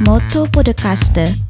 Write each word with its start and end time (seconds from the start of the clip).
Moto 0.00 0.46
Podcaster. 0.46 1.45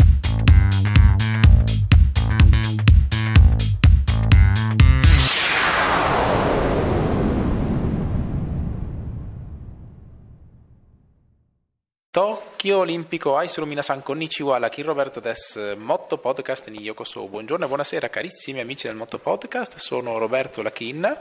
Tokyo 12.16 12.79
Olimpico 12.79 13.36
Aisuru 13.36 13.66
Minasan 13.66 14.02
Konnichiwa, 14.02 14.56
la 14.59 14.70
Kin 14.70 14.86
Roberto 14.86 15.20
des 15.20 15.74
Motto 15.77 16.16
Podcast 16.16 16.66
ni 16.68 16.80
Yokoso. 16.80 17.27
Buongiorno 17.27 17.66
e 17.66 17.68
buonasera 17.68 18.09
carissimi 18.09 18.59
amici 18.59 18.86
del 18.86 18.96
Motto 18.96 19.18
Podcast, 19.18 19.77
sono 19.77 20.16
Roberto 20.16 20.62
Lachin. 20.62 21.14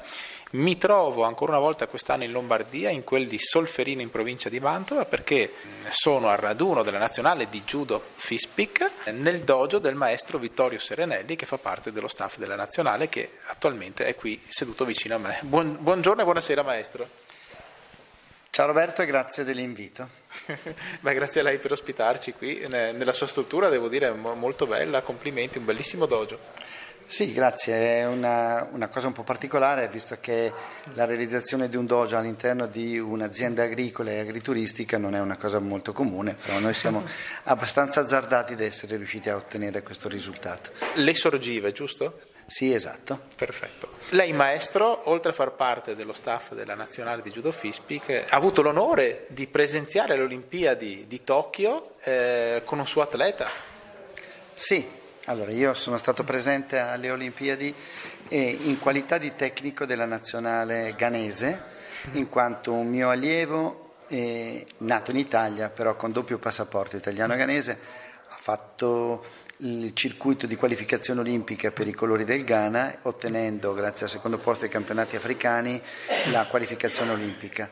Mi 0.51 0.77
trovo 0.77 1.23
ancora 1.23 1.51
una 1.51 1.59
volta 1.59 1.87
quest'anno 1.87 2.23
in 2.23 2.31
Lombardia, 2.31 2.91
in 2.91 3.03
quel 3.03 3.27
di 3.27 3.37
Solferino 3.37 3.99
in 3.99 4.09
provincia 4.09 4.47
di 4.47 4.61
Mantova, 4.61 5.03
perché 5.03 5.51
sono 5.89 6.29
al 6.29 6.37
raduno 6.37 6.81
della 6.81 6.97
nazionale 6.97 7.49
di 7.49 7.61
judo 7.65 8.01
FISPIC 8.15 9.09
nel 9.11 9.41
dojo 9.41 9.79
del 9.79 9.95
maestro 9.95 10.37
Vittorio 10.37 10.79
Serenelli 10.79 11.35
che 11.35 11.45
fa 11.45 11.57
parte 11.57 11.91
dello 11.91 12.07
staff 12.07 12.37
della 12.37 12.55
nazionale 12.55 13.09
che 13.09 13.39
attualmente 13.47 14.05
è 14.05 14.15
qui 14.15 14.41
seduto 14.47 14.85
vicino 14.85 15.15
a 15.15 15.17
me. 15.17 15.39
Buon, 15.41 15.75
buongiorno 15.77 16.21
e 16.21 16.23
buonasera 16.23 16.63
maestro. 16.63 17.24
Ciao 18.55 18.67
Roberto 18.67 19.01
e 19.01 19.05
grazie 19.05 19.43
dell'invito. 19.43 20.07
Beh, 21.01 21.13
grazie 21.13 21.41
a 21.41 21.43
lei 21.43 21.57
per 21.57 21.73
ospitarci 21.73 22.31
qui 22.31 22.65
nella 22.69 23.11
sua 23.11 23.27
struttura, 23.27 23.67
devo 23.67 23.89
dire 23.89 24.11
molto 24.13 24.65
bella, 24.65 25.01
complimenti, 25.01 25.57
un 25.57 25.65
bellissimo 25.65 26.05
dojo. 26.05 26.39
Sì, 27.05 27.33
grazie, 27.33 27.99
è 27.99 28.05
una, 28.05 28.65
una, 28.71 28.87
cosa 28.87 29.07
un 29.07 29.13
po' 29.13 29.23
particolare 29.23 29.89
visto 29.89 30.15
che 30.21 30.53
la 30.93 31.03
realizzazione 31.03 31.67
di 31.67 31.75
un 31.75 31.85
dojo 31.85 32.15
all'interno 32.15 32.65
di 32.67 32.97
un'azienda 32.97 33.63
agricola 33.63 34.11
e 34.11 34.19
agrituristica 34.19 34.97
non 34.97 35.15
è 35.15 35.19
una 35.19 35.35
cosa 35.35 35.59
molto 35.59 35.91
comune, 35.91 36.33
però 36.41 36.57
noi 36.59 36.73
siamo 36.73 37.03
abbastanza 37.43 37.99
azzardati 37.99 38.53
ad 38.53 38.61
essere 38.61 38.95
riusciti 38.95 39.27
a 39.27 39.35
ottenere 39.35 39.83
questo 39.83 40.07
risultato. 40.07 40.71
Le 40.93 41.13
sorgive, 41.13 41.73
giusto? 41.73 42.34
Sì, 42.47 42.73
esatto. 42.73 43.19
Perfetto. 43.35 43.93
Lei, 44.09 44.31
maestro, 44.31 45.09
oltre 45.09 45.31
a 45.31 45.33
far 45.33 45.53
parte 45.53 45.95
dello 45.95 46.13
staff 46.13 46.53
della 46.53 46.75
nazionale 46.75 47.21
di 47.21 47.31
Judo 47.31 47.51
Fispic, 47.51 48.25
ha 48.29 48.35
avuto 48.35 48.61
l'onore 48.61 49.25
di 49.29 49.47
presenziare 49.47 50.13
alle 50.13 50.23
Olimpiadi 50.23 51.05
di 51.07 51.23
Tokyo 51.23 51.95
eh, 52.03 52.61
con 52.65 52.79
un 52.79 52.85
suo 52.85 53.01
atleta. 53.01 53.49
Sì, 54.53 54.87
allora 55.25 55.51
io 55.51 55.73
sono 55.73 55.97
stato 55.97 56.23
presente 56.23 56.77
alle 56.77 57.09
Olimpiadi 57.09 57.73
in 58.29 58.77
qualità 58.79 59.17
di 59.17 59.35
tecnico 59.35 59.85
della 59.85 60.05
nazionale 60.05 60.93
ghanese, 60.95 61.73
in 62.11 62.29
quanto 62.29 62.73
un 62.73 62.87
mio 62.87 63.09
allievo, 63.09 63.95
eh, 64.07 64.65
nato 64.79 65.11
in 65.11 65.17
Italia, 65.17 65.69
però 65.69 65.95
con 65.95 66.11
doppio 66.11 66.37
passaporto 66.37 66.95
italiano-ghanese, 66.95 67.79
ha 68.27 68.37
fatto 68.39 69.23
il 69.59 69.93
circuito 69.93 70.47
di 70.47 70.55
qualificazione 70.55 71.21
olimpica 71.21 71.71
per 71.71 71.87
i 71.87 71.93
colori 71.93 72.25
del 72.25 72.43
Ghana, 72.43 72.97
ottenendo, 73.03 73.73
grazie 73.73 74.05
al 74.05 74.11
secondo 74.11 74.37
posto 74.37 74.65
ai 74.65 74.69
campionati 74.69 75.15
africani, 75.15 75.81
la 76.31 76.45
qualificazione 76.45 77.11
olimpica. 77.11 77.69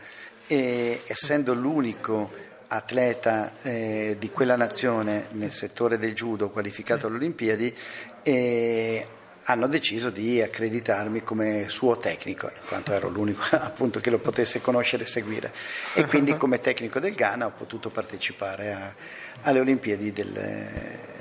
E, 0.47 1.01
essendo 1.05 1.53
l'unico 1.53 2.31
atleta 2.67 3.53
eh, 3.61 4.15
di 4.17 4.29
quella 4.31 4.55
nazione 4.55 5.27
nel 5.31 5.51
settore 5.51 5.97
del 5.97 6.13
judo 6.13 6.49
qualificato 6.49 7.07
alle 7.07 7.17
Olimpiadi, 7.17 7.75
eh, 8.23 9.07
hanno 9.43 9.67
deciso 9.67 10.09
di 10.09 10.41
accreditarmi 10.41 11.21
come 11.21 11.67
suo 11.67 11.97
tecnico, 11.97 12.47
in 12.47 12.67
quanto 12.67 12.93
ero 12.93 13.09
l'unico 13.09 13.43
appunto 13.57 13.99
che 13.99 14.09
lo 14.09 14.19
potesse 14.19 14.61
conoscere 14.61 15.03
e 15.03 15.07
seguire. 15.07 15.53
E 15.95 16.05
quindi 16.05 16.37
come 16.37 16.59
tecnico 16.59 16.99
del 16.99 17.13
Ghana 17.13 17.45
ho 17.45 17.51
potuto 17.51 17.89
partecipare 17.89 18.73
a, 18.73 18.93
alle 19.41 19.59
Olimpiadi 19.59 20.13
del 20.13 21.11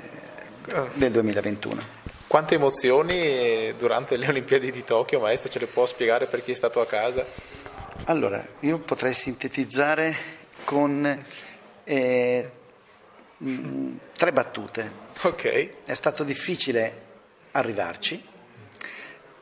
del 0.93 1.11
2021. 1.11 1.81
Quante 2.27 2.55
emozioni 2.55 3.73
durante 3.77 4.17
le 4.17 4.27
Olimpiadi 4.27 4.71
di 4.71 4.83
Tokyo, 4.83 5.19
maestro, 5.19 5.49
ce 5.49 5.59
le 5.59 5.67
può 5.67 5.85
spiegare 5.85 6.25
per 6.25 6.43
chi 6.43 6.51
è 6.51 6.55
stato 6.55 6.79
a 6.81 6.87
casa? 6.87 7.25
Allora, 8.05 8.43
io 8.61 8.79
potrei 8.79 9.13
sintetizzare 9.13 10.15
con 10.63 11.23
eh, 11.83 12.51
tre 14.17 14.31
battute. 14.31 14.91
Ok. 15.21 15.69
È 15.85 15.93
stato 15.93 16.23
difficile 16.23 17.01
arrivarci, 17.51 18.25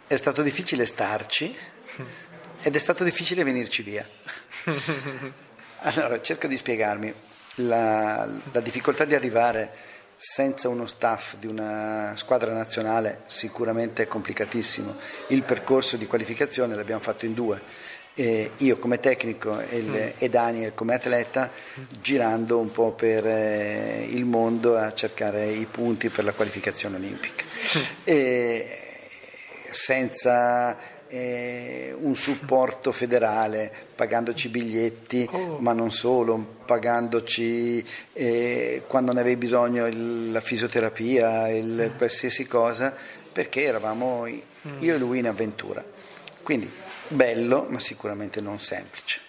è 0.08 0.16
stato 0.16 0.42
difficile 0.42 0.86
starci 0.86 1.56
ed 2.62 2.76
è 2.76 2.80
stato 2.80 3.04
difficile 3.04 3.44
venirci 3.44 3.82
via. 3.84 4.08
Allora, 5.84 6.22
cerco 6.22 6.46
di 6.46 6.58
spiegarmi. 6.58 7.12
La, 7.56 8.30
la 8.52 8.60
difficoltà 8.60 9.04
di 9.04 9.16
arrivare 9.16 9.74
senza 10.24 10.70
uno 10.70 10.86
staff 10.86 11.38
di 11.38 11.48
una 11.48 12.14
squadra 12.16 12.54
nazionale 12.54 13.24
sicuramente 13.26 14.04
è 14.04 14.08
complicatissimo. 14.08 14.96
Il 15.30 15.42
percorso 15.42 15.98
di 15.98 16.06
qualificazione 16.06 16.76
l'abbiamo 16.76 17.02
fatto 17.02 17.26
in 17.26 17.34
due. 17.34 17.60
Eh, 18.14 18.52
io 18.58 18.78
come 18.78 19.00
tecnico 19.00 19.60
e, 19.60 19.80
mm. 19.82 19.96
e, 20.20 20.30
Daniel 20.30 20.76
come 20.76 20.94
atleta 20.94 21.50
girando 22.00 22.60
un 22.60 22.70
po' 22.72 22.92
per 22.92 23.26
eh, 23.26 24.06
il 24.12 24.26
mondo 24.26 24.78
a 24.78 24.94
cercare 24.94 25.48
i 25.48 25.66
punti 25.66 26.10
per 26.10 26.24
la 26.24 26.34
qualificazione 26.34 26.98
olimpica. 26.98 27.44
Mm. 27.80 27.82
E, 28.04 28.80
senza 29.72 30.78
eh, 31.14 31.94
un 32.00 32.16
supporto 32.16 32.94
federale, 32.94 33.72
pagandoci 33.96 34.48
biglietti, 34.48 35.28
oh. 35.30 35.58
ma 35.60 35.74
non 35.74 35.92
solo, 35.92 36.38
pagandoci 36.66 37.86
eh, 38.14 38.84
quando 38.88 39.12
ne 39.12 39.20
avevi 39.20 39.36
bisogno 39.36 39.88
il, 39.88 40.32
la 40.32 40.40
fisioterapia, 40.40 41.50
il, 41.50 41.92
mm. 41.94 41.98
qualsiasi 41.98 42.48
cosa, 42.48 42.96
perché 43.32 43.64
eravamo 43.64 44.26
mm. 44.26 44.78
io 44.80 44.96
e 44.96 44.98
lui 44.98 45.20
in 45.20 45.28
avventura. 45.28 45.84
Quindi 46.42 46.72
bello, 47.10 47.66
ma 47.68 47.80
sicuramente 47.80 48.40
non 48.40 48.60
semplice. 48.60 49.20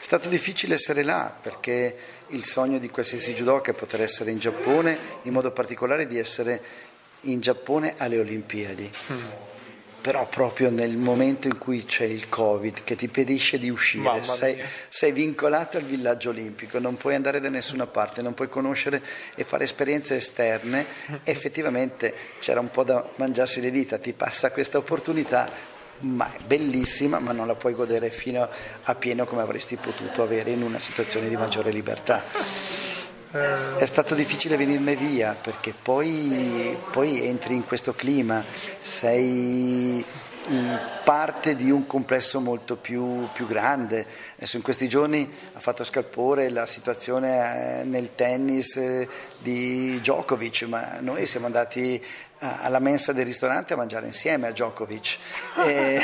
È 0.00 0.04
stato 0.04 0.28
difficile 0.28 0.74
essere 0.74 1.04
là 1.04 1.32
perché 1.40 1.96
il 2.28 2.44
sogno 2.44 2.78
di 2.78 2.90
qualsiasi 2.90 3.32
judoka 3.32 3.70
è 3.70 3.74
poter 3.74 4.02
essere 4.02 4.32
in 4.32 4.38
Giappone, 4.40 4.98
in 5.22 5.32
modo 5.32 5.52
particolare 5.52 6.08
di 6.08 6.18
essere 6.18 6.60
in 7.22 7.40
Giappone 7.40 7.94
alle 7.96 8.18
Olimpiadi. 8.18 8.90
Mm 9.12 9.56
però 10.08 10.24
proprio 10.24 10.70
nel 10.70 10.96
momento 10.96 11.48
in 11.48 11.58
cui 11.58 11.84
c'è 11.84 12.06
il 12.06 12.30
Covid 12.30 12.82
che 12.82 12.96
ti 12.96 13.04
impedisce 13.04 13.58
di 13.58 13.68
uscire, 13.68 14.24
sei, 14.24 14.58
sei, 14.88 15.12
vincolato 15.12 15.76
al 15.76 15.82
villaggio 15.82 16.30
olimpico, 16.30 16.78
non 16.78 16.96
puoi 16.96 17.14
andare 17.14 17.40
da 17.40 17.50
nessuna 17.50 17.86
parte, 17.86 18.22
non 18.22 18.32
puoi 18.32 18.48
conoscere 18.48 19.02
e 19.34 19.44
fare 19.44 19.64
esperienze 19.64 20.16
esterne, 20.16 20.86
effettivamente 21.24 22.14
c'era 22.38 22.58
un 22.60 22.70
po' 22.70 22.84
da 22.84 23.06
mangiarsi 23.16 23.60
le 23.60 23.70
dita, 23.70 23.98
ti 23.98 24.14
passa 24.14 24.50
questa 24.50 24.78
opportunità, 24.78 25.46
ma 25.98 26.32
è 26.32 26.38
bellissima, 26.42 27.18
ma 27.18 27.32
non 27.32 27.46
la 27.46 27.54
puoi 27.54 27.74
godere 27.74 28.08
fino 28.08 28.48
a 28.84 28.94
pieno 28.94 29.26
come 29.26 29.42
avresti 29.42 29.76
potuto 29.76 30.22
avere 30.22 30.52
in 30.52 30.62
una 30.62 30.78
situazione 30.78 31.28
di 31.28 31.36
maggiore 31.36 31.70
libertà. 31.70 32.87
È 33.30 33.84
stato 33.84 34.14
difficile 34.14 34.56
venirne 34.56 34.96
via 34.96 35.36
perché 35.40 35.74
poi, 35.80 36.76
poi 36.90 37.26
entri 37.26 37.54
in 37.54 37.66
questo 37.66 37.92
clima, 37.94 38.42
sei 38.80 40.04
parte 41.04 41.54
di 41.54 41.70
un 41.70 41.86
complesso 41.86 42.40
molto 42.40 42.76
più, 42.76 43.28
più, 43.32 43.46
grande. 43.46 44.06
Adesso 44.36 44.56
in 44.56 44.62
questi 44.62 44.88
giorni 44.88 45.30
ha 45.52 45.60
fatto 45.60 45.84
scalpore 45.84 46.48
la 46.48 46.66
situazione 46.66 47.80
eh, 47.80 47.84
nel 47.84 48.14
tennis 48.14 48.76
eh, 48.76 49.08
di 49.38 49.98
Djokovic, 50.00 50.62
ma 50.62 50.98
noi 51.00 51.26
siamo 51.26 51.46
andati 51.46 52.02
alla 52.38 52.78
mensa 52.78 53.12
del 53.12 53.26
ristorante 53.26 53.74
a 53.74 53.76
mangiare 53.76 54.06
insieme 54.06 54.46
a 54.46 54.50
Djokovic. 54.50 55.18
e, 55.66 56.00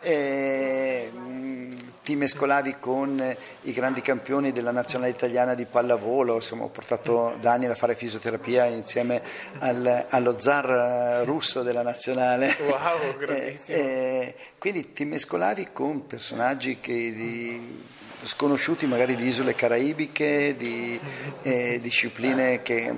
e, 0.00 1.12
ti 2.06 2.14
mescolavi 2.14 2.76
con 2.78 3.36
i 3.62 3.72
grandi 3.72 4.00
campioni 4.00 4.52
della 4.52 4.70
nazionale 4.70 5.10
italiana 5.10 5.54
di 5.54 5.64
pallavolo, 5.64 6.36
insomma, 6.36 6.62
ho 6.62 6.68
portato 6.68 7.34
Daniel 7.40 7.72
a 7.72 7.74
fare 7.74 7.96
fisioterapia 7.96 8.64
insieme 8.66 9.20
al, 9.58 10.06
allo 10.10 10.38
zar 10.38 11.24
russo 11.24 11.64
della 11.64 11.82
nazionale. 11.82 12.54
Wow, 12.60 13.16
grandissimo. 13.18 13.78
E, 13.86 14.36
quindi 14.58 14.92
ti 14.92 15.04
mescolavi 15.04 15.70
con 15.72 16.06
personaggi 16.06 16.78
che, 16.78 16.92
di, 16.92 17.82
sconosciuti 18.22 18.86
magari 18.86 19.16
di 19.16 19.26
isole 19.26 19.56
caraibiche, 19.56 20.54
di 20.56 21.00
eh, 21.42 21.80
discipline 21.80 22.62
che, 22.62 22.94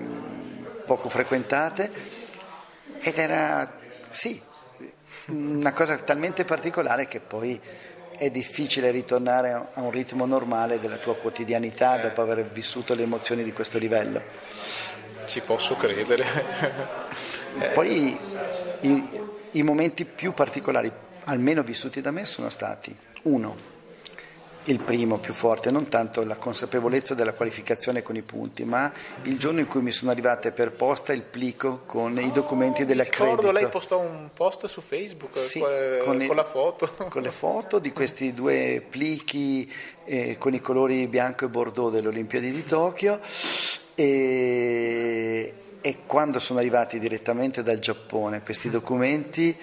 poco 0.84 1.08
frequentate 1.08 1.90
ed 3.00 3.16
era, 3.16 3.72
sì, 4.10 4.38
una 5.28 5.72
cosa 5.72 5.96
talmente 5.96 6.44
particolare 6.44 7.06
che 7.06 7.20
poi 7.20 7.58
è 8.18 8.30
difficile 8.30 8.90
ritornare 8.90 9.52
a 9.52 9.80
un 9.80 9.90
ritmo 9.90 10.26
normale 10.26 10.78
della 10.80 10.96
tua 10.96 11.16
quotidianità 11.16 11.96
dopo 11.98 12.20
aver 12.20 12.44
vissuto 12.44 12.94
le 12.94 13.04
emozioni 13.04 13.44
di 13.44 13.52
questo 13.52 13.78
livello. 13.78 14.20
Ci 15.26 15.40
posso 15.40 15.76
credere. 15.76 16.24
Poi 17.72 18.18
i, 18.80 19.08
i 19.52 19.62
momenti 19.62 20.04
più 20.04 20.32
particolari, 20.32 20.90
almeno 21.24 21.62
vissuti 21.62 22.00
da 22.00 22.10
me, 22.10 22.24
sono 22.24 22.48
stati 22.48 22.94
uno, 23.22 23.77
il 24.68 24.80
primo 24.80 25.16
più 25.18 25.32
forte, 25.32 25.70
non 25.70 25.88
tanto 25.88 26.22
la 26.24 26.36
consapevolezza 26.36 27.14
della 27.14 27.32
qualificazione 27.32 28.02
con 28.02 28.16
i 28.16 28.22
punti, 28.22 28.64
ma 28.64 28.92
il 29.22 29.38
giorno 29.38 29.60
in 29.60 29.66
cui 29.66 29.80
mi 29.80 29.92
sono 29.92 30.10
arrivate 30.10 30.52
per 30.52 30.72
posta 30.72 31.12
il 31.12 31.22
plico 31.22 31.82
con 31.86 32.18
i 32.18 32.30
documenti 32.32 32.84
dell'accredito. 32.84 33.36
Ricordo, 33.36 33.50
lei 33.52 33.68
postò 33.68 33.98
un 33.98 34.28
post 34.34 34.66
su 34.66 34.80
Facebook 34.82 35.38
Sì, 35.38 35.58
con, 35.60 35.70
con 36.00 36.06
con 36.06 36.22
il- 36.22 36.34
la 36.34 36.44
foto. 36.44 36.94
con 37.08 37.22
le 37.22 37.30
foto 37.30 37.78
di 37.78 37.92
questi 37.92 38.34
due 38.34 38.84
plichi 38.88 39.72
eh, 40.04 40.36
con 40.38 40.52
i 40.54 40.60
colori 40.60 41.06
bianco 41.06 41.46
e 41.46 41.48
bordeaux 41.48 41.90
delle 41.92 42.08
Olimpiadi 42.08 42.50
di 42.50 42.64
Tokyo 42.64 43.18
e, 43.94 45.54
e 45.80 45.96
quando 46.06 46.38
sono 46.40 46.58
arrivati 46.58 46.98
direttamente 46.98 47.62
dal 47.62 47.78
Giappone 47.78 48.42
questi 48.42 48.70
documenti 48.70 49.56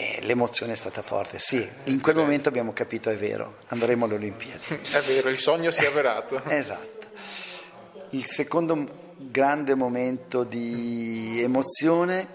eh, 0.00 0.20
l'emozione 0.22 0.74
è 0.74 0.76
stata 0.76 1.02
forte, 1.02 1.40
sì, 1.40 1.68
in 1.84 2.00
quel 2.00 2.14
momento 2.14 2.48
abbiamo 2.48 2.72
capito 2.72 3.10
è 3.10 3.16
vero, 3.16 3.56
andremo 3.68 4.04
alle 4.04 4.14
Olimpiadi. 4.14 4.78
È 4.80 5.00
vero, 5.00 5.28
il 5.28 5.38
sogno 5.38 5.72
si 5.72 5.82
è 5.82 5.88
avverato. 5.88 6.40
Esatto. 6.46 7.08
Il 8.10 8.24
secondo 8.24 9.14
grande 9.16 9.74
momento 9.74 10.44
di 10.44 11.40
emozione 11.42 12.28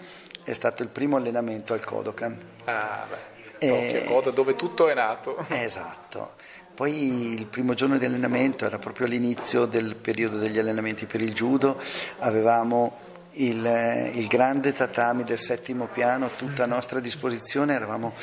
è 0.44 0.52
stato 0.52 0.84
il 0.84 0.90
primo 0.90 1.16
allenamento 1.16 1.74
al 1.74 1.84
Kodokan. 1.84 2.38
Ah, 2.66 3.06
beh, 3.10 3.66
Eh, 3.66 3.70
Tokyo, 3.70 4.14
Kodo, 4.14 4.32
dove 4.32 4.56
tutto 4.58 4.90
è 4.90 4.94
nato. 4.94 5.46
Esatto. 5.50 6.34
Poi 6.76 7.34
il 7.34 7.46
primo 7.46 7.76
giorno 7.76 7.98
di 7.98 8.04
allenamento 8.06 8.66
era 8.66 8.78
proprio 8.78 9.06
all'inizio 9.06 9.66
del 9.66 9.96
periodo 9.96 10.38
degli 10.38 10.58
allenamenti 10.60 11.06
per 11.06 11.22
il 11.22 11.32
judo, 11.32 11.80
avevamo 12.20 13.03
il, 13.34 13.66
eh, 13.66 14.12
il 14.14 14.28
grande 14.28 14.72
tatami 14.72 15.24
del 15.24 15.40
settimo 15.40 15.88
piano 15.88 16.30
tutta 16.36 16.64
a 16.64 16.68
nostra 16.68 17.00
disposizione, 17.00 17.74
eravamo 17.74 18.14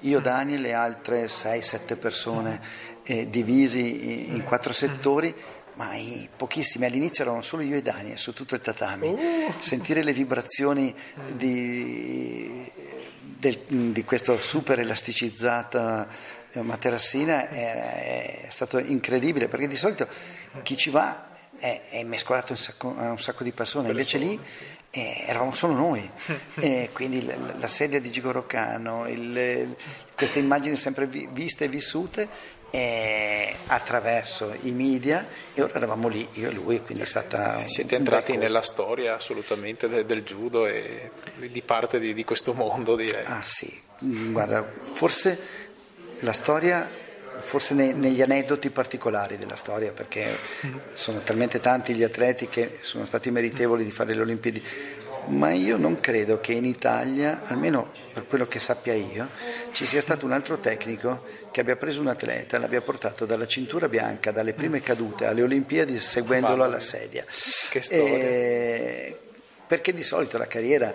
io, 0.00 0.20
Daniel 0.20 0.64
e 0.64 0.72
altre 0.72 1.26
6-7 1.26 1.96
persone 1.98 2.60
eh, 3.04 3.28
divisi 3.28 4.28
in, 4.30 4.36
in 4.36 4.44
quattro 4.44 4.72
settori. 4.72 5.34
Ma 5.74 5.94
i- 5.94 6.28
pochissimi, 6.36 6.84
all'inizio 6.84 7.22
eravamo 7.24 7.42
solo 7.42 7.62
io 7.62 7.76
e 7.76 7.82
Daniel 7.82 8.18
su 8.18 8.34
tutto 8.34 8.54
il 8.54 8.60
tatami. 8.60 9.14
Sentire 9.58 10.02
le 10.02 10.12
vibrazioni 10.12 10.94
di, 11.34 12.70
del- 13.18 13.58
di 13.66 14.04
questa 14.04 14.36
super 14.36 14.78
elasticizzata 14.80 16.06
eh, 16.52 16.60
materassina 16.60 17.48
è, 17.48 18.42
è 18.42 18.50
stato 18.50 18.78
incredibile 18.78 19.48
perché 19.48 19.66
di 19.66 19.76
solito 19.76 20.06
chi 20.62 20.76
ci 20.76 20.90
va 20.90 21.30
è, 21.62 21.80
è 21.90 22.02
mescolato 22.02 22.52
un 22.52 22.58
sacco- 22.58 22.94
a 22.98 23.10
un 23.10 23.18
sacco 23.18 23.44
di 23.44 23.52
persone, 23.52 23.88
invece 23.90 24.18
lì 24.18 24.38
eh, 24.90 25.24
eravamo 25.26 25.54
solo 25.54 25.74
noi. 25.74 26.10
E 26.58 26.90
quindi 26.92 27.24
la, 27.24 27.34
la 27.58 27.68
sedia 27.68 28.00
di 28.00 28.10
Gigoro 28.10 28.44
Kano, 28.46 29.08
il- 29.08 29.76
queste 30.16 30.40
immagini 30.40 30.74
sempre 30.74 31.06
vi- 31.06 31.28
viste 31.30 31.64
e 31.64 31.68
vissute 31.68 32.28
eh, 32.70 33.54
attraverso 33.66 34.54
i 34.62 34.72
media 34.72 35.24
e 35.54 35.62
ora 35.62 35.74
eravamo 35.74 36.08
lì, 36.08 36.26
io 36.32 36.48
e 36.48 36.52
lui, 36.52 36.80
quindi 36.82 37.04
è 37.04 37.06
stata... 37.06 37.62
Eh, 37.62 37.68
Siete 37.68 37.94
entrati 37.96 38.36
nella 38.36 38.62
storia 38.62 39.14
assolutamente 39.14 39.88
de- 39.88 40.04
del 40.04 40.22
judo 40.24 40.66
e 40.66 41.10
di 41.36 41.62
parte 41.62 42.00
di, 42.00 42.12
di 42.12 42.24
questo 42.24 42.54
mondo, 42.54 42.96
direi. 42.96 43.24
Ah 43.26 43.42
sì, 43.42 43.70
guarda, 44.00 44.66
forse 44.92 45.38
la 46.20 46.32
storia, 46.32 46.90
forse 47.42 47.74
ne- 47.74 47.92
negli 47.92 48.22
aneddoti 48.22 48.70
particolari 48.70 49.36
della 49.36 49.56
storia, 49.56 49.92
perché 49.92 50.36
sono 50.94 51.18
talmente 51.18 51.60
tanti 51.60 51.94
gli 51.94 52.02
atleti 52.02 52.48
che 52.48 52.78
sono 52.80 53.04
stati 53.04 53.30
meritevoli 53.30 53.84
di 53.84 53.90
fare 53.90 54.14
le 54.14 54.22
Olimpiadi, 54.22 54.62
ma 55.26 55.52
io 55.52 55.76
non 55.76 56.00
credo 56.00 56.40
che 56.40 56.52
in 56.52 56.64
Italia, 56.64 57.42
almeno 57.44 57.90
per 58.12 58.26
quello 58.26 58.46
che 58.46 58.58
sappia 58.58 58.94
io, 58.94 59.28
ci 59.72 59.86
sia 59.86 60.00
stato 60.00 60.24
un 60.24 60.32
altro 60.32 60.58
tecnico 60.58 61.24
che 61.50 61.60
abbia 61.60 61.76
preso 61.76 62.00
un 62.00 62.08
atleta, 62.08 62.58
l'abbia 62.58 62.80
portato 62.80 63.26
dalla 63.26 63.46
cintura 63.46 63.88
bianca, 63.88 64.32
dalle 64.32 64.54
prime 64.54 64.80
cadute 64.80 65.26
alle 65.26 65.42
Olimpiadi, 65.42 65.98
seguendolo 66.00 66.64
alla 66.64 66.80
sedia. 66.80 67.24
Che 67.24 67.80
storia. 67.82 68.04
Eh, 68.04 69.18
perché 69.66 69.92
di 69.94 70.02
solito 70.02 70.38
la 70.38 70.46
carriera 70.46 70.92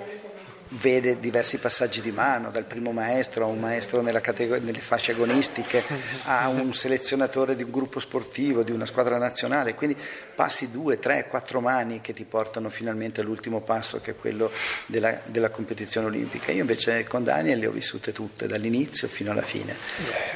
vede 0.70 1.20
diversi 1.20 1.58
passaggi 1.60 2.02
di 2.02 2.12
mano, 2.12 2.50
dal 2.52 2.66
primo 2.66 2.92
maestro 2.92 3.46
a 3.46 3.48
un 3.48 3.60
maestro 3.60 4.02
nella 4.02 4.20
catego- 4.22 4.60
nelle 4.60 4.80
fasce 4.80 5.12
agonistiche, 5.14 5.84
a 6.26 6.48
un 6.50 6.74
selezionatore 6.74 7.56
di 7.56 7.64
un 7.64 7.72
gruppo 7.72 8.00
sportivo, 8.00 8.64
di 8.64 8.72
una 8.72 8.86
squadra 8.86 9.18
nazionale, 9.18 9.76
quindi 9.76 9.98
passi 10.36 10.70
due, 10.72 11.00
tre, 11.00 11.28
quattro 11.28 11.62
mani 11.62 12.02
che 12.02 12.14
ti 12.14 12.26
portano 12.26 12.70
finalmente 12.70 13.22
all'ultimo 13.22 13.62
passo 13.62 14.02
che 14.02 14.12
è 14.12 14.16
quello 14.16 14.52
della, 14.86 15.20
della 15.26 15.50
competizione 15.50 16.08
olimpica. 16.08 16.52
Io 16.52 16.62
invece 16.62 17.06
con 17.06 17.24
Daniel 17.24 17.60
le 17.60 17.68
ho 17.68 17.72
vissute 17.72 18.12
tutte, 18.12 18.48
dall'inizio 18.48 19.08
fino 19.08 19.32
alla 19.32 19.42
fine. 19.42 19.76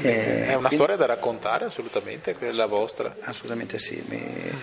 Eh, 0.01 0.45
è 0.47 0.53
una 0.53 0.67
quindi- 0.67 0.75
storia 0.75 0.95
da 0.95 1.05
raccontare 1.05 1.65
assolutamente, 1.65 2.35
quella 2.35 2.65
vostra. 2.65 3.15
Assolutamente 3.21 3.77
sì. 3.79 4.01
Mi- 4.07 4.59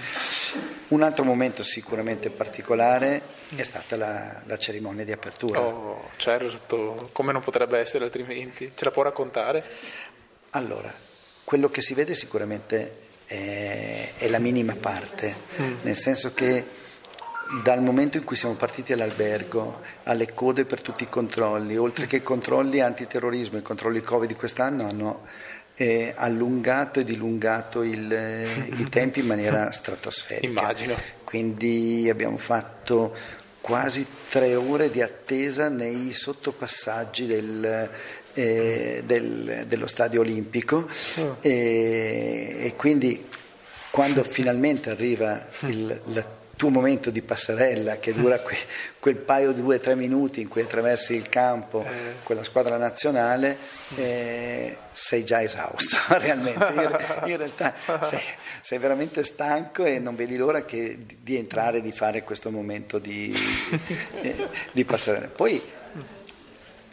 Un 0.89 1.03
altro 1.03 1.23
momento 1.25 1.63
sicuramente 1.63 2.31
particolare 2.31 3.21
è 3.57 3.63
stata 3.63 3.97
la, 3.97 4.43
la 4.45 4.59
cerimonia 4.59 5.05
di 5.05 5.13
apertura. 5.13 5.61
Oh, 5.61 6.11
certo, 6.17 6.97
come 7.13 7.33
non 7.33 7.43
potrebbe 7.43 7.79
essere 7.79 8.05
altrimenti? 8.05 8.73
Ce 8.75 8.85
la 8.85 8.91
può 8.91 9.03
raccontare? 9.03 9.65
Allora, 10.51 10.93
quello 11.45 11.71
che 11.71 11.81
si 11.81 11.95
vede 11.95 12.15
sicuramente 12.15 12.93
è, 13.25 14.13
è 14.17 14.29
la 14.29 14.39
minima 14.39 14.75
parte, 14.75 15.35
nel 15.83 15.97
senso 15.97 16.35
che 16.35 16.77
dal 17.63 17.81
momento 17.81 18.19
in 18.19 18.25
cui 18.25 18.37
siamo 18.37 18.55
partiti 18.55 18.93
all'albergo, 18.93 19.81
alle 20.05 20.35
code 20.35 20.67
per 20.67 20.83
tutti 20.83 21.05
i 21.05 21.09
controlli, 21.09 21.77
oltre 21.77 22.07
che 22.07 22.17
i 22.17 22.23
controlli 22.23 22.81
antiterrorismo 22.81 23.57
e 23.57 23.61
i 23.61 23.63
controlli 23.63 24.01
Covid 24.03 24.29
di 24.29 24.35
quest'anno 24.35 24.87
hanno 24.87 25.23
eh, 25.75 26.13
allungato 26.17 27.01
e 27.01 27.05
dilungato 27.05 27.83
il, 27.83 28.13
eh, 28.13 28.69
i 28.77 28.89
tempi 28.91 29.21
in 29.21 29.27
maniera 29.27 29.71
stratosferica. 29.73 30.47
Immagino. 30.47 30.97
Quindi 31.25 32.09
abbiamo 32.11 32.37
fatto 32.37 33.15
quasi 33.69 34.07
tre 34.31 34.55
ore 34.55 34.91
di 34.91 35.03
attesa 35.03 35.69
nei 35.69 36.15
sottopassaggi 36.15 37.27
del, 37.27 37.91
eh, 38.33 39.03
del- 39.05 39.65
dello 39.67 39.87
stadio 39.87 40.21
olimpico. 40.23 40.89
E, 41.43 42.57
e 42.61 42.73
quindi 42.77 43.27
quando 43.91 44.25
finalmente 44.25 44.89
arriva 44.89 45.47
il 45.67 46.01
la- 46.07 46.37
tuo 46.59 46.69
momento 46.71 47.11
di 47.11 47.23
passerella 47.23 47.99
che 47.99 48.13
dura 48.13 48.39
que- 48.43 48.59
quel 48.99 49.17
paio 49.17 49.53
di 49.53 49.63
due 49.63 49.77
o 49.77 49.79
tre 49.79 49.95
minuti 49.95 50.41
in 50.43 50.49
cui 50.49 50.61
attraversi 50.61 51.15
il 51.15 51.29
campo 51.29 51.87
con 52.25 52.37
la 52.37 52.43
squadra 52.43 52.77
nazionale 52.77 53.57
eh, 53.95 54.77
sei 54.93 55.25
già 55.25 55.41
esausto 55.41 55.97
realmente. 56.19 56.67
In, 56.75 56.99
in 57.31 57.37
realtà 57.37 57.73
sei, 58.03 58.21
sei 58.61 58.79
veramente 58.79 59.23
stanco 59.23 59.85
e 59.85 59.99
non 60.01 60.17
vedi 60.17 60.37
l'ora 60.37 60.65
che- 60.65 60.99
di, 61.07 61.19
di 61.23 61.37
entrare 61.37 61.81
di 61.81 61.93
fare 61.93 62.25
questo 62.25 62.51
momento 62.51 62.99
di, 62.99 63.33
eh, 64.21 64.49
di 64.73 64.85
passerella. 64.85 65.29
Poi 65.29 65.63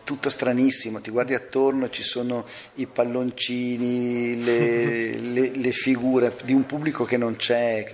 tutto 0.05 0.29
stranissimo, 0.29 1.01
ti 1.01 1.09
guardi 1.11 1.33
attorno, 1.33 1.89
ci 1.89 2.03
sono 2.03 2.45
i 2.75 2.85
palloncini, 2.85 4.41
le, 4.43 5.17
le- 5.19 5.51
le 5.53 5.71
figure 5.71 6.33
di 6.43 6.53
un 6.53 6.65
pubblico 6.65 7.03
che 7.03 7.17
non 7.17 7.35
c'è, 7.35 7.85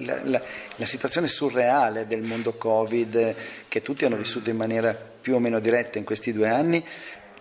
la, 0.00 0.18
la- 0.24 0.42
la 0.76 0.86
situazione 0.86 1.28
surreale 1.28 2.06
del 2.08 2.22
mondo 2.22 2.54
Covid 2.54 3.14
eh, 3.14 3.36
che 3.68 3.82
tutti 3.82 4.04
hanno 4.04 4.16
vissuto 4.16 4.50
in 4.50 4.56
maniera 4.56 4.92
più 4.94 5.34
o 5.34 5.38
meno 5.38 5.60
diretta 5.60 5.98
in 5.98 6.04
questi 6.04 6.32
due 6.32 6.48
anni, 6.48 6.82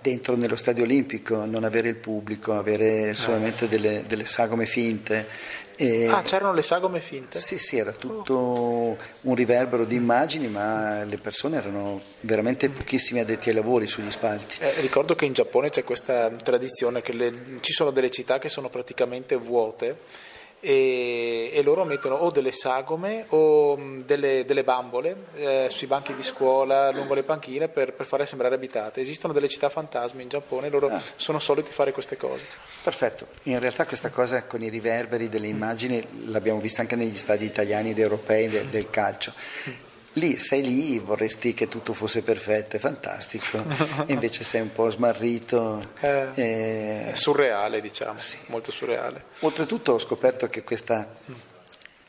dentro 0.02 0.36
nello 0.36 0.56
stadio 0.56 0.84
olimpico, 0.84 1.46
non 1.46 1.64
avere 1.64 1.90
il 1.90 1.96
pubblico, 1.96 2.54
avere 2.58 3.14
solamente 3.14 3.68
delle, 3.68 4.04
delle 4.08 4.26
sagome 4.26 4.66
finte. 4.66 5.26
E- 5.80 6.08
Ah, 6.10 6.24
c'erano 6.24 6.54
le 6.54 6.64
sagome 6.64 7.00
finte? 7.00 7.38
sì, 7.38 7.60
sì, 7.60 7.78
era 7.78 7.92
tutto 7.92 8.98
un 9.22 9.36
riverbero 9.36 9.86
di 9.86 9.96
immagini, 9.96 10.48
ma 10.48 11.04
le 11.04 11.18
persone 11.18 11.58
erano 11.58 12.02
veramente 12.22 12.70
pochissimi 12.70 13.20
addetti 13.20 13.50
ai 13.50 13.56
lavori 13.56 13.86
sugli 13.86 14.10
spalti. 14.10 14.58
Eh, 14.60 14.82
ricordo 14.82 15.14
che 15.16 15.26
in 15.26 15.34
Giappone 15.34 15.70
c'è 15.70 15.84
questa 15.84 16.30
tradizione 16.32 17.02
che 17.04 17.14
le- 17.14 17.60
ci 17.62 17.74
sono 17.74 17.92
delle 17.92 18.10
città 18.10 18.40
che 18.40 18.50
sono 18.50 18.70
praticamente 18.70 19.36
vuote 19.36 20.00
e, 20.60 21.52
e 21.54 21.62
loro 21.64 21.84
mettono 21.84 22.16
o 22.16 22.32
delle 22.32 22.52
sagome 22.52 23.26
o 23.30 23.78
mh, 23.78 24.06
delle, 24.06 24.46
delle 24.46 24.64
bambole 24.64 25.26
eh, 25.36 25.68
sui 25.70 25.88
banchi 25.88 26.14
di 26.14 26.24
scuola, 26.24 26.92
lungo 26.92 27.14
le 27.14 27.24
panchine 27.24 27.68
per, 27.68 27.94
per 27.94 28.06
farle 28.06 28.26
sembrare 28.26 28.56
abitate. 28.56 29.02
Esistono 29.02 29.34
delle 29.34 29.48
città 29.48 29.70
fantasmi 29.70 30.24
in 30.24 30.30
Giappone, 30.30 30.70
loro 30.70 30.92
sono 31.16 31.40
soliti 31.40 31.72
fare 31.72 31.92
queste 31.92 32.18
cose. 32.18 32.46
Perfetto, 32.84 33.28
in 33.44 33.60
realtà 33.60 33.86
questa 33.86 34.10
cosa 34.10 34.44
con 34.44 34.62
i 34.62 34.70
riverberi 34.70 35.30
delle 35.30 35.48
immagini 35.48 36.06
l'abbiamo 36.26 36.60
vista 36.60 36.82
anche 36.82 36.96
negli 36.96 37.18
stadi 37.18 37.46
italiani 37.46 37.92
ed 37.92 38.00
europei 38.00 38.48
del, 38.48 38.66
del 38.68 38.90
calcio. 38.90 39.34
Lì 40.18 40.36
sei 40.38 40.64
lì, 40.64 40.98
vorresti 40.98 41.54
che 41.54 41.68
tutto 41.68 41.94
fosse 41.94 42.24
perfetto, 42.24 42.76
è 42.76 42.80
fantastico, 42.80 43.64
e 44.08 44.14
invece 44.14 44.44
sei 44.44 44.62
un 44.62 44.72
po' 44.72 44.90
smarrito. 44.90 45.90
Eh. 46.00 46.28
eh, 46.34 47.12
È 47.12 47.14
surreale, 47.14 47.82
diciamo, 47.82 48.18
molto 48.48 48.72
surreale. 48.72 49.26
Oltretutto 49.42 49.92
ho 49.92 50.00
scoperto 50.00 50.48
che 50.48 50.64
questa, 50.64 51.08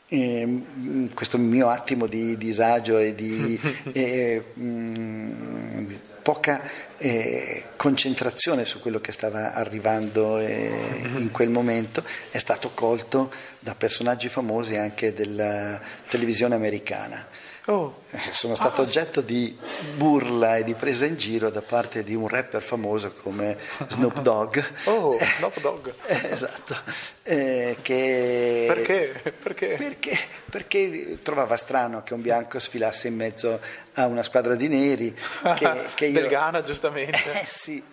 ehm, 0.07 1.13
questo 1.13 1.37
mio 1.37 1.69
attimo 1.69 2.07
di 2.07 2.35
disagio 2.35 2.97
e 2.97 3.13
di... 3.13 3.59
e, 3.93 4.43
mm, 4.57 5.87
poca 6.21 6.61
eh, 6.99 7.63
concentrazione 7.75 8.63
su 8.63 8.79
quello 8.79 8.99
che 8.99 9.11
stava 9.11 9.53
arrivando 9.55 10.37
eh, 10.37 11.01
in 11.15 11.31
quel 11.31 11.49
momento, 11.49 12.03
è 12.29 12.37
stato 12.37 12.69
colto 12.75 13.31
da 13.59 13.75
personaggi 13.75 14.29
famosi 14.29 14.77
anche 14.77 15.13
della 15.13 15.79
televisione 16.07 16.55
americana. 16.55 17.27
Oh. 17.65 18.01
Eh, 18.09 18.19
sono 18.31 18.55
stato 18.55 18.81
ah. 18.81 18.83
oggetto 18.83 19.21
di 19.21 19.55
burla 19.95 20.57
e 20.57 20.63
di 20.63 20.73
presa 20.73 21.05
in 21.05 21.15
giro 21.17 21.51
da 21.51 21.61
parte 21.61 22.01
di 22.01 22.15
un 22.15 22.27
rapper 22.27 22.63
famoso 22.63 23.13
come 23.21 23.57
Snoop 23.87 24.21
Dogg. 24.21 24.57
Oh, 24.85 25.19
Snoop 25.19 25.59
Dogg. 25.59 25.89
esatto. 26.07 26.75
Eh, 27.21 27.77
che... 27.83 28.63
Perché? 28.67 29.33
Perché? 29.39 29.75
Perché? 29.75 30.17
Perché 30.49 31.19
trovava 31.21 31.57
strano 31.57 32.01
che 32.01 32.15
un 32.15 32.21
bianco 32.21 32.57
sfilasse 32.57 33.09
in 33.09 33.15
mezzo 33.15 33.59
a 33.93 34.07
una 34.07 34.23
squadra 34.23 34.55
di 34.55 34.67
neri. 34.67 35.13
Che, 35.13 35.85
che 35.93 36.05
io... 36.07 36.21
Del 36.21 36.29
Ghana, 36.29 36.61
giustamente. 36.61 37.39
Eh 37.39 37.45
sì, 37.45 37.83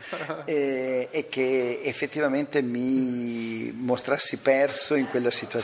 e, 0.47 1.09
e, 1.11 1.29
che 1.29 1.81
effettivamente 1.83 2.63
mi 2.63 3.71
mostrassi 3.77 4.39
perso 4.39 4.95
in 4.95 5.11
quella 5.11 5.31
situazione. 5.31 5.56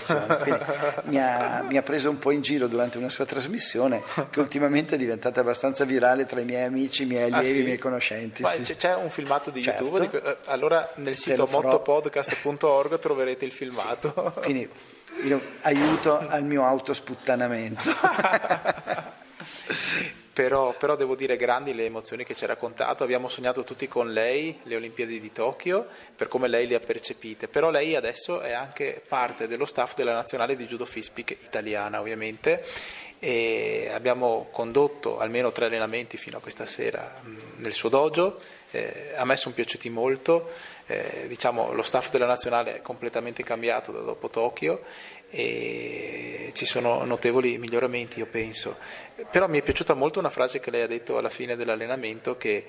Mi 1.04 1.18
ha, 1.18 1.64
mi 1.68 1.76
ha 1.76 1.82
preso 1.82 2.10
un 2.10 2.18
po' 2.18 2.30
in 2.30 2.42
giro 2.42 2.66
durante 2.66 2.98
una 2.98 3.08
sua 3.08 3.26
trasmissione 3.26 4.02
che 4.30 4.40
ultimamente 4.40 4.94
è 4.94 4.98
diventata 4.98 5.40
abbastanza 5.40 5.84
virale 5.84 6.26
tra 6.26 6.40
i 6.40 6.44
miei 6.44 6.64
amici, 6.64 7.02
i 7.02 7.06
miei 7.06 7.30
allievi, 7.30 7.48
ah, 7.48 7.52
sì? 7.52 7.60
i 7.60 7.64
miei 7.64 7.78
conoscenti. 7.78 8.44
Sì. 8.44 8.76
C'è 8.76 8.94
un 8.94 9.10
filmato 9.10 9.50
di 9.50 9.62
certo. 9.62 9.84
YouTube, 9.84 10.08
di... 10.08 10.28
Eh, 10.28 10.36
allora 10.46 10.88
nel 10.96 11.16
sito 11.16 11.48
mottopodcast.org 11.50 12.98
troverete 12.98 13.44
il 13.44 13.52
filmato. 13.52 14.32
Sì. 14.36 14.40
Quindi 14.40 14.68
io 15.24 15.42
aiuto 15.62 16.18
al 16.18 16.44
mio 16.44 16.64
autosputtanamento. 16.64 17.82
Però, 20.32 20.72
però, 20.72 20.96
devo 20.96 21.14
dire 21.14 21.36
grandi 21.36 21.74
le 21.74 21.84
emozioni 21.84 22.24
che 22.24 22.34
ci 22.34 22.44
ha 22.44 22.46
raccontato, 22.46 23.04
abbiamo 23.04 23.28
sognato 23.28 23.64
tutti 23.64 23.86
con 23.86 24.12
lei 24.14 24.58
le 24.62 24.76
Olimpiadi 24.76 25.20
di 25.20 25.30
Tokyo 25.30 25.86
per 26.16 26.28
come 26.28 26.48
lei 26.48 26.66
le 26.66 26.76
ha 26.76 26.80
percepite, 26.80 27.48
però 27.48 27.68
lei 27.68 27.96
adesso 27.96 28.40
è 28.40 28.52
anche 28.52 29.02
parte 29.06 29.46
dello 29.46 29.66
staff 29.66 29.94
della 29.94 30.14
nazionale 30.14 30.56
di 30.56 30.64
judo 30.64 30.86
Fispic 30.86 31.36
italiana 31.42 32.00
ovviamente. 32.00 32.64
E 33.18 33.88
abbiamo 33.92 34.48
condotto 34.50 35.20
almeno 35.20 35.52
tre 35.52 35.66
allenamenti 35.66 36.16
fino 36.16 36.38
a 36.38 36.40
questa 36.40 36.66
sera 36.66 37.20
mh, 37.22 37.62
nel 37.62 37.72
suo 37.72 37.88
dojo, 37.88 38.36
eh, 38.72 39.12
a 39.14 39.24
me 39.24 39.36
sono 39.36 39.54
piaciuti 39.54 39.88
molto, 39.90 40.50
eh, 40.86 41.26
diciamo, 41.28 41.72
lo 41.72 41.82
staff 41.82 42.10
della 42.10 42.26
nazionale 42.26 42.76
è 42.76 42.82
completamente 42.82 43.44
cambiato 43.44 43.92
dopo 43.92 44.28
Tokyo 44.28 44.82
e 45.34 46.50
ci 46.54 46.66
sono 46.66 47.04
notevoli 47.04 47.56
miglioramenti 47.56 48.18
io 48.18 48.26
penso, 48.26 48.76
però 49.30 49.48
mi 49.48 49.58
è 49.58 49.62
piaciuta 49.62 49.94
molto 49.94 50.18
una 50.18 50.28
frase 50.28 50.60
che 50.60 50.70
lei 50.70 50.82
ha 50.82 50.86
detto 50.86 51.16
alla 51.16 51.30
fine 51.30 51.56
dell'allenamento 51.56 52.36
che 52.36 52.66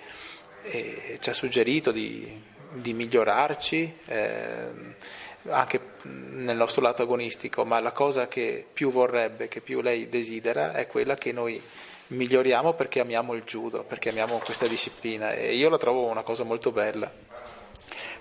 eh, 0.64 1.18
ci 1.20 1.30
ha 1.30 1.34
suggerito 1.34 1.92
di, 1.92 2.42
di 2.72 2.94
migliorarci. 2.94 3.98
Eh, 4.06 5.12
anche 5.50 5.80
nel 6.04 6.56
nostro 6.56 6.82
lato 6.82 7.02
agonistico, 7.02 7.66
ma 7.66 7.82
la 7.82 7.92
cosa 7.92 8.30
che 8.30 8.66
più 8.72 8.92
vorrebbe, 8.92 9.50
che 9.50 9.60
più 9.60 9.82
lei 9.82 10.08
desidera 10.08 10.74
è 10.74 10.88
quella 10.88 11.16
che 11.16 11.34
noi 11.34 11.62
miglioriamo 12.08 12.74
perché 12.74 13.00
amiamo 13.00 13.34
il 13.34 13.44
judo, 13.44 13.84
perché 13.84 14.10
amiamo 14.10 14.38
questa 14.38 14.68
disciplina 14.68 15.34
e 15.34 15.56
io 15.56 15.70
la 15.70 15.78
trovo 15.78 16.06
una 16.06 16.22
cosa 16.22 16.44
molto 16.44 16.72
bella. 16.72 17.12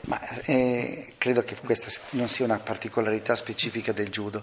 Ma 0.05 0.21
eh, 0.47 1.15
credo 1.17 1.43
che 1.43 1.57
questa 1.63 1.89
non 2.11 2.29
sia 2.29 2.45
una 2.45 2.59
particolarità 2.59 3.37
specifica 3.37 3.93
del 3.93 4.09
judo, 4.09 4.43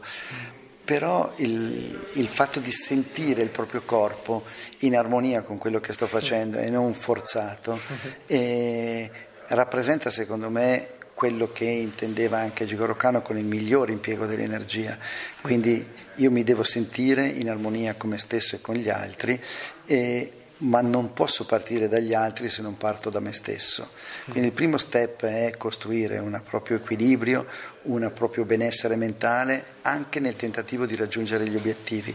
però 0.86 1.34
il, 1.38 2.10
il, 2.14 2.28
fatto 2.28 2.60
di 2.60 2.72
sentire 2.72 3.42
il 3.42 3.50
proprio 3.50 3.82
corpo 3.84 4.44
in 4.80 4.98
armonia 4.98 5.42
con 5.42 5.58
quello 5.58 5.80
che 5.80 5.94
sto 5.94 6.08
facendo 6.08 6.58
e 6.58 6.70
non 6.70 6.94
forzato 6.94 7.80
eh, 8.26 9.12
rappresenta 9.50 10.10
secondo 10.10 10.50
me 10.50 10.98
quello 11.14 11.52
che 11.52 11.66
intendeva 11.66 12.38
anche 12.38 12.66
Gigoro 12.66 12.96
Kano 12.96 13.22
con 13.22 13.38
il 13.38 13.44
migliore 13.44 13.92
impiego 13.92 14.26
dell'energia. 14.26 14.98
Quindi 15.42 15.86
io 16.16 16.32
mi 16.32 16.44
devo 16.46 16.64
sentire 16.64 17.28
in 17.28 17.50
armonia 17.50 17.96
con 17.96 18.12
me 18.12 18.18
stesso 18.18 18.56
e 18.56 18.62
con 18.62 18.76
gli 18.76 18.88
altri, 18.88 19.38
e, 19.86 20.32
ma 20.60 20.82
non 20.82 21.14
posso 21.14 21.46
partire 21.46 21.88
dagli 21.88 22.14
altri 22.14 22.50
se 22.50 22.62
non 22.62 22.78
parto 22.78 23.10
da 23.10 23.20
me 23.20 23.32
stesso. 23.34 23.92
Quindi 24.26 24.48
il 24.48 24.54
primo 24.54 24.78
step 24.78 25.26
è 25.26 25.54
costruire 25.58 26.18
un 26.18 26.42
proprio 26.44 26.78
equilibrio, 26.78 27.46
un 27.84 28.12
proprio 28.14 28.44
benessere 28.44 28.96
mentale 28.96 29.78
anche 29.84 30.20
nel 30.20 30.36
tentativo 30.36 30.86
di 30.86 30.96
raggiungere 30.96 31.48
gli 31.48 31.56
obiettivi. 31.56 32.14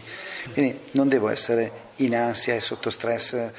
Quindi 0.53 0.79
non 0.91 1.07
devo 1.07 1.29
essere 1.29 1.71
in 1.97 2.15
ansia 2.15 2.53
e 2.53 2.61
sotto 2.61 2.89
stress 2.89 3.49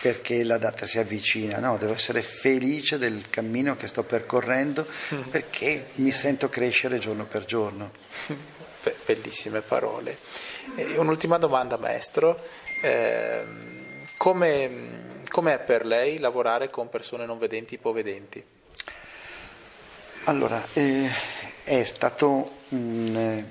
perché 0.00 0.44
la 0.44 0.58
data 0.58 0.86
si 0.86 0.98
avvicina, 0.98 1.58
no, 1.58 1.76
devo 1.78 1.94
essere 1.94 2.22
felice 2.22 2.98
del 2.98 3.24
cammino 3.30 3.74
che 3.74 3.88
sto 3.88 4.04
percorrendo 4.04 4.86
perché 5.30 5.86
mi 5.94 6.12
sento 6.12 6.48
crescere 6.48 6.98
giorno 6.98 7.26
per 7.26 7.44
giorno. 7.44 7.90
Bellissime 9.04 9.60
parole. 9.62 10.18
Un'ultima 10.96 11.38
domanda, 11.38 11.76
maestro. 11.76 12.40
Eh, 12.82 13.74
come, 14.16 15.22
com'è 15.28 15.58
per 15.60 15.86
lei 15.86 16.18
lavorare 16.18 16.70
con 16.70 16.88
persone 16.88 17.26
non 17.26 17.38
vedenti, 17.38 17.74
ipovedenti? 17.74 18.44
Allora, 20.24 20.60
eh, 20.72 21.08
è 21.64 21.84
stato 21.84 22.50
un 22.70 23.44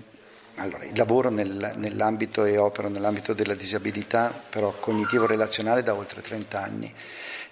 allora, 0.56 0.86
lavoro 0.94 1.30
nel, 1.30 1.74
nell'ambito 1.76 2.46
e 2.46 2.58
opero 2.58 2.88
nell'ambito 2.88 3.34
della 3.34 3.56
disabilità, 3.56 4.30
però 4.50 4.72
cognitivo-relazionale 4.72 5.84
da 5.84 5.94
oltre 5.94 6.22
30 6.22 6.62
anni 6.62 6.94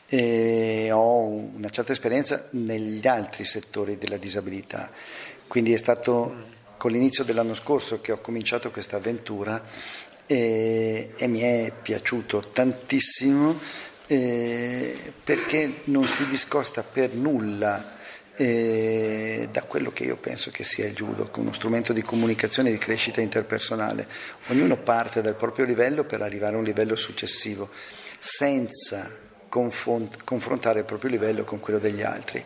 e 0.06 0.92
ho 0.92 1.24
una 1.24 1.70
certa 1.70 1.92
esperienza 1.92 2.48
negli 2.52 3.06
altri 3.08 3.44
settori 3.44 3.98
della 3.98 4.18
disabilità, 4.18 4.92
quindi 5.48 5.74
è 5.74 5.78
stato 5.78 6.52
con 6.78 6.92
l'inizio 6.92 7.24
dell'anno 7.24 7.54
scorso 7.54 8.02
che 8.02 8.12
ho 8.12 8.20
cominciato 8.20 8.70
questa 8.70 8.98
avventura 8.98 9.64
e, 10.26 11.12
e 11.16 11.28
mi 11.28 11.42
è 11.42 11.72
piaciuto 11.82 12.40
tantissimo 12.52 13.60
eh, 14.08 15.14
perché 15.24 15.82
non 15.86 16.08
si 16.08 16.28
discosta 16.28 16.84
per 16.84 17.14
nulla 17.14 17.98
eh, 18.36 19.48
da 19.52 19.64
quello 19.64 19.92
che 19.92 20.06
io 20.06 20.16
penso 20.16 20.50
che 20.50 20.64
sia 20.64 20.86
il 20.86 20.94
judo, 20.94 21.30
uno 21.36 21.54
strumento 21.54 21.94
di 21.94 22.02
comunicazione 22.02 22.70
e 22.70 22.74
di 22.74 22.78
crescita 22.78 23.22
interpersonale. 23.22 24.08
Ognuno 24.48 24.78
parte 24.78 25.22
dal 25.22 25.36
proprio 25.36 25.66
livello 25.66 26.04
per 26.04 26.22
arrivare 26.22 26.56
a 26.56 26.58
un 26.58 26.64
livello 26.64 26.96
successivo, 26.96 27.70
senza 28.18 29.22
confrontare 29.48 30.80
il 30.80 30.86
proprio 30.86 31.12
livello 31.12 31.44
con 31.44 31.60
quello 31.60 31.80
degli 31.80 32.02
altri. 32.02 32.44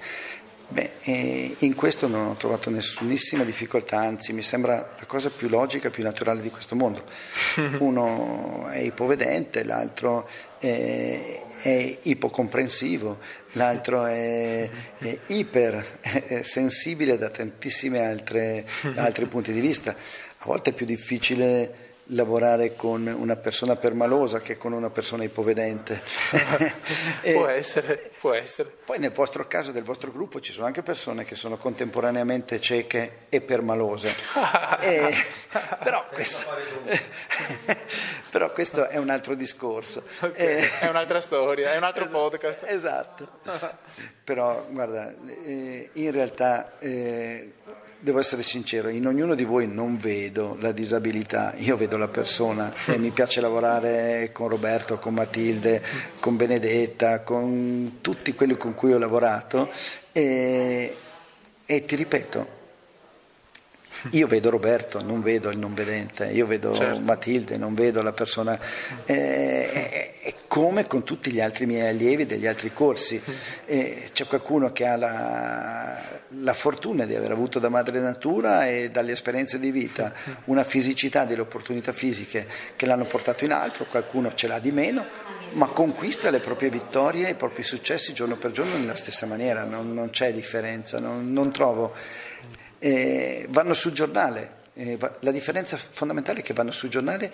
Beh, 0.69 0.95
eh, 1.03 1.55
in 1.59 1.75
questo 1.75 2.07
non 2.07 2.27
ho 2.27 2.35
trovato 2.35 2.69
nessunissima 2.69 3.45
difficoltà, 3.45 3.99
anzi 3.99 4.33
mi 4.33 4.41
sembra 4.41 4.75
la 4.97 5.05
cosa 5.05 5.29
più 5.29 5.47
logica, 5.47 5.89
più 5.89 6.03
naturale 6.03 6.41
di 6.41 6.49
questo 6.49 6.75
mondo. 6.75 7.05
Uno 7.79 8.67
è 8.67 8.79
ipovedente, 8.79 9.63
l'altro 9.63 10.27
è, 10.59 11.41
è 11.61 11.97
ipocomprensivo, 12.01 13.19
l'altro 13.53 14.03
è, 14.07 14.69
è 14.97 15.17
ipersensibile 15.27 17.17
da 17.17 17.29
tantissimi 17.29 17.99
altri 18.95 19.25
punti 19.29 19.53
di 19.53 19.61
vista. 19.61 19.91
A 20.39 20.45
volte 20.45 20.71
è 20.71 20.73
più 20.73 20.85
difficile 20.85 21.86
lavorare 22.07 22.75
con 22.75 23.05
una 23.05 23.35
persona 23.35 23.75
permalosa 23.75 24.39
che 24.39 24.57
con 24.57 24.71
una 24.73 24.89
persona 24.89 25.23
ipovedente. 25.23 26.01
può 27.33 27.47
essere, 27.47 28.11
può 28.19 28.33
essere. 28.33 28.69
Poi 28.85 28.99
nel 28.99 29.11
vostro 29.11 29.47
caso, 29.47 29.71
del 29.71 29.83
vostro 29.83 30.11
gruppo, 30.11 30.39
ci 30.39 30.53
sono 30.53 30.65
anche 30.65 30.83
persone 30.83 31.25
che 31.25 31.35
sono 31.35 31.57
contemporaneamente 31.57 32.61
cieche 32.61 33.25
e 33.29 33.41
permalose. 33.41 34.13
e, 34.81 35.13
però, 35.83 36.05
questo, 36.11 36.47
però, 38.29 38.51
questo, 38.51 38.87
è 38.87 38.97
un 38.97 39.09
altro 39.09 39.35
discorso. 39.35 40.03
Okay, 40.19 40.61
eh, 40.61 40.79
è 40.79 40.87
un'altra 40.87 41.19
storia, 41.19 41.73
è 41.73 41.77
un 41.77 41.83
altro 41.83 42.05
esatto, 42.05 42.19
podcast. 42.19 42.63
Esatto. 42.67 43.27
però 44.23 44.65
guarda, 44.69 45.13
eh, 45.43 45.89
in 45.93 46.11
realtà... 46.11 46.77
Eh, 46.79 47.53
devo 47.99 48.19
essere 48.19 48.43
sincero, 48.43 48.89
in 48.89 49.07
ognuno 49.07 49.35
di 49.35 49.43
voi 49.43 49.67
non 49.67 49.97
vedo 49.97 50.57
la 50.59 50.71
disabilità, 50.71 51.53
io 51.57 51.75
vedo 51.77 51.97
la 51.97 52.07
persona 52.07 52.73
e 52.85 52.97
mi 52.97 53.09
piace 53.09 53.41
lavorare 53.41 54.29
con 54.31 54.47
Roberto, 54.47 54.97
con 54.97 55.13
Matilde, 55.13 55.83
con 56.19 56.35
Benedetta, 56.35 57.21
con 57.21 57.97
tutti 58.01 58.33
quelli 58.33 58.55
con 58.55 58.75
cui 58.75 58.93
ho 58.93 58.97
lavorato 58.97 59.69
e, 60.11 60.95
e 61.65 61.85
ti 61.85 61.95
ripeto, 61.95 62.56
io 64.11 64.27
vedo 64.27 64.49
Roberto, 64.49 65.03
non 65.03 65.21
vedo 65.21 65.49
il 65.49 65.57
non 65.57 65.73
vedente, 65.73 66.25
io 66.27 66.45
vedo 66.45 66.75
certo. 66.75 66.99
Matilde, 67.01 67.57
non 67.57 67.73
vedo 67.73 68.01
la 68.01 68.13
persona. 68.13 68.59
Eh, 69.05 70.13
è 70.21 70.33
come 70.47 70.87
con 70.87 71.03
tutti 71.03 71.31
gli 71.31 71.39
altri 71.39 71.65
miei 71.65 71.87
allievi 71.89 72.25
degli 72.25 72.47
altri 72.47 72.71
corsi. 72.73 73.21
Eh, 73.65 74.09
c'è 74.11 74.25
qualcuno 74.25 74.71
che 74.71 74.85
ha 74.85 74.95
la, 74.95 76.01
la 76.41 76.53
fortuna 76.53 77.05
di 77.05 77.15
aver 77.15 77.31
avuto 77.31 77.59
da 77.59 77.69
madre 77.69 77.99
natura 77.99 78.67
e 78.67 78.89
dalle 78.89 79.11
esperienze 79.11 79.59
di 79.59 79.71
vita 79.71 80.13
una 80.45 80.63
fisicità, 80.63 81.25
delle 81.25 81.41
opportunità 81.41 81.93
fisiche 81.93 82.47
che 82.75 82.85
l'hanno 82.85 83.05
portato 83.05 83.45
in 83.45 83.51
alto, 83.51 83.85
qualcuno 83.85 84.33
ce 84.33 84.47
l'ha 84.47 84.59
di 84.59 84.71
meno, 84.71 85.05
ma 85.53 85.67
conquista 85.67 86.29
le 86.29 86.39
proprie 86.39 86.69
vittorie 86.69 87.27
e 87.27 87.31
i 87.31 87.35
propri 87.35 87.63
successi 87.63 88.13
giorno 88.13 88.35
per 88.35 88.51
giorno 88.51 88.77
nella 88.77 88.95
stessa 88.95 89.25
maniera, 89.25 89.63
non, 89.63 89.93
non 89.93 90.09
c'è 90.09 90.33
differenza, 90.33 90.99
non, 90.99 91.31
non 91.31 91.51
trovo. 91.51 91.93
Eh, 92.79 93.47
vanno 93.49 93.73
sul 93.73 93.93
giornale, 93.93 94.55
eh, 94.73 94.97
la 95.21 95.31
differenza 95.31 95.75
fondamentale 95.77 96.39
è 96.39 96.43
che 96.43 96.53
vanno 96.53 96.71
sul 96.71 96.89
giornale 96.89 97.31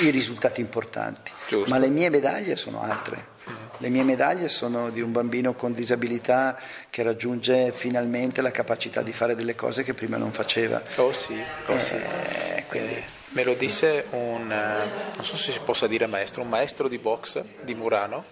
i 0.00 0.10
risultati 0.10 0.62
importanti, 0.62 1.30
Giusto. 1.46 1.68
ma 1.68 1.78
le 1.78 1.90
mie 1.90 2.08
medaglie 2.08 2.56
sono 2.56 2.82
altre. 2.82 3.34
Le 3.78 3.90
mie 3.90 4.02
medaglie 4.02 4.48
sono 4.48 4.88
di 4.88 5.02
un 5.02 5.12
bambino 5.12 5.54
con 5.54 5.74
disabilità 5.74 6.58
che 6.88 7.02
raggiunge 7.02 7.70
finalmente 7.72 8.40
la 8.40 8.50
capacità 8.50 9.02
di 9.02 9.12
fare 9.12 9.34
delle 9.34 9.54
cose 9.54 9.82
che 9.82 9.92
prima 9.92 10.16
non 10.16 10.32
faceva. 10.32 10.82
Oh 10.96 11.12
sì, 11.12 11.38
oh 11.66 11.74
eh, 11.74 11.78
sì. 11.78 11.96
Quindi... 12.68 13.04
Me 13.28 13.44
lo 13.44 13.52
disse 13.52 14.06
un, 14.12 14.50
eh, 14.50 15.14
non 15.14 15.24
so 15.24 15.36
se 15.36 15.52
si 15.52 15.60
possa 15.62 15.86
dire 15.86 16.06
maestro, 16.06 16.40
un 16.40 16.48
maestro 16.48 16.88
di 16.88 16.96
box 16.96 17.42
di 17.62 17.74
Murano. 17.74 18.24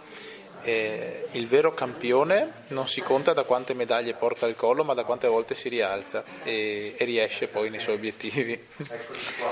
Eh, 0.64 1.28
il 1.33 1.47
vero 1.47 1.75
campione 1.75 2.64
non 2.68 2.88
si 2.88 3.00
conta 3.02 3.33
da 3.33 3.44
quante 3.44 3.75
medaglie 3.75 4.14
porta 4.14 4.47
al 4.47 4.56
collo, 4.56 4.83
ma 4.83 4.94
da 4.94 5.04
quante 5.04 5.28
volte 5.28 5.54
si 5.54 5.68
rialza 5.68 6.25
e, 6.42 6.94
e 6.97 7.04
riesce 7.04 7.47
poi 7.49 7.71
nei 7.71 7.80
suoi 7.80 7.94
obiettivi. 7.94 8.59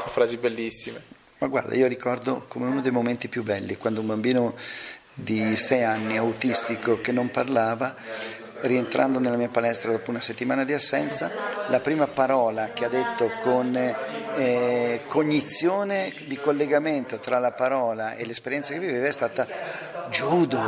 frasi 0.07 0.37
bellissime. 0.39 1.03
Ma 1.39 1.49
guarda, 1.49 1.75
io 1.75 1.87
ricordo 1.89 2.45
come 2.49 2.67
uno 2.67 2.81
dei 2.81 2.93
momenti 2.93 3.29
più 3.29 3.43
belli 3.43 3.77
quando 3.77 4.01
un 4.01 4.07
bambino 4.07 4.55
di 5.15 5.57
sei 5.57 5.83
anni, 5.83 6.17
autistico, 6.17 7.01
che 7.01 7.13
non 7.13 7.31
parlava, 7.31 7.95
rientrando 8.63 9.19
nella 9.19 9.37
mia 9.37 9.49
palestra 9.49 9.91
dopo 9.91 10.11
una 10.11 10.21
settimana 10.21 10.65
di 10.65 10.73
assenza, 10.73 11.31
la 11.69 11.81
prima 11.81 12.07
parola 12.09 12.71
che 12.73 12.85
ha 12.85 12.89
detto 12.89 13.31
con 13.41 13.77
eh, 13.77 15.01
cognizione 15.09 16.13
di 16.27 16.37
collegamento 16.37 17.19
tra 17.19 17.39
la 17.39 17.53
parola 17.53 18.15
e 18.15 18.25
l'esperienza 18.25 18.73
che 18.73 18.81
viveva 18.81 19.07
è 19.07 19.13
stata 19.13 19.47
judo. 20.11 20.61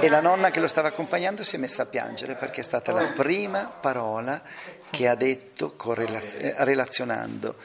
E 0.00 0.08
la 0.08 0.20
nonna 0.20 0.50
che 0.50 0.60
lo 0.60 0.68
stava 0.68 0.88
accompagnando 0.88 1.42
si 1.42 1.56
è 1.56 1.58
messa 1.58 1.82
a 1.82 1.86
piangere 1.86 2.36
perché 2.36 2.60
è 2.60 2.64
stata 2.64 2.92
la 2.92 3.12
prima 3.16 3.66
parola 3.68 4.40
che 4.90 5.08
ha 5.08 5.16
detto 5.16 5.74
correlaz- 5.74 6.36
relazionando 6.58 7.56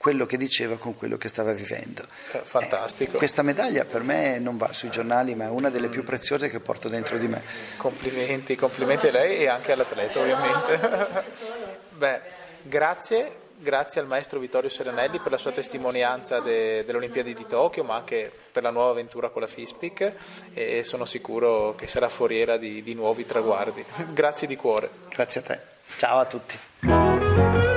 quello 0.00 0.24
che 0.24 0.38
diceva 0.38 0.78
con 0.78 0.96
quello 0.96 1.18
che 1.18 1.28
stava 1.28 1.52
vivendo. 1.52 2.02
Fantastico. 2.08 3.16
Eh, 3.16 3.18
questa 3.18 3.42
medaglia 3.42 3.84
per 3.84 4.02
me 4.02 4.38
non 4.38 4.56
va 4.56 4.72
sui 4.72 4.88
giornali, 4.88 5.34
ma 5.34 5.44
è 5.44 5.48
una 5.50 5.68
delle 5.68 5.90
più 5.90 6.04
preziose 6.04 6.48
che 6.48 6.58
porto 6.58 6.88
dentro 6.88 7.18
di 7.18 7.28
me. 7.28 7.42
Complimenti, 7.76 8.56
complimenti 8.56 9.08
a 9.08 9.10
lei 9.10 9.40
e 9.40 9.48
anche 9.48 9.72
all'atleta 9.72 10.20
ovviamente. 10.20 11.06
Beh, 11.92 12.20
grazie, 12.62 13.30
grazie 13.56 14.00
al 14.00 14.06
maestro 14.06 14.38
Vittorio 14.38 14.70
Serenelli 14.70 15.18
per 15.18 15.32
la 15.32 15.36
sua 15.36 15.52
testimonianza 15.52 16.40
de, 16.40 16.82
delle 16.86 16.96
Olimpiadi 16.96 17.34
di 17.34 17.46
Tokyo, 17.46 17.84
ma 17.84 17.96
anche 17.96 18.32
per 18.50 18.62
la 18.62 18.70
nuova 18.70 18.92
avventura 18.92 19.28
con 19.28 19.42
la 19.42 19.48
FISPIC 19.48 20.12
e 20.54 20.82
sono 20.82 21.04
sicuro 21.04 21.74
che 21.76 21.86
sarà 21.86 22.08
foriera 22.08 22.56
di, 22.56 22.82
di 22.82 22.94
nuovi 22.94 23.26
traguardi. 23.26 23.84
grazie 24.14 24.46
di 24.46 24.56
cuore. 24.56 24.88
Grazie 25.10 25.42
a 25.42 25.44
te. 25.44 25.60
Ciao 25.98 26.20
a 26.20 26.24
tutti. 26.24 27.69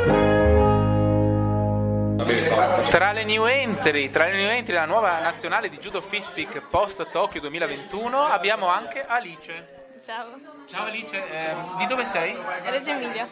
Tra 2.23 3.11
le 3.11 3.25
new 3.25 3.45
entry, 3.45 4.09
tra 4.09 4.25
le 4.25 4.37
new 4.37 4.49
entry 4.49 4.73
della 4.73 4.85
nuova 4.85 5.19
nazionale 5.19 5.69
di 5.69 5.77
judo 5.77 5.99
Fispic 5.99 6.61
post 6.69 7.09
Tokyo 7.09 7.41
2021 7.41 8.17
abbiamo 8.17 8.67
anche 8.67 9.05
Alice. 9.05 9.82
Ciao. 10.05 10.37
Ciao 10.65 10.87
Alice, 10.87 11.15
eh, 11.15 11.55
di 11.77 11.85
dove 11.85 12.03
sei? 12.03 12.35
Reggio 12.63 12.91
Emilia. 12.91 13.25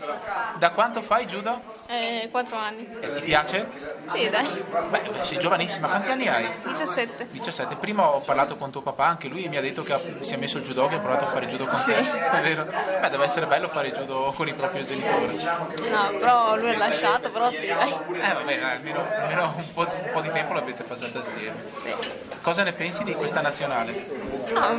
Da 0.57 0.71
quanto 0.71 1.01
fai 1.01 1.25
judo? 1.25 1.61
Eh, 1.87 2.29
4 2.31 2.55
anni. 2.55 2.87
E 3.01 3.13
ti 3.15 3.21
piace? 3.23 3.67
Sì, 4.13 4.29
dai. 4.29 4.47
Beh, 4.89 5.01
sei 5.19 5.37
giovanissima, 5.37 5.89
quanti 5.89 6.11
anni 6.11 6.29
hai? 6.29 6.47
17. 6.63 7.27
17. 7.29 7.75
Prima 7.75 8.07
ho 8.07 8.19
parlato 8.19 8.55
con 8.55 8.71
tuo 8.71 8.81
papà, 8.81 9.05
anche 9.05 9.27
lui 9.27 9.49
mi 9.49 9.57
ha 9.57 9.61
detto 9.61 9.83
che 9.83 9.97
si 10.21 10.33
è 10.33 10.37
messo 10.37 10.59
il 10.59 10.63
judo, 10.63 10.87
che 10.87 10.95
ha 10.95 10.99
provato 10.99 11.25
a 11.25 11.27
fare 11.27 11.47
judo 11.47 11.65
con 11.65 11.75
sì. 11.75 11.91
te. 11.91 12.29
È 12.29 12.41
vero? 12.41 12.63
Beh, 12.63 13.09
deve 13.09 13.25
essere 13.25 13.47
bello 13.47 13.67
fare 13.67 13.91
judo 13.91 14.31
con 14.33 14.47
i 14.47 14.53
propri 14.53 14.85
genitori. 14.85 15.43
No, 15.43 16.09
però 16.19 16.55
lui 16.55 16.69
è 16.69 16.77
lasciato, 16.77 17.29
però 17.31 17.51
sì, 17.51 17.67
dai. 17.67 17.91
Eh 17.91 18.33
vabbè, 18.33 18.61
almeno, 18.61 19.03
almeno 19.19 19.53
un, 19.57 19.73
po', 19.73 19.81
un, 19.81 20.09
po', 20.13 20.21
di 20.21 20.31
tempo 20.31 20.53
l'avete 20.53 20.83
passato 20.83 21.19
assieme. 21.19 21.65
Sì. 21.75 21.93
Cosa 22.41 22.63
ne 22.63 22.71
pensi 22.71 23.03
di 23.03 23.13
questa 23.13 23.41
nazionale? 23.41 24.30
Ah, 24.53 24.75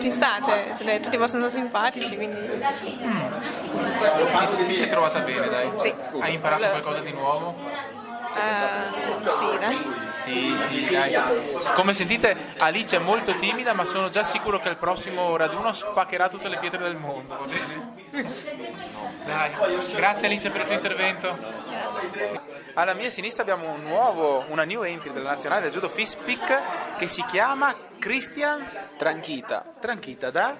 ci 0.00 0.10
sta, 0.10 0.40
cioè, 0.44 0.68
siete 0.72 1.00
tutti 1.00 1.16
abbastanza 1.16 1.48
simpatici, 1.48 2.16
quindi... 2.16 2.40
Mm. 2.40 2.62
Ti 4.64 4.72
sei 4.72 4.88
trovata 4.88 5.20
bene, 5.20 5.48
dai? 5.48 5.70
Sì. 5.76 5.92
Hai 6.20 6.34
imparato 6.34 6.66
qualcosa 6.68 7.00
di 7.00 7.12
nuovo? 7.12 7.54
Uh, 8.32 9.28
sì, 9.28 9.58
dai. 9.58 9.99
Sì, 10.22 10.54
sì, 10.68 10.92
dai. 10.92 11.16
Come 11.74 11.94
sentite, 11.94 12.54
Alice 12.58 12.96
è 12.96 12.98
molto 12.98 13.34
timida, 13.36 13.72
ma 13.72 13.84
sono 13.84 14.10
già 14.10 14.24
sicuro 14.24 14.58
che 14.58 14.68
al 14.68 14.76
prossimo 14.76 15.36
raduno 15.36 15.72
spaccherà 15.72 16.28
tutte 16.28 16.48
le 16.48 16.58
pietre 16.58 16.78
del 16.78 16.96
mondo. 16.96 17.38
Dai. 18.10 19.50
Grazie 19.94 20.26
Alice 20.26 20.50
per 20.50 20.60
il 20.60 20.66
tuo 20.66 20.74
intervento. 20.74 21.36
Alla 22.74 22.94
mia 22.94 23.10
sinistra 23.10 23.42
abbiamo 23.42 23.72
un 23.72 23.82
nuovo, 23.82 24.44
una 24.48 24.64
new 24.64 24.82
entry 24.82 25.12
della 25.12 25.30
nazionale 25.30 25.62
del 25.62 25.72
judo 25.72 25.88
Fispic 25.88 26.96
che 26.96 27.08
si 27.08 27.24
chiama 27.24 27.74
Christian 27.98 28.64
Tranchita. 28.96 29.64
Tranchita 29.80 30.30
da 30.30 30.54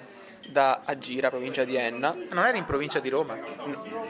da 0.48 0.82
Agira, 0.84 1.30
provincia 1.30 1.64
di 1.64 1.76
Enna. 1.76 2.14
Non 2.30 2.46
eri 2.46 2.58
in 2.58 2.64
provincia 2.64 3.00
di 3.00 3.08
Roma? 3.08 3.38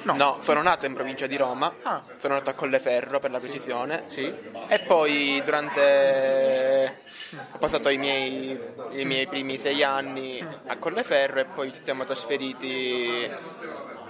No, 0.03 0.15
no 0.15 0.39
sono 0.41 0.63
nato 0.63 0.87
in 0.87 0.95
provincia 0.95 1.27
di 1.27 1.37
Roma, 1.37 1.73
ah. 1.83 2.03
sono 2.17 2.35
nato 2.35 2.51
a 2.51 2.55
Colleferro 2.55 3.19
per 3.19 3.31
la 3.31 3.39
precisione. 3.39 4.03
Sì. 4.07 4.33
E 4.69 4.79
poi 4.81 5.43
durante... 5.45 6.99
ho 7.53 7.59
passato 7.59 7.89
i 7.89 7.99
miei, 7.99 8.59
i 8.93 9.05
miei 9.05 9.27
primi 9.27 9.57
sei 9.57 9.83
anni 9.83 10.45
a 10.67 10.77
Colleferro 10.77 11.41
e 11.41 11.45
poi 11.45 11.73
ci 11.73 11.81
siamo 11.83 12.05
trasferiti 12.05 13.31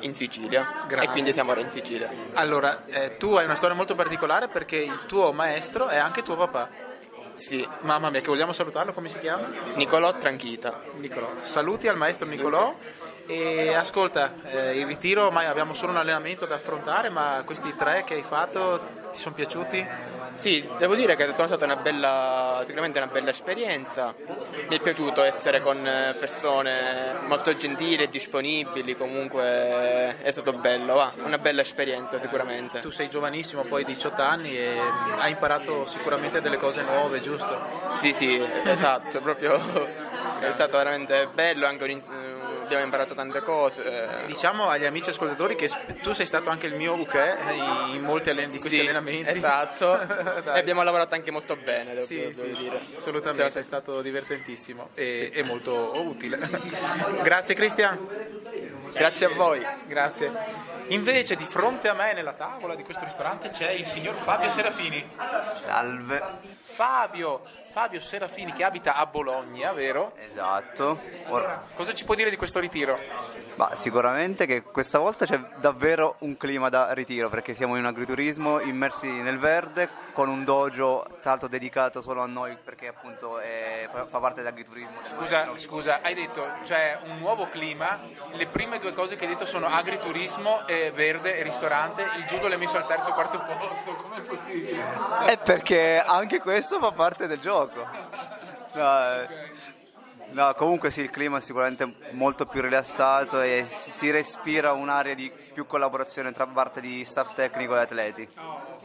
in 0.00 0.14
Sicilia 0.14 0.84
Grande. 0.86 1.06
e 1.06 1.10
quindi 1.10 1.32
siamo 1.32 1.50
ora 1.50 1.60
in 1.60 1.70
Sicilia. 1.70 2.10
Allora, 2.34 2.84
eh, 2.86 3.16
tu 3.16 3.34
hai 3.34 3.44
una 3.44 3.54
storia 3.54 3.76
molto 3.76 3.94
particolare 3.94 4.48
perché 4.48 4.76
il 4.76 5.06
tuo 5.06 5.32
maestro 5.32 5.88
è 5.88 5.96
anche 5.96 6.22
tuo 6.22 6.36
papà. 6.36 6.88
Sì. 7.40 7.66
Mamma 7.80 8.10
mia, 8.10 8.20
che 8.20 8.26
vogliamo 8.26 8.52
salutarlo, 8.52 8.92
come 8.92 9.08
si 9.08 9.18
chiama? 9.18 9.48
Nicolò 9.74 10.12
Tranchita. 10.12 10.78
Nicolò. 10.98 11.28
Saluti 11.40 11.88
al 11.88 11.96
maestro 11.96 12.26
Nicolò. 12.26 12.74
E 13.26 13.74
ascolta, 13.74 14.34
eh, 14.44 14.78
il 14.78 14.86
ritiro, 14.86 15.30
ma 15.30 15.48
abbiamo 15.48 15.72
solo 15.72 15.92
un 15.92 15.98
allenamento 15.98 16.46
da 16.46 16.56
affrontare, 16.56 17.08
ma 17.08 17.42
questi 17.46 17.74
tre 17.76 18.04
che 18.04 18.14
hai 18.14 18.22
fatto 18.22 18.84
ti 19.12 19.20
sono 19.20 19.34
piaciuti? 19.34 19.86
Sì, 20.40 20.66
devo 20.78 20.94
dire 20.94 21.16
che 21.16 21.28
è 21.28 21.32
stata 21.34 21.66
una 21.66 21.76
bella, 21.76 22.62
sicuramente 22.64 22.96
una 22.98 23.10
bella 23.12 23.28
esperienza. 23.28 24.14
Mi 24.70 24.78
è 24.78 24.80
piaciuto 24.80 25.22
essere 25.22 25.60
con 25.60 25.86
persone 26.18 27.18
molto 27.26 27.54
gentili 27.54 28.04
e 28.04 28.08
disponibili, 28.08 28.96
comunque 28.96 30.16
è 30.22 30.30
stato 30.30 30.54
bello, 30.54 30.94
va, 30.94 31.12
una 31.24 31.36
bella 31.36 31.60
esperienza 31.60 32.18
sicuramente. 32.18 32.80
Tu 32.80 32.88
sei 32.88 33.10
giovanissimo, 33.10 33.64
poi 33.64 33.84
18 33.84 34.22
anni 34.22 34.56
e 34.56 34.78
hai 35.18 35.32
imparato 35.32 35.84
sicuramente 35.84 36.40
delle 36.40 36.56
cose 36.56 36.84
nuove, 36.84 37.20
giusto? 37.20 37.60
Sì, 37.96 38.14
sì, 38.14 38.42
esatto, 38.64 39.20
proprio 39.20 39.60
è 40.40 40.50
stato 40.52 40.78
veramente 40.78 41.28
bello 41.34 41.66
anche 41.66 41.84
un 41.84 41.90
abbiamo 42.70 42.84
imparato 42.84 43.14
tante 43.14 43.42
cose. 43.42 44.22
Diciamo 44.26 44.68
agli 44.68 44.84
amici 44.84 45.10
ascoltatori 45.10 45.56
che 45.56 45.68
tu 46.02 46.12
sei 46.12 46.26
stato 46.26 46.50
anche 46.50 46.68
il 46.68 46.74
mio 46.74 46.92
uke 46.98 47.36
in 47.92 48.02
molti 48.02 48.32
di 48.32 48.58
questi 48.58 48.68
sì, 48.68 48.80
allenamenti. 48.80 49.28
Esatto, 49.28 49.98
e 50.54 50.58
abbiamo 50.58 50.82
lavorato 50.82 51.14
anche 51.14 51.32
molto 51.32 51.56
bene, 51.56 51.94
devo, 51.94 52.06
sì, 52.06 52.16
devo 52.16 52.54
sì, 52.54 52.62
dire. 52.62 52.80
Assolutamente, 52.96 53.50
sei 53.50 53.64
stato 53.64 54.00
divertentissimo 54.02 54.90
e, 54.94 55.14
sì. 55.14 55.30
e 55.30 55.42
molto 55.44 55.92
utile. 55.96 56.38
Grazie 57.22 57.54
Cristian. 57.54 57.98
Grazie 58.92 59.26
a 59.26 59.28
voi. 59.30 59.64
Grazie. 59.86 60.30
Invece 60.88 61.36
di 61.36 61.44
fronte 61.44 61.88
a 61.88 61.94
me 61.94 62.12
nella 62.12 62.32
tavola 62.32 62.74
di 62.74 62.82
questo 62.82 63.04
ristorante 63.04 63.50
c'è 63.50 63.70
il 63.70 63.84
signor 63.84 64.14
Fabio 64.14 64.50
Serafini. 64.50 65.08
Salve. 65.48 66.22
Fabio, 66.62 67.42
Fabio 67.72 68.00
Serafini 68.00 68.52
che 68.52 68.64
abita 68.64 68.96
a 68.96 69.06
Bologna, 69.06 69.72
vero? 69.72 70.12
Esatto. 70.18 70.98
Or- 71.28 71.60
Cosa 71.74 71.94
ci 71.94 72.04
può 72.04 72.14
dire 72.14 72.28
di 72.28 72.36
questo 72.36 72.58
ritiro? 72.58 72.98
Bah, 73.54 73.74
sicuramente 73.74 74.46
che 74.46 74.62
questa 74.62 74.98
volta 74.98 75.24
c'è 75.24 75.38
davvero 75.56 76.16
un 76.20 76.36
clima 76.36 76.68
da 76.68 76.92
ritiro 76.92 77.28
perché 77.28 77.54
siamo 77.54 77.74
in 77.74 77.82
un 77.82 77.86
agriturismo 77.86 78.60
immersi 78.60 79.06
nel 79.06 79.38
verde 79.38 79.88
con 80.12 80.28
un 80.28 80.44
dojo 80.44 81.04
tra 81.20 81.30
l'altro 81.30 81.46
dedicato 81.46 82.00
solo 82.02 82.22
a 82.22 82.26
noi 82.26 82.56
perché 82.62 82.88
appunto 82.88 83.38
è, 83.38 83.88
fa 83.90 84.18
parte 84.18 84.42
dell'agriturismo. 84.42 85.00
Scusa, 85.04 85.48
scusa, 85.56 85.98
hai 86.02 86.14
detto 86.14 86.44
c'è 86.64 86.98
un 87.04 87.18
nuovo 87.18 87.48
clima, 87.48 88.00
le 88.32 88.46
prime 88.46 88.78
due 88.78 88.92
cose 88.92 89.16
che 89.16 89.26
hai 89.26 89.30
detto 89.30 89.46
sono 89.46 89.66
agriturismo, 89.66 90.66
e 90.66 90.90
verde 90.90 91.36
e 91.36 91.42
ristorante, 91.42 92.02
il 92.16 92.24
judo 92.24 92.48
l'hai 92.48 92.58
messo 92.58 92.76
al 92.76 92.86
terzo 92.86 93.12
quarto 93.12 93.38
posto, 93.40 93.94
com'è 93.94 94.20
possibile? 94.22 94.82
È 95.26 95.36
perché 95.36 96.02
anche 96.04 96.40
questo 96.40 96.78
fa 96.78 96.92
parte 96.92 97.26
del 97.26 97.38
gioco. 97.38 97.59
No, 98.74 99.48
No, 100.32 100.54
comunque 100.54 100.92
sì, 100.92 101.00
il 101.00 101.10
clima 101.10 101.38
è 101.38 101.40
sicuramente 101.40 101.92
molto 102.10 102.46
più 102.46 102.60
rilassato 102.60 103.40
e 103.40 103.64
si 103.64 104.10
respira 104.12 104.72
un'area 104.72 105.14
di 105.14 105.30
più 105.52 105.66
collaborazione 105.66 106.30
tra 106.30 106.46
parte 106.46 106.80
di 106.80 107.04
staff 107.04 107.34
tecnico 107.34 107.74
e 107.74 107.80
atleti. 107.80 108.28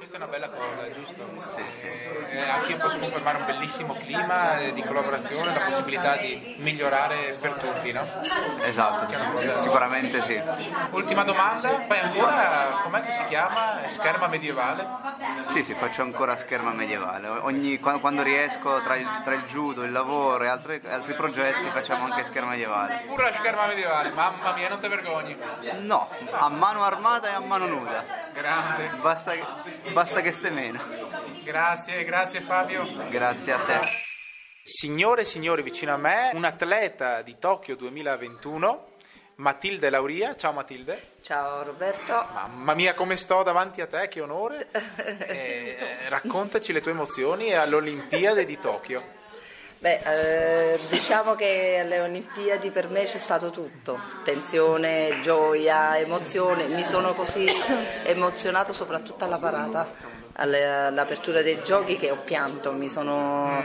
Questa 0.06 0.24
è 0.24 0.30
una 0.30 0.38
bella 0.38 0.50
cosa, 0.50 0.92
giusto? 0.94 1.26
Sì, 1.46 1.64
sì. 1.68 1.88
Eh, 1.88 2.48
anche 2.48 2.74
io 2.74 2.78
posso 2.78 3.00
confermare 3.00 3.38
un 3.38 3.46
bellissimo 3.46 3.96
clima 3.96 4.60
eh, 4.60 4.72
di 4.72 4.84
collaborazione, 4.84 5.52
la 5.52 5.66
possibilità 5.66 6.16
di 6.18 6.58
migliorare 6.60 7.36
per 7.42 7.54
tutti, 7.54 7.92
no? 7.92 8.06
Esatto, 8.62 9.08
sicuramente 9.54 10.22
sì. 10.22 10.40
Ultima 10.92 11.24
domanda, 11.24 11.70
poi 11.70 11.98
ancora, 11.98 12.82
com'è 12.84 13.02
che 13.02 13.14
si 13.14 13.24
chiama? 13.26 13.80
Scherma 13.88 14.28
medievale? 14.28 14.88
Sì, 15.42 15.64
sì, 15.64 15.74
faccio 15.74 16.04
ancora 16.04 16.36
scherma 16.36 16.70
medievale. 16.70 17.28
Ogni, 17.28 17.80
quando 17.80 18.22
riesco 18.22 18.80
tra 18.82 18.98
il, 18.98 19.08
tra 19.24 19.34
il, 19.34 19.42
judo, 19.46 19.82
il 19.82 19.92
lavoro 19.92 20.44
e 20.44 20.48
altri, 20.48 20.82
altri 20.88 21.16
progetti 21.16 21.68
facciamo 21.72 22.06
anche 22.06 22.24
scherma 22.26 22.52
medievale. 22.52 23.06
Pure 23.08 23.24
la 23.24 23.34
scherma 23.34 23.66
medievale, 23.66 24.12
mamma 24.12 24.54
mia, 24.54 24.70
non 24.70 24.78
ti 24.78 24.88
vergogni? 24.88 25.36
No, 25.80 26.08
a 26.30 26.50
mano 26.50 26.84
armata 26.84 27.28
e 27.28 27.32
a 27.32 27.40
mano 27.40 27.66
nuda. 27.66 28.26
Grande. 28.34 28.92
Basta, 29.02 29.32
basta 29.96 30.20
che 30.20 30.34
semena. 30.34 30.84
Grazie, 31.42 32.04
grazie 32.04 32.42
Fabio. 32.42 32.86
Grazie 33.10 33.54
a 33.54 33.60
te. 33.60 33.80
Signore 34.62 35.22
e 35.22 35.24
signori, 35.24 35.62
vicino 35.62 35.94
a 35.94 35.98
me, 35.98 36.32
un 36.34 36.44
atleta 36.44 37.22
di 37.22 37.38
Tokyo 37.40 37.78
2021, 37.78 38.88
Matilde 39.36 39.90
Lauria. 39.90 40.36
Ciao 40.36 40.52
Matilde. 40.52 41.14
Ciao 41.22 41.64
Roberto. 41.64 42.26
Mamma 42.34 42.74
mia, 42.74 42.94
come 42.94 43.16
sto 43.16 43.42
davanti 43.42 43.80
a 43.80 43.88
te, 43.88 44.10
che 44.10 44.20
onore. 44.20 44.68
Eh, 45.28 45.78
raccontaci 46.10 46.74
le 46.74 46.82
tue 46.82 46.92
emozioni 46.92 47.54
alle 47.54 47.76
Olimpiadi 47.76 48.44
di 48.46 48.60
Tokyo. 48.60 49.15
Beh, 49.86 50.00
eh, 50.04 50.80
diciamo 50.90 51.36
che 51.36 51.78
alle 51.82 52.00
Olimpiadi 52.00 52.72
per 52.72 52.90
me 52.90 53.04
c'è 53.04 53.20
stato 53.20 53.52
tutto, 53.52 54.00
tensione, 54.24 55.20
gioia, 55.22 56.00
emozione, 56.00 56.66
mi 56.66 56.82
sono 56.82 57.14
così 57.14 57.46
emozionato 58.02 58.74
soprattutto 58.74 59.26
alla 59.26 59.38
parata, 59.38 59.88
all'apertura 60.38 61.44
dei 61.44 61.62
giochi 61.64 61.98
che 61.98 62.10
ho 62.10 62.16
pianto, 62.16 62.74
mi 62.74 62.90
sono... 62.90 63.64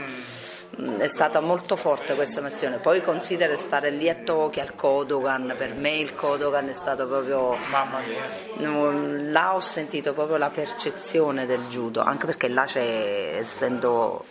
è 0.99 1.07
stata 1.07 1.39
molto 1.39 1.75
forte 1.75 2.13
questa 2.13 2.39
emozione. 2.39 2.77
Poi 2.77 3.01
considera 3.01 3.57
stare 3.57 3.89
lì 3.89 4.07
a 4.07 4.13
Tokyo 4.13 4.61
al 4.61 4.75
Kodogan, 4.75 5.55
per 5.57 5.73
me 5.73 5.89
il 5.89 6.13
Kodogan 6.13 6.69
è 6.69 6.73
stato 6.73 7.07
proprio. 7.07 7.57
Mamma 7.71 7.99
mia. 8.05 9.31
Là 9.31 9.55
ho 9.55 9.59
sentito 9.59 10.13
proprio 10.13 10.37
la 10.37 10.51
percezione 10.51 11.47
del 11.47 11.61
judo, 11.67 12.01
anche 12.01 12.27
perché 12.27 12.47
là 12.47 12.65
c'è, 12.65 13.37
essendo 13.39 14.23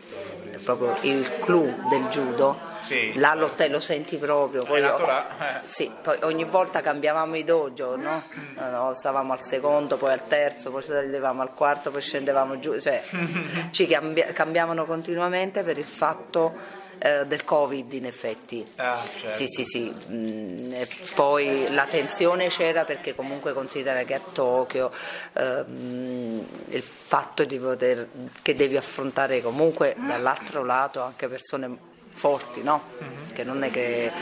proprio 0.77 1.11
il 1.13 1.39
clou 1.39 1.89
del 1.89 2.07
judo, 2.09 2.59
sì. 2.81 3.13
là 3.17 3.35
lo, 3.35 3.49
te 3.49 3.69
lo 3.69 3.81
senti 3.81 4.17
proprio. 4.17 4.65
Poi, 4.65 4.81
eh. 4.83 5.61
sì, 5.65 5.91
poi 6.03 6.19
ogni 6.23 6.45
volta 6.45 6.81
cambiavamo 6.81 7.37
i 7.37 7.45
dojo, 7.45 7.97
no? 7.97 8.23
no? 8.55 8.95
stavamo 8.95 9.33
al 9.33 9.41
secondo, 9.41 9.97
poi 9.97 10.13
al 10.13 10.27
terzo, 10.27 10.71
poi 10.71 10.83
salivamo 10.83 11.43
al 11.43 11.53
quarto, 11.55 11.91
poi 11.91 12.01
scendevamo 12.01 12.59
giù, 12.59 12.79
cioè 12.79 13.03
ci 13.71 13.87
cambia, 13.87 14.27
cambiavano 14.33 14.85
continuamente 14.85 15.63
per 15.63 15.79
il 15.79 15.85
fatto 15.85 16.80
eh, 17.03 17.25
del 17.27 17.45
Covid 17.45 17.93
in 17.95 18.05
effetti. 18.05 18.65
Ah, 18.77 19.03
certo. 19.05 19.37
Sì, 19.37 19.47
sì, 19.47 19.65
sì. 19.65 19.93
Mm, 20.11 20.73
poi 21.15 21.67
la 21.73 21.85
tensione 21.85 22.49
c'era 22.49 22.85
perché 22.85 23.15
comunque 23.15 23.55
considera 23.55 24.03
che 24.03 24.15
a 24.15 24.21
Tokyo 24.33 24.93
ehm, 25.33 26.47
il 26.69 26.83
fatto 26.83 27.45
di 27.45 27.59
poter, 27.59 28.07
che 28.43 28.55
devi 28.55 28.77
affrontare 28.77 29.41
comunque 29.41 29.97
dall'altro 29.99 30.63
lato 30.63 31.01
anche 31.03 31.27
persone 31.27 31.89
forti, 32.13 32.63
no? 32.63 32.83
Mm-hmm. 33.03 33.33
Che 33.33 33.45
non 33.45 33.63
è 33.63 33.71
che 33.71 34.13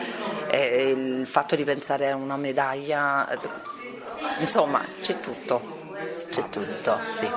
eh, 0.51 0.91
il 0.91 1.27
fatto 1.27 1.57
di 1.57 1.64
pensare 1.64 2.11
a 2.11 2.14
una 2.14 2.37
medaglia, 2.37 3.29
insomma, 4.38 4.85
c'è 5.01 5.19
tutto, 5.19 5.97
c'è 6.31 6.49
tutto, 6.49 7.01
sì. 7.09 7.29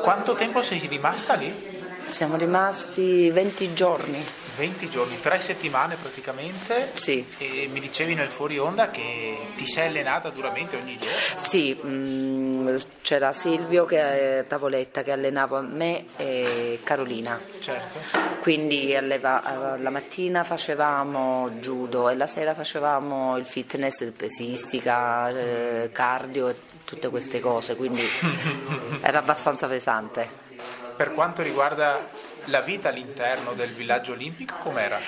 Quanto 0.00 0.34
tempo 0.34 0.62
sei 0.62 0.78
rimasta 0.86 1.34
lì? 1.34 1.80
Siamo 2.08 2.36
rimasti 2.36 3.30
20 3.30 3.74
giorni. 3.74 4.24
20 4.56 4.90
giorni, 4.90 5.18
tre 5.20 5.40
settimane 5.40 5.96
praticamente. 5.96 6.90
Sì. 6.92 7.24
E 7.38 7.68
mi 7.72 7.80
dicevi 7.80 8.14
nel 8.14 8.28
fuori 8.28 8.58
onda 8.58 8.90
che 8.90 9.36
ti 9.56 9.66
sei 9.66 9.88
allenata 9.88 10.28
duramente 10.28 10.76
ogni 10.76 10.98
giorno. 10.98 11.16
Sì, 11.36 11.72
mh, 11.74 11.88
mm, 11.88 12.76
c'era 13.00 13.32
Silvio 13.32 13.84
che, 13.86 14.44
Tavoletta 14.46 15.02
che 15.02 15.12
allenava 15.12 15.60
me 15.62 16.04
e 16.16 16.80
Carolina. 16.82 17.40
Certo. 17.60 17.98
Quindi 18.40 18.94
alleva, 18.94 19.76
la 19.78 19.90
mattina 19.90 20.44
facevamo 20.44 21.50
judo 21.60 22.08
e 22.08 22.16
la 22.16 22.26
sera 22.26 22.54
facevamo 22.54 23.36
il 23.36 23.46
fitness, 23.46 24.10
pesistica, 24.10 25.30
eh, 25.30 25.90
cardio 25.92 26.48
e 26.48 26.56
tutte 26.84 27.08
queste 27.08 27.40
cose, 27.40 27.76
quindi 27.76 28.02
era 29.00 29.18
abbastanza 29.18 29.66
pesante. 29.66 30.50
Per 30.96 31.12
quanto 31.12 31.42
riguarda 31.42 32.00
la 32.46 32.60
vita 32.60 32.88
all'interno 32.88 33.54
del 33.54 33.70
villaggio 33.70 34.12
olimpico 34.12 34.56
com'era? 34.58 34.98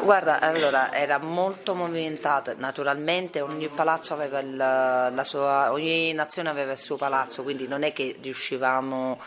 Guarda, 0.00 0.40
allora 0.40 0.92
era 0.92 1.18
molto 1.18 1.74
movimentata, 1.74 2.54
naturalmente 2.56 3.40
ogni 3.40 3.68
il, 4.40 4.56
la 4.56 5.24
sua, 5.24 5.72
ogni 5.72 6.12
nazione 6.12 6.48
aveva 6.48 6.72
il 6.72 6.78
suo 6.78 6.96
palazzo, 6.96 7.42
quindi 7.42 7.66
non 7.66 7.82
è 7.82 7.92
che 7.92 8.16
riuscivamo 8.20 9.20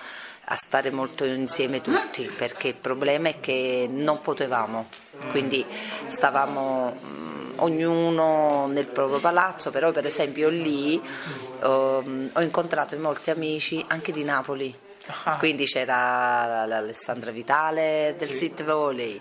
a 0.45 0.55
stare 0.55 0.91
molto 0.91 1.25
insieme 1.25 1.81
tutti, 1.81 2.31
perché 2.35 2.69
il 2.69 2.75
problema 2.75 3.29
è 3.29 3.39
che 3.39 3.87
non 3.89 4.21
potevamo, 4.21 4.87
quindi 5.31 5.65
stavamo 6.07 6.91
mh, 6.91 7.53
ognuno 7.57 8.67
nel 8.67 8.87
proprio 8.87 9.19
palazzo, 9.19 9.71
però 9.71 9.91
per 9.91 10.05
esempio 10.05 10.49
lì 10.49 11.01
um, 11.61 12.29
ho 12.33 12.41
incontrato 12.41 12.97
molti 12.97 13.29
amici 13.29 13.83
anche 13.87 14.11
di 14.11 14.23
Napoli 14.23 14.89
Ah. 15.23 15.37
Quindi 15.37 15.65
c'era 15.65 16.65
l'Alessandra 16.65 17.31
Vitale 17.31 18.15
del 18.17 18.29
sì. 18.29 18.35
sit 18.35 18.63
volley, 18.63 19.19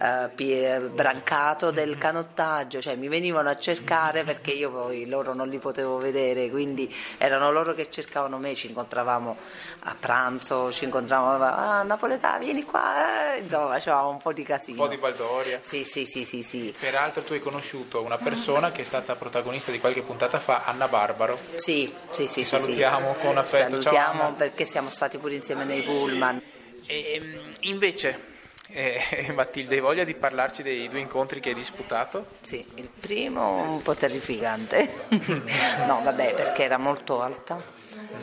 uh, 0.00 0.90
Brancato 0.90 1.70
del 1.70 1.98
canottaggio, 1.98 2.80
cioè 2.80 2.96
mi 2.96 3.08
venivano 3.08 3.48
a 3.48 3.56
cercare 3.56 4.24
perché 4.24 4.52
io 4.52 4.70
poi 4.70 5.06
loro 5.06 5.34
non 5.34 5.48
li 5.48 5.58
potevo 5.58 5.98
vedere, 5.98 6.48
quindi 6.50 6.92
erano 7.18 7.50
loro 7.50 7.74
che 7.74 7.90
cercavano 7.90 8.38
me, 8.38 8.54
ci 8.54 8.68
incontravamo 8.68 9.36
a 9.80 9.96
pranzo, 9.98 10.72
ci 10.72 10.84
incontravamo, 10.84 11.44
ah 11.44 11.82
Napoletà 11.82 12.38
vieni 12.38 12.64
qua, 12.64 13.34
eh. 13.34 13.40
insomma 13.40 13.72
facevamo 13.72 14.08
un 14.10 14.18
po' 14.18 14.32
di 14.32 14.42
casino. 14.42 14.82
Un 14.82 14.88
po' 14.88 14.94
di 14.94 15.00
baldoria. 15.00 15.58
Sì, 15.62 15.84
sì, 15.84 16.06
sì, 16.06 16.24
sì, 16.24 16.42
sì. 16.42 16.74
Peraltro 16.78 17.22
tu 17.22 17.32
hai 17.32 17.40
conosciuto 17.40 18.02
una 18.02 18.16
persona 18.16 18.70
che 18.72 18.82
è 18.82 18.84
stata 18.84 19.14
protagonista 19.16 19.70
di 19.70 19.80
qualche 19.80 20.02
puntata 20.02 20.38
fa, 20.38 20.62
Anna 20.64 20.88
Barbaro. 20.88 21.38
Sì, 21.54 21.92
sì, 22.10 22.26
sì. 22.26 22.34
Ti 22.36 22.44
sì, 22.44 22.58
salutiamo 22.58 23.14
sì. 23.18 23.26
con 23.26 23.38
affetto. 23.38 23.80
Salutiamo 23.80 24.20
Ciao, 24.20 24.32
perché 24.34 24.64
siamo 24.64 24.88
stati 24.90 25.18
pure 25.26 25.34
insieme 25.34 25.64
nei 25.64 25.82
pullman. 25.82 26.40
E, 26.86 27.20
invece... 27.62 28.34
Eh, 28.68 29.30
Matilde, 29.34 29.74
hai 29.74 29.80
voglia 29.80 30.04
di 30.04 30.14
parlarci 30.14 30.62
dei 30.62 30.88
due 30.88 30.98
incontri 30.98 31.40
che 31.40 31.50
hai 31.50 31.54
disputato? 31.54 32.26
Sì, 32.42 32.64
il 32.74 32.88
primo 32.88 33.62
un 33.62 33.80
po' 33.82 33.94
terrificante, 33.94 34.88
no 35.86 36.00
vabbè 36.02 36.34
perché 36.34 36.64
era 36.64 36.76
molto 36.76 37.22
alta. 37.22 37.56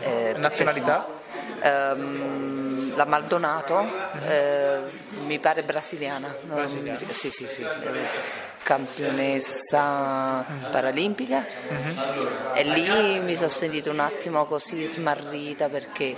Eh, 0.02 0.36
Nazionalità? 0.38 1.08
Ehm, 1.62 2.96
la 2.96 3.06
Maldonato, 3.06 3.86
eh, 4.28 4.80
mi 5.26 5.40
pare 5.40 5.64
brasiliana. 5.64 6.34
brasiliana. 6.42 7.00
Sì, 7.10 7.32
sì, 7.32 7.48
sì. 7.48 7.66
Campionessa 8.64 10.46
paralimpica 10.72 11.46
uh-huh. 11.68 12.56
e 12.56 12.64
lì 12.64 13.20
mi 13.20 13.36
sono 13.36 13.50
sentita 13.50 13.92
un 13.92 14.00
attimo 14.00 14.46
così 14.46 14.86
smarrita 14.86 15.68
perché 15.68 16.16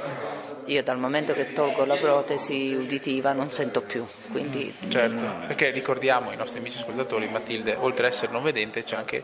io 0.65 0.83
dal 0.83 0.97
momento 0.97 1.33
che 1.33 1.53
tolgo 1.53 1.85
la 1.85 1.95
protesi 1.95 2.73
uditiva 2.73 3.33
non 3.33 3.51
sento 3.51 3.81
più. 3.81 4.05
Quindi... 4.31 4.73
Certo, 4.89 5.47
perché 5.47 5.69
ricordiamo 5.69 6.29
ai 6.31 6.37
nostri 6.37 6.59
amici 6.59 6.77
ascoltatori, 6.79 7.27
Matilde, 7.29 7.75
oltre 7.79 8.07
ad 8.07 8.13
essere 8.13 8.31
non 8.31 8.43
vedente, 8.43 8.83
anche, 8.95 9.23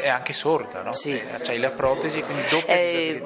è 0.00 0.08
anche 0.08 0.32
sorda, 0.32 0.82
no? 0.82 0.92
Sì. 0.92 1.20
C'hai 1.42 1.58
la 1.58 1.70
protesi, 1.70 2.22
quindi 2.22 2.42
doppia 2.50 2.74
e, 2.74 3.22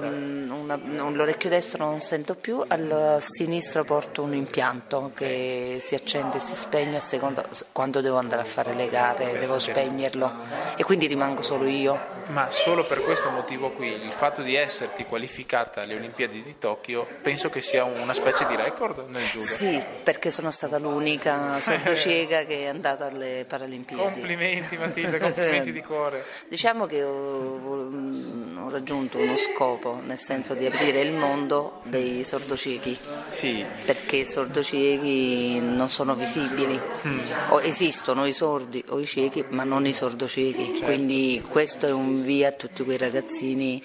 una, 0.65 1.11
l'orecchio 1.11 1.49
destro 1.51 1.85
non 1.85 2.01
sento 2.01 2.35
più, 2.35 2.63
al 2.67 3.17
sinistro 3.21 3.85
porto 3.85 4.23
un 4.23 4.35
impianto 4.35 5.13
che 5.15 5.79
si 5.81 5.95
accende 5.95 6.39
e 6.39 6.41
si 6.41 6.55
spegne 6.55 6.97
a 6.97 7.01
seconda 7.01 7.45
quando 7.73 8.01
devo 8.01 8.17
andare 8.19 8.43
a 8.43 8.45
fare 8.45 8.75
le 8.75 8.89
gare, 8.89 9.39
devo 9.39 9.59
spegnerlo 9.59 10.33
e 10.77 10.85
quindi 10.85 11.07
rimango 11.07 11.43
solo 11.43 11.67
io. 11.67 12.13
Ma 12.29 12.51
solo 12.51 12.85
per 12.85 13.03
questo 13.03 13.31
motivo 13.31 13.71
qui, 13.71 13.89
il 13.89 14.13
fatto 14.13 14.43
di 14.43 14.55
esserti 14.55 15.05
qualificata 15.05 15.83
alle 15.83 15.95
Olimpiadi 15.95 16.43
di 16.43 16.59
Tokyo, 16.59 17.07
penso 17.23 17.51
che 17.51 17.61
sia 17.61 17.85
una 17.85 18.15
specie 18.15 18.47
di 18.47 18.57
record 18.57 19.09
nel 19.09 19.23
judo. 19.23 19.45
Sì, 19.45 19.83
perché 20.03 20.31
sono 20.31 20.51
stata 20.51 20.79
l'unica 20.79 21.61
sordocieca 21.61 22.45
che 22.47 22.65
è 22.65 22.67
andata 22.67 23.07
alle 23.07 23.45
Paralimpiadi. 23.47 24.03
Complimenti 24.03 24.77
Matilde, 24.77 25.19
complimenti 25.19 25.73
di 25.73 25.83
cuore. 25.85 26.25
Diciamo 26.49 26.87
che 26.87 27.03
ho, 27.03 27.61
ho 28.65 28.71
raggiunto 28.71 29.19
uno 29.19 29.37
scopo, 29.37 30.01
nel 30.03 30.19
senso 30.19 30.54
penso 30.55 30.57
di 30.57 30.67
aprire 30.67 31.01
il 31.01 31.13
mondo 31.13 31.81
dei 31.85 32.25
sordociechi. 32.25 32.97
Sì. 33.31 33.65
Perché 33.85 34.17
i 34.17 34.25
sordociechi 34.25 35.61
non 35.61 35.91
sono 35.91 36.15
visibili. 36.15 36.81
O 37.49 37.61
esistono 37.61 38.25
i 38.27 38.33
sordi 38.33 38.83
o 38.89 39.01
i 39.01 39.07
ciechi, 39.07 39.45
ma 39.49 39.65
non 39.65 39.87
i 39.87 39.93
sordociechi. 39.93 40.81
Quindi 40.83 41.45
questo 41.47 41.87
è 41.87 41.93
un 41.93 42.23
via 42.23 42.49
a 42.49 42.53
tutti 42.53 42.85
quei 42.85 42.97
ragazzini 42.97 43.83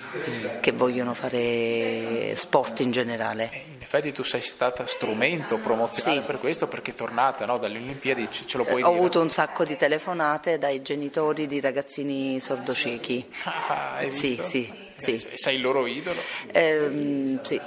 che 0.61 0.71
vogliono 0.71 1.13
fare 1.13 2.33
sport 2.35 2.79
in 2.79 2.91
generale. 2.91 3.78
Effetti 3.91 4.11
tu 4.11 4.21
sei 4.21 4.41
stata 4.41 4.85
strumento 4.85 5.57
promozionale 5.57 6.19
Sì. 6.21 6.25
per 6.27 6.37
questo 6.39 6.67
perché 6.67 6.93
tornata 6.93 7.47
no, 7.47 7.57
dalle 7.57 7.79
Olimpiadi, 7.79 8.27
ce, 8.29 8.55
lo 8.57 8.63
puoi 8.63 8.83
Ho 8.83 8.85
dire? 8.89 8.97
avuto 8.99 9.19
un 9.19 9.31
sacco 9.31 9.63
di 9.65 9.75
telefonate 9.75 10.59
dai 10.59 10.83
genitori 10.83 11.47
di 11.47 11.59
ragazzini 11.59 12.39
sordociechi. 12.39 13.27
Ah, 13.45 13.97
Sì, 14.09 14.37
sì, 14.39 14.71
sì. 14.95 15.13
Eh, 15.15 15.37
Sei 15.37 15.55
il 15.55 15.61
loro 15.61 15.87
idolo? 15.87 16.19
Ehm, 16.51 17.41
sì. 17.41 17.59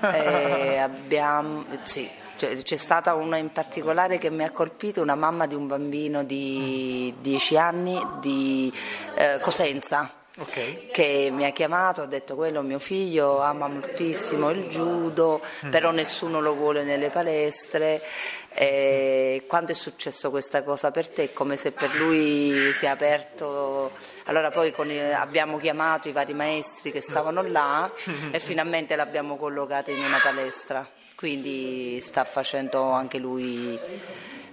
Eh, 0.00 0.76
abbiamo, 0.78 1.64
sì. 1.84 2.10
Cioè, 2.34 2.56
c'è 2.56 2.76
stata 2.76 3.14
una 3.14 3.36
in 3.36 3.52
particolare 3.52 4.18
che 4.18 4.30
mi 4.30 4.42
ha 4.42 4.50
colpito, 4.50 5.02
una 5.02 5.14
mamma 5.14 5.46
di 5.46 5.54
un 5.54 5.68
bambino 5.68 6.24
di 6.24 7.14
10 7.20 7.56
anni 7.56 8.04
di 8.20 8.72
eh, 9.14 9.38
Cosenza 9.40 10.12
Ok. 10.36 10.90
che 10.90 11.28
mi 11.32 11.44
ha 11.44 11.50
chiamato, 11.50 12.02
ha 12.02 12.06
detto 12.06 12.34
quello 12.34 12.60
mio 12.60 12.80
figlio 12.80 13.40
ama 13.40 13.68
moltissimo 13.68 14.50
il 14.50 14.66
judo, 14.66 15.40
però 15.70 15.92
nessuno 15.92 16.40
lo 16.40 16.54
vuole 16.54 16.82
nelle 16.82 17.08
palestre. 17.08 18.02
E 18.52 19.44
quando 19.46 19.70
è 19.70 19.74
successo 19.74 20.30
questa 20.30 20.64
cosa 20.64 20.90
per 20.90 21.08
te? 21.08 21.24
È 21.24 21.32
come 21.32 21.54
se 21.54 21.70
per 21.70 21.94
lui 21.94 22.72
si 22.72 22.84
è 22.84 22.88
aperto. 22.88 23.92
Allora 24.24 24.50
poi 24.50 24.72
con 24.72 24.90
abbiamo 24.90 25.58
chiamato 25.58 26.08
i 26.08 26.12
vari 26.12 26.34
maestri 26.34 26.90
che 26.90 27.00
stavano 27.00 27.42
là 27.42 27.88
e 28.32 28.40
finalmente 28.40 28.96
l'abbiamo 28.96 29.36
collocato 29.36 29.92
in 29.92 30.02
una 30.02 30.18
palestra. 30.18 30.88
Quindi 31.14 32.00
sta 32.00 32.24
facendo 32.24 32.90
anche 32.90 33.18
lui. 33.18 33.78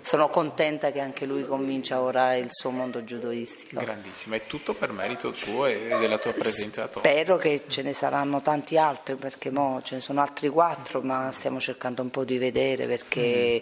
Sono 0.03 0.29
contenta 0.29 0.91
che 0.91 0.99
anche 0.99 1.25
lui 1.25 1.45
comincia 1.45 2.01
ora 2.01 2.35
il 2.35 2.47
suo 2.49 2.69
mondo 2.71 3.01
judoistico. 3.01 3.79
Grandissimo, 3.79 4.35
è 4.35 4.45
tutto 4.47 4.73
per 4.73 4.91
merito 4.91 5.31
tuo 5.31 5.65
e 5.67 5.95
della 5.99 6.17
tua 6.17 6.33
presenza. 6.33 6.89
Spero 6.91 7.37
che 7.37 7.63
ce 7.67 7.81
ne 7.81 7.93
saranno 7.93 8.41
tanti 8.41 8.77
altri 8.77 9.15
perché 9.15 9.51
mo 9.51 9.79
ce 9.83 9.95
ne 9.95 10.01
sono 10.01 10.21
altri 10.21 10.49
quattro, 10.49 11.01
ma 11.01 11.29
stiamo 11.31 11.59
cercando 11.59 12.01
un 12.01 12.09
po' 12.09 12.23
di 12.23 12.37
vedere 12.37 12.87
perché 12.87 13.61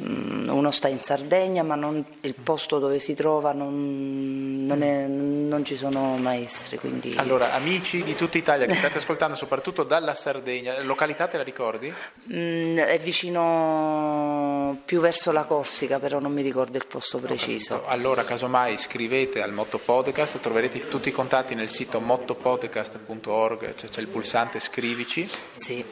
mm, 0.00 0.48
uno 0.48 0.70
sta 0.70 0.88
in 0.88 1.00
Sardegna, 1.02 1.62
ma 1.62 1.74
non- 1.74 2.04
il 2.22 2.34
posto 2.34 2.78
dove 2.78 2.98
si 2.98 3.14
trova 3.14 3.52
non, 3.52 4.58
non 4.62 4.82
è- 4.82 5.06
non 5.06 5.64
ci 5.64 5.76
sono 5.76 6.16
maestri. 6.16 6.78
Quindi... 6.78 7.14
Allora, 7.16 7.52
amici 7.52 8.02
di 8.02 8.14
tutta 8.14 8.38
Italia 8.38 8.66
che 8.66 8.74
state 8.74 8.98
ascoltando, 8.98 9.36
soprattutto 9.36 9.84
dalla 9.84 10.14
Sardegna, 10.14 10.80
località 10.82 11.26
te 11.28 11.36
la 11.36 11.42
ricordi? 11.42 11.92
Mm, 12.32 12.76
è 12.78 12.98
vicino 12.98 14.78
più 14.84 15.00
verso 15.00 15.32
la 15.32 15.44
Corsica, 15.50 15.98
però 15.98 16.20
non 16.20 16.32
mi 16.32 16.42
ricordo 16.42 16.76
il 16.76 16.86
posto 16.86 17.18
preciso. 17.18 17.84
Allora, 17.88 18.22
casomai 18.22 18.78
scrivete 18.78 19.42
al 19.42 19.52
Motto 19.52 19.78
Podcast, 19.78 20.38
troverete 20.38 20.86
tutti 20.86 21.08
i 21.08 21.12
contatti 21.12 21.56
nel 21.56 21.68
sito 21.68 21.98
mottopodcast.org, 21.98 23.74
cioè 23.74 23.90
c'è 23.90 24.00
il 24.00 24.06
pulsante 24.06 24.60
scrivici. 24.60 25.28
Sì. 25.50 25.84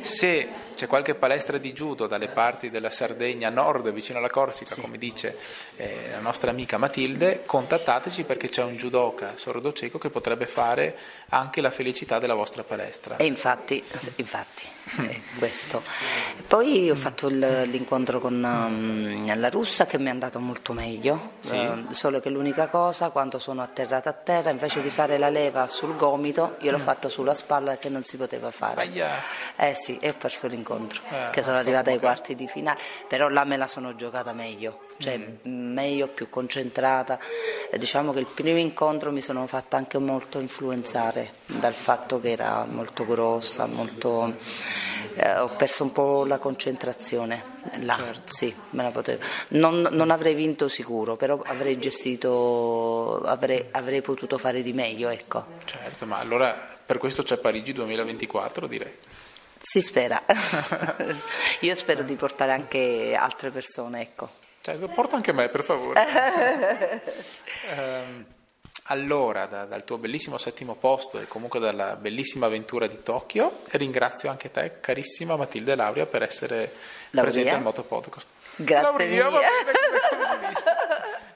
Se 0.00 0.48
c'è 0.74 0.88
qualche 0.88 1.14
palestra 1.14 1.56
di 1.56 1.72
judo 1.72 2.08
dalle 2.08 2.26
parti 2.26 2.68
della 2.68 2.90
Sardegna 2.90 3.48
nord, 3.48 3.92
vicino 3.92 4.18
alla 4.18 4.28
Corsica, 4.28 4.74
come 4.80 4.98
dice 4.98 5.38
eh, 5.76 6.08
la 6.10 6.18
nostra 6.18 6.50
amica 6.50 6.76
Matilde, 6.76 7.44
contattateci 7.46 8.24
perché 8.24 8.48
c'è 8.48 8.64
un 8.64 8.74
judoka 8.74 9.34
sordo 9.36 9.72
cieco 9.72 9.98
che 9.98 10.10
potrebbe 10.10 10.46
fare 10.46 10.98
anche 11.28 11.60
la 11.60 11.70
felicità 11.70 12.18
della 12.18 12.34
vostra 12.34 12.64
palestra. 12.64 13.18
E 13.18 13.26
infatti, 13.26 13.80
infatti 14.16 14.75
è 14.94 15.20
questo. 15.38 15.82
Poi 16.46 16.90
ho 16.90 16.94
fatto 16.94 17.26
il- 17.28 17.62
l'incontro 17.70 18.20
con 18.20 18.34
um, 18.34 19.38
la 19.38 19.48
russa 19.50 19.84
che 19.86 19.98
mi 19.98 20.06
è 20.06 20.10
andato 20.10 20.38
molto 20.38 20.72
meglio, 20.72 21.32
Sì. 21.40 21.54
eh, 21.56 21.82
solo 21.90 22.20
che 22.20 22.28
l'unica 22.30 22.68
cosa, 22.68 23.10
quando 23.10 23.38
sono 23.38 23.62
atterrata 23.62 24.10
a 24.10 24.12
terra, 24.12 24.50
invece 24.50 24.80
di 24.82 24.90
fare 24.90 25.18
la 25.18 25.28
leva 25.28 25.66
sul 25.66 25.96
gomito, 25.96 26.56
io 26.60 26.70
l'ho 26.70 26.78
fatto 26.78 27.08
sulla 27.08 27.34
spalla 27.34 27.76
che 27.76 27.88
non 27.88 28.04
si 28.04 28.16
poteva 28.16 28.50
fare. 28.50 28.80
Aia. 28.82 29.10
Eh 29.56 29.74
sì, 29.74 29.98
e 29.98 30.10
ho 30.10 30.14
perso 30.16 30.46
l'incontro, 30.46 31.00
Eh, 31.08 31.30
che 31.30 31.42
sono 31.42 31.56
insomma, 31.56 31.58
arrivata 31.58 31.90
ai 31.90 31.96
che- 31.96 32.02
quarti 32.02 32.34
di 32.34 32.46
finale, 32.46 32.78
però 33.08 33.28
là 33.28 33.44
me 33.44 33.56
la 33.56 33.66
sono 33.66 33.96
giocata 33.96 34.32
meglio, 34.32 34.80
cioè 34.98 35.18
Mm. 35.18 35.72
meglio, 35.72 36.06
più 36.06 36.28
concentrata. 36.28 37.18
E 37.70 37.76
diciamo 37.78 38.12
che 38.12 38.20
il 38.20 38.26
primo 38.26 38.58
incontro 38.58 39.10
mi 39.10 39.20
sono 39.20 39.46
fatta 39.46 39.76
anche 39.76 39.98
molto 39.98 40.38
influenzare 40.38 41.32
dal 41.46 41.74
fatto 41.74 42.20
che 42.20 42.30
era 42.30 42.64
molto 42.68 43.04
grossa, 43.04 43.66
molto... 43.66 44.34
eh, 45.14 45.38
ho 45.38 45.48
perso 45.48 45.82
un 45.84 45.92
po' 45.92 46.24
la 46.24 46.38
concentrazione 46.38 47.54
là, 47.80 47.96
Certo. 47.96 48.32
sì, 48.32 48.54
me 48.70 48.82
la 48.82 48.90
potevo. 48.90 49.22
Non, 49.48 49.88
non 49.90 50.10
avrei 50.10 50.34
vinto 50.34 50.68
sicuro, 50.68 51.16
però 51.16 51.40
avrei 51.46 51.78
gestito, 51.78 53.20
avrei, 53.22 53.66
avrei 53.72 54.00
potuto 54.02 54.38
fare 54.38 54.62
di 54.62 54.72
meglio, 54.72 55.08
ecco. 55.08 55.44
Certo, 55.64 56.06
ma 56.06 56.18
allora 56.18 56.52
per 56.86 56.98
questo 56.98 57.22
c'è 57.22 57.36
Parigi 57.38 57.72
2024, 57.72 58.66
direi. 58.66 58.92
Si 59.60 59.80
spera. 59.80 60.22
Io 61.60 61.74
spero 61.74 62.02
di 62.02 62.14
portare 62.14 62.52
anche 62.52 63.16
altre 63.18 63.50
persone, 63.50 64.00
ecco. 64.02 64.28
Certo, 64.60 64.86
porta 64.88 65.16
anche 65.16 65.32
me, 65.32 65.48
per 65.48 65.64
favore. 65.64 66.00
Ehm, 67.76 68.24
allora, 68.84 69.46
da- 69.46 69.64
dal 69.64 69.84
tuo 69.84 69.98
bellissimo 69.98 70.38
settimo 70.38 70.74
posto 70.74 71.18
e 71.18 71.26
comunque 71.26 71.58
dalla 71.58 71.96
bellissima 71.96 72.46
avventura 72.46 72.86
di 72.86 73.02
Tokyo, 73.02 73.60
ringrazio 73.72 74.30
anche 74.30 74.50
te, 74.50 74.78
carissima 74.80 75.36
Matilde 75.36 75.74
Lauria, 75.74 76.06
per 76.06 76.22
essere 76.22 76.72
Lauria. 77.10 77.22
presente 77.32 77.50
al 77.56 77.62
Moto 77.62 77.82
Podcast. 77.82 78.28
Grazie 78.56 79.16
Lauria, 79.18 79.28
dice? 80.48 80.62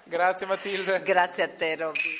Grazie 0.05 0.47
Matilde. 0.47 1.03
Grazie 1.03 1.43
a 1.45 1.49
te, 1.49 1.77
Robby. 1.77 2.19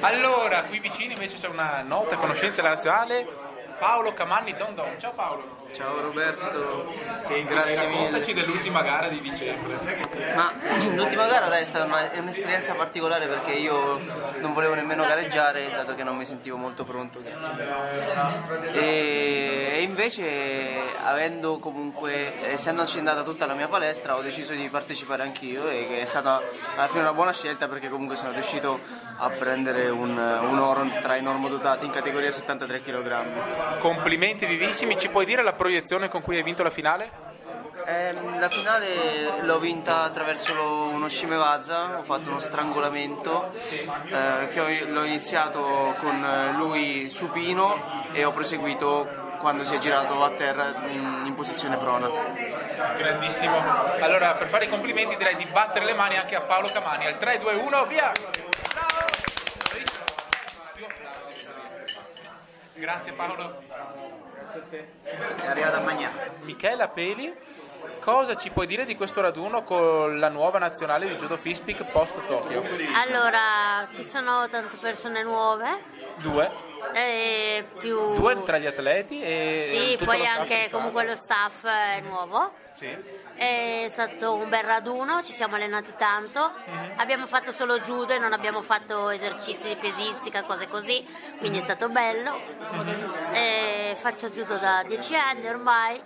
Allora, 0.00 0.62
qui 0.64 0.78
vicino 0.80 1.12
invece 1.12 1.38
c'è 1.38 1.48
una 1.48 1.82
nota 1.82 2.16
conoscenza 2.16 2.60
della 2.62 2.74
nazionale, 2.74 3.26
Paolo 3.78 4.12
Camanni 4.12 4.54
Don 4.54 4.74
Don. 4.74 4.98
Ciao 4.98 5.12
Paolo. 5.12 5.61
Ciao 5.72 6.00
Roberto, 6.02 6.92
Senti, 7.16 7.44
grazie 7.44 7.86
mille. 7.86 7.96
raccontaci 8.04 8.34
dell'ultima 8.34 8.82
gara 8.82 9.08
di 9.08 9.20
dicembre. 9.20 9.78
Ma 10.34 10.52
l'ultima 10.94 11.26
gara 11.26 11.48
dai, 11.48 11.62
è 11.62 11.64
stata 11.64 11.84
una- 11.84 12.10
è 12.10 12.18
un'esperienza 12.18 12.74
particolare 12.74 13.26
perché 13.26 13.52
io 13.52 13.98
non 14.40 14.52
volevo 14.52 14.74
nemmeno 14.74 15.04
gareggiare 15.04 15.70
dato 15.74 15.94
che 15.94 16.04
non 16.04 16.16
mi 16.16 16.26
sentivo 16.26 16.56
molto 16.58 16.84
pronto. 16.84 17.22
E, 18.72 19.70
e 19.72 19.80
invece 19.82 20.82
avendo 21.04 21.56
comunque, 21.58 22.32
essendoci 22.52 22.98
andata 22.98 23.22
tutta 23.22 23.46
la 23.46 23.54
mia 23.54 23.68
palestra, 23.68 24.16
ho 24.16 24.20
deciso 24.22 24.52
di 24.52 24.68
partecipare 24.68 25.22
anch'io 25.22 25.66
e 25.68 25.86
che 25.88 26.02
è 26.02 26.04
stata 26.06 26.42
alla 26.76 26.88
fine 26.88 27.00
una 27.00 27.14
buona 27.14 27.32
scelta 27.32 27.66
perché 27.66 27.88
comunque 27.88 28.16
sono 28.16 28.32
riuscito 28.32 28.78
a 29.18 29.28
prendere 29.30 29.88
un, 29.88 30.10
un 30.18 30.58
oro 30.58 30.84
tra 31.00 31.16
i 31.16 31.22
normodotati 31.22 31.86
in 31.86 31.92
categoria 31.92 32.30
73 32.30 32.80
kg. 32.82 33.78
Complimenti 33.78 34.44
vivissimi, 34.46 34.98
ci 34.98 35.08
puoi 35.08 35.24
dire 35.24 35.42
la 35.42 35.52
proiezione 35.66 36.08
con 36.08 36.22
cui 36.22 36.36
hai 36.36 36.42
vinto 36.42 36.64
la 36.64 36.70
finale? 36.70 37.08
Ehm, 37.86 38.40
la 38.40 38.48
finale 38.48 39.42
l'ho 39.42 39.60
vinta 39.60 40.02
attraverso 40.02 40.54
lo- 40.54 40.88
uno 40.88 41.08
scimevaza, 41.08 41.98
ho 41.98 42.02
fatto 42.02 42.30
uno 42.30 42.40
strangolamento 42.40 43.52
eh, 43.52 44.48
che 44.48 44.60
ho- 44.60 44.90
l'ho 44.92 45.04
iniziato 45.04 45.94
con 46.00 46.24
eh, 46.24 46.52
lui 46.56 47.08
supino 47.10 48.08
e 48.10 48.24
ho 48.24 48.32
proseguito 48.32 49.08
quando 49.38 49.62
si 49.64 49.74
è 49.76 49.78
girato 49.78 50.24
a 50.24 50.30
terra 50.30 50.74
mm, 50.80 51.26
in 51.26 51.34
posizione 51.36 51.76
prona. 51.76 52.08
Grandissimo. 52.96 53.56
Allora, 54.00 54.34
per 54.34 54.48
fare 54.48 54.64
i 54.64 54.68
complimenti 54.68 55.16
direi 55.16 55.36
di 55.36 55.44
battere 55.44 55.84
le 55.84 55.94
mani 55.94 56.16
anche 56.16 56.34
a 56.34 56.40
Paolo 56.40 56.68
Camani. 56.72 57.06
Al 57.06 57.18
3, 57.18 57.38
2, 57.38 57.54
1, 57.54 57.84
via! 57.86 58.10
Bravo! 58.74 59.30
Grazie 62.74 63.12
Paolo. 63.12 64.31
È 64.52 65.46
arrivata 65.46 65.78
a 65.78 65.80
Magnà. 65.80 66.10
Michela 66.42 66.88
Peli, 66.88 67.34
cosa 68.00 68.36
ci 68.36 68.50
puoi 68.50 68.66
dire 68.66 68.84
di 68.84 68.94
questo 68.94 69.22
raduno 69.22 69.62
con 69.62 70.18
la 70.18 70.28
nuova 70.28 70.58
nazionale 70.58 71.06
di 71.08 71.16
Judo 71.16 71.38
Fispic 71.38 71.84
post 71.84 72.20
Tokyo? 72.26 72.62
Allora, 73.06 73.88
ci 73.92 74.04
sono 74.04 74.46
tante 74.48 74.76
persone 74.76 75.22
nuove, 75.22 76.00
Due, 76.16 76.50
eh, 76.92 77.64
più... 77.78 78.14
due 78.16 78.42
tra 78.42 78.58
gli 78.58 78.66
atleti 78.66 79.22
e 79.22 79.96
Sì, 79.98 80.04
poi 80.04 80.26
anche 80.26 80.68
comunque 80.70 81.06
lo 81.06 81.16
staff 81.16 81.64
è 81.64 82.00
nuovo. 82.02 82.52
Sì. 82.88 83.20
È 83.34 83.86
stato 83.88 84.34
un 84.34 84.48
bel 84.48 84.62
raduno, 84.62 85.22
ci 85.22 85.32
siamo 85.32 85.56
allenati 85.56 85.92
tanto. 85.96 86.52
Mhm. 86.66 86.92
Abbiamo 86.96 87.26
fatto 87.26 87.50
solo 87.50 87.80
judo 87.80 88.12
e 88.12 88.18
non 88.18 88.32
abbiamo 88.32 88.60
fatto 88.60 89.08
esercizi 89.08 89.68
di 89.68 89.76
pesistica, 89.76 90.42
cose 90.42 90.68
così, 90.68 91.04
quindi 91.38 91.58
è 91.58 91.62
stato 91.62 91.88
bello. 91.88 92.38
Mhm. 92.70 93.34
E 93.34 93.94
faccio 93.96 94.28
judo 94.28 94.56
da 94.58 94.82
dieci 94.86 95.16
anni 95.16 95.48
ormai, 95.48 96.00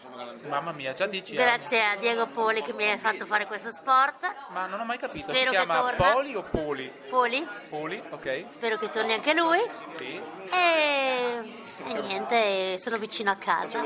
Mamma 0.48 0.72
mia, 0.72 0.94
già 0.94 1.06
dieci 1.06 1.36
anni. 1.36 1.44
grazie 1.44 1.84
a 1.84 1.96
Diego 1.96 2.26
Poli 2.26 2.62
che 2.62 2.72
mi 2.72 2.88
ha 2.90 2.96
fatto 2.96 3.26
fare 3.26 3.46
questo 3.46 3.70
sport. 3.72 4.32
Ma 4.50 4.66
non 4.66 4.80
ho 4.80 4.84
mai 4.84 4.96
capito, 4.96 5.30
Spero 5.32 5.50
si 5.50 5.56
che 5.56 5.62
chiama 5.64 5.80
torna. 5.80 6.12
Poli 6.12 6.34
o 6.36 6.42
Poli? 6.42 6.92
Poli, 7.10 7.48
Poli, 7.68 8.02
ok. 8.10 8.44
spero 8.48 8.76
che 8.78 8.88
torni 8.88 9.12
anche 9.12 9.34
lui. 9.34 9.60
Sì. 9.96 10.20
E 10.52 11.64
E 11.84 12.02
niente, 12.02 12.78
sono 12.78 12.96
vicino 12.96 13.30
a 13.30 13.36
casa. 13.36 13.82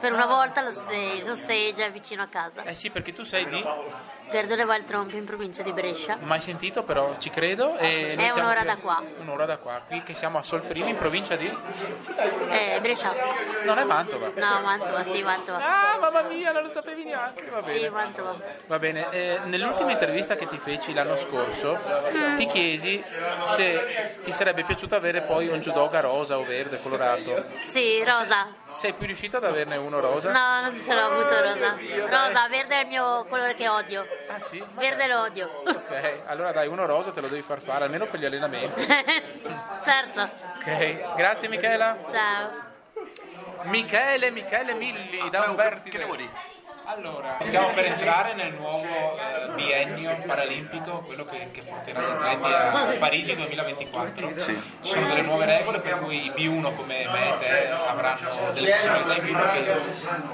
Per 0.00 0.12
una 0.12 0.26
volta 0.26 0.62
lo 0.62 0.70
stage, 0.70 1.24
lo 1.24 1.34
stage 1.34 1.86
è 1.86 1.92
vicino 1.92 2.22
a 2.22 2.26
casa. 2.26 2.62
Eh 2.64 2.74
sì, 2.74 2.90
perché 2.90 3.12
tu 3.12 3.24
sei 3.24 3.48
di... 3.48 3.64
Gardone 4.32 4.64
Valtrompi 4.64 5.16
in 5.16 5.24
provincia 5.24 5.62
di 5.62 5.72
Brescia. 5.72 6.16
Mai 6.22 6.40
sentito 6.40 6.82
però, 6.82 7.16
ci 7.18 7.28
credo. 7.30 7.76
E 7.76 8.14
noi 8.16 8.26
È 8.26 8.30
un'ora 8.30 8.64
da 8.64 8.76
qua. 8.76 9.02
Un'ora 9.20 9.44
da 9.44 9.58
qua, 9.58 9.82
qui 9.86 10.02
che 10.02 10.14
siamo 10.14 10.38
a 10.38 10.42
Solferino 10.42 10.88
in 10.88 10.96
provincia 10.96 11.36
di... 11.36 11.46
Eh, 12.48 12.78
Brescia. 12.80 13.12
Non 13.64 13.78
è 13.78 13.84
Mantova. 13.84 14.32
No, 14.34 14.60
Mantova, 14.62 15.04
sì, 15.04 15.22
Mantova. 15.22 15.58
Ah, 15.58 15.98
mamma 16.00 16.22
mia, 16.22 16.50
non 16.50 16.62
lo 16.62 16.70
sapevi 16.70 17.04
neanche. 17.04 17.44
Va 17.50 17.60
bene. 17.60 17.78
Sì, 17.78 17.88
Mantova. 17.88 18.36
Va 18.66 18.78
bene, 18.78 19.10
eh, 19.10 19.40
nell'ultima 19.44 19.90
intervista 19.90 20.34
che 20.34 20.46
ti 20.46 20.58
feci 20.58 20.94
l'anno 20.94 21.14
scorso 21.14 21.78
ti 22.36 22.46
chiesi 22.46 23.02
se 23.54 24.18
ti 24.24 24.32
sarebbe 24.32 24.64
piaciuto 24.64 24.94
avere 24.94 25.20
poi 25.22 25.48
un 25.48 25.60
judoka 25.60 26.00
rosa 26.00 26.38
o 26.38 26.44
verde 26.44 26.80
colorato. 26.80 27.44
Sì, 27.68 28.02
rosa. 28.04 28.60
Sei 28.76 28.92
più 28.94 29.06
riuscito 29.06 29.36
ad 29.36 29.44
averne 29.44 29.76
uno 29.76 30.00
rosa? 30.00 30.30
No, 30.30 30.70
non 30.70 30.82
ce 30.82 30.94
l'ho 30.94 31.06
avuto 31.06 31.40
rosa. 31.40 31.76
Rosa, 32.08 32.48
verde 32.48 32.80
è 32.80 32.82
il 32.82 32.88
mio 32.88 33.24
colore 33.26 33.54
che 33.54 33.68
odio. 33.68 34.06
Ah 34.28 34.38
sì? 34.40 34.62
Verde 34.74 35.06
lo 35.06 35.20
odio. 35.20 35.62
Ok, 35.66 36.20
allora 36.26 36.52
dai, 36.52 36.66
uno 36.68 36.84
rosa 36.86 37.10
te 37.12 37.20
lo 37.20 37.28
devi 37.28 37.42
far 37.42 37.60
fare, 37.60 37.84
almeno 37.84 38.06
per 38.06 38.18
gli 38.20 38.24
allenamenti. 38.24 38.86
certo. 39.82 40.22
Ok, 40.58 41.14
grazie 41.14 41.48
Michela. 41.48 41.96
Ciao. 42.10 42.70
Michele, 43.62 44.30
Michele 44.30 44.74
Milli 44.74 45.30
da 45.30 45.44
Umberti. 45.48 45.90
Che 45.90 45.98
devo 45.98 46.16
dire? 46.16 46.51
Allora, 46.94 47.38
stiamo 47.40 47.72
per 47.72 47.86
entrare 47.86 48.34
nel 48.34 48.52
nuovo 48.52 48.84
eh, 48.84 49.48
biennio 49.54 50.14
paralimpico, 50.26 50.98
quello 51.06 51.24
che, 51.24 51.48
che 51.50 51.62
porterà 51.62 52.00
gli 52.02 52.10
atleti 52.10 52.44
a 52.44 52.96
Parigi 52.98 53.34
2024. 53.34 54.36
Ci 54.36 54.62
sono 54.82 55.06
delle 55.06 55.22
nuove 55.22 55.46
regole 55.46 55.80
per 55.80 56.00
cui 56.00 56.26
i 56.26 56.32
B1 56.36 56.74
come 56.76 57.08
me 57.10 57.34
e 57.34 57.38
te 57.38 57.68
avranno 57.70 58.52
delle 58.52 58.72
possibilità 58.72 59.14
in 59.14 59.24
più 59.24 59.34
perché 59.34 59.80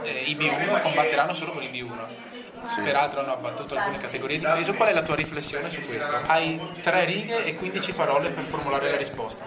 eh, 0.03 0.23
i 0.25 0.35
B1 0.35 0.83
combatteranno 0.83 1.35
solo 1.35 1.53
con 1.53 1.63
i 1.63 1.69
B1. 1.69 2.38
Peraltro 2.83 3.21
hanno 3.21 3.33
abbattuto 3.33 3.75
alcune 3.77 3.99
categorie 3.99 4.39
di 4.39 4.45
peso. 4.45 4.75
Qual 4.75 4.89
è 4.89 4.93
la 4.93 5.03
tua 5.03 5.15
riflessione 5.15 5.71
su 5.71 5.81
questo? 5.83 6.15
Hai 6.27 6.61
tre 6.83 7.05
righe 7.05 7.45
e 7.45 7.57
15 7.57 7.93
parole 7.93 8.31
per 8.31 8.45
formulare 8.45 8.91
la 8.91 8.97
risposta. 8.97 9.45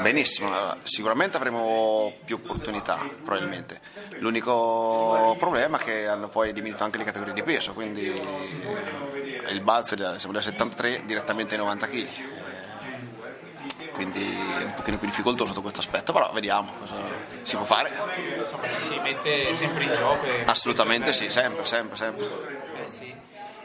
Benissimo, 0.00 0.48
allora, 0.48 0.76
sicuramente 0.82 1.36
avremo 1.36 2.12
più 2.24 2.36
opportunità, 2.36 2.98
probabilmente. 3.24 3.80
L'unico 4.18 5.36
problema 5.38 5.78
è 5.78 5.82
che 5.82 6.06
hanno 6.06 6.28
poi 6.28 6.52
diminuito 6.52 6.84
anche 6.84 6.98
le 6.98 7.04
categorie 7.04 7.34
di 7.34 7.42
peso, 7.42 7.72
quindi 7.72 8.06
eh, 8.06 9.52
il 9.52 9.60
balzo 9.60 9.96
siamo 10.18 10.32
da 10.34 10.40
73 10.40 11.02
direttamente 11.04 11.54
ai 11.54 11.60
90 11.60 11.86
kg. 11.86 12.08
Quindi 13.92 14.22
è 14.58 14.64
un 14.64 14.74
pochino 14.74 14.98
più 14.98 15.06
difficoltoso 15.06 15.48
sotto 15.48 15.60
questo 15.60 15.80
aspetto, 15.80 16.12
però 16.12 16.30
vediamo 16.32 16.72
cosa 16.78 16.94
si 17.42 17.56
può 17.56 17.64
fare. 17.64 17.90
Si 18.86 18.98
mette 19.00 19.54
sempre 19.54 19.84
in 19.84 19.94
gioco. 19.94 20.26
Assolutamente 20.46 21.12
sì, 21.12 21.30
sempre, 21.30 21.64
sempre, 21.64 21.96
sempre. 21.96 22.24
Eh 22.82 22.88
sì. 22.88 23.14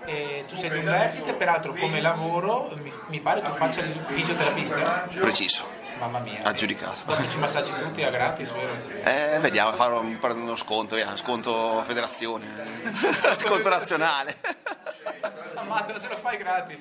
E 0.05 0.45
tu 0.47 0.55
sei 0.55 0.69
di 0.69 0.77
Umberti 0.77 1.21
che 1.21 1.33
peraltro 1.33 1.73
come 1.73 1.99
lavoro 1.99 2.71
mi, 2.81 2.91
mi 3.07 3.19
pare 3.19 3.41
tu 3.41 3.51
faccia 3.51 3.81
il 3.81 4.05
fisioterapista. 4.07 5.07
Preciso, 5.19 5.65
Mamma 5.99 6.19
mia. 6.19 6.39
aggiudicato. 6.43 6.99
Dopo 7.05 7.27
ci 7.29 7.37
massaggi 7.39 7.71
tutti 7.71 8.03
a 8.03 8.09
gratis, 8.09 8.51
vero? 8.51 8.73
Eh, 9.03 9.39
vediamo, 9.39 9.71
farò 9.73 10.01
uno 10.01 10.55
sconto, 10.55 10.95
via, 10.95 11.15
sconto 11.17 11.81
federazione, 11.85 12.45
sconto 13.37 13.69
nazionale. 13.69 14.35
Ammazza, 15.55 15.91
non 15.91 16.01
ce 16.01 16.07
la 16.07 16.17
fai 16.17 16.37
gratis. 16.37 16.79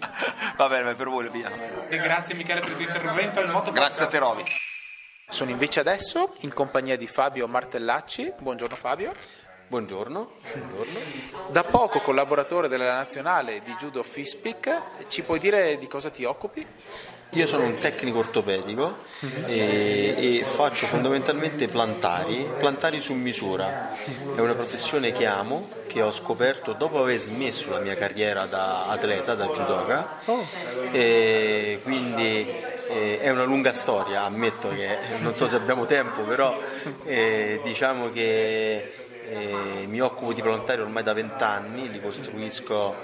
Va 0.57 0.69
bene, 0.69 0.95
per 0.95 1.09
voi 1.09 1.29
via. 1.31 1.51
E 1.89 1.97
grazie 1.99 2.35
Michele 2.35 2.61
per 2.61 2.69
il 2.71 2.77
tuo 2.77 2.85
intervento 2.85 3.41
al 3.41 3.51
moto. 3.51 3.73
Grazie 3.73 4.05
a 4.05 4.09
te 4.09 4.19
Roby. 4.19 4.45
Sono 5.29 5.51
invece 5.51 5.81
adesso 5.81 6.33
in 6.41 6.53
compagnia 6.53 6.97
di 6.97 7.07
Fabio 7.07 7.49
Martellacci. 7.49 8.35
Buongiorno 8.39 8.77
Fabio. 8.77 9.13
Buongiorno. 9.69 10.31
Da 11.51 11.65
poco 11.65 12.01
collaboratore 12.01 12.69
della 12.69 12.95
nazionale 12.95 13.61
di 13.63 13.73
judo 13.73 14.05
FISPIC, 14.05 15.09
ci 15.09 15.23
puoi 15.23 15.41
dire 15.41 15.77
di 15.79 15.89
cosa 15.89 16.11
ti 16.11 16.23
occupi? 16.23 16.65
Io 17.31 17.47
sono 17.47 17.65
un 17.65 17.79
tecnico 17.79 18.19
ortopedico 18.19 18.99
e, 19.47 20.39
e 20.39 20.45
faccio 20.45 20.87
fondamentalmente 20.87 21.69
plantari, 21.69 22.47
plantari 22.59 23.03
su 23.03 23.13
misura. 23.15 23.95
È 24.35 24.41
una 24.41 24.55
professione 24.55 25.13
che 25.13 25.27
amo, 25.27 25.69
che 25.87 26.01
ho 26.03 26.13
scoperto 26.13 26.73
dopo 26.73 27.01
aver 27.01 27.19
smesso 27.19 27.71
la 27.71 27.81
mia 27.81 27.95
carriera 27.95 28.47
da 28.47 28.87
atleta, 28.87 29.35
da 29.35 29.47
judoka. 29.49 30.21
E 30.93 31.81
quindi 31.83 32.49
è 32.89 33.29
una 33.29 33.45
lunga 33.45 33.73
storia, 33.73 34.23
ammetto 34.23 34.69
che 34.69 34.97
non 35.19 35.35
so 35.35 35.47
se 35.47 35.57
abbiamo 35.57 35.85
tempo, 35.85 36.23
però 36.23 36.57
diciamo 37.63 38.11
che 38.13 39.06
eh, 39.29 39.87
mi 39.87 40.01
occupo 40.01 40.33
di 40.33 40.43
plantari 40.43 40.81
ormai 40.81 41.03
da 41.03 41.13
vent'anni, 41.13 41.91
li 41.91 42.01
costruisco 42.01 42.95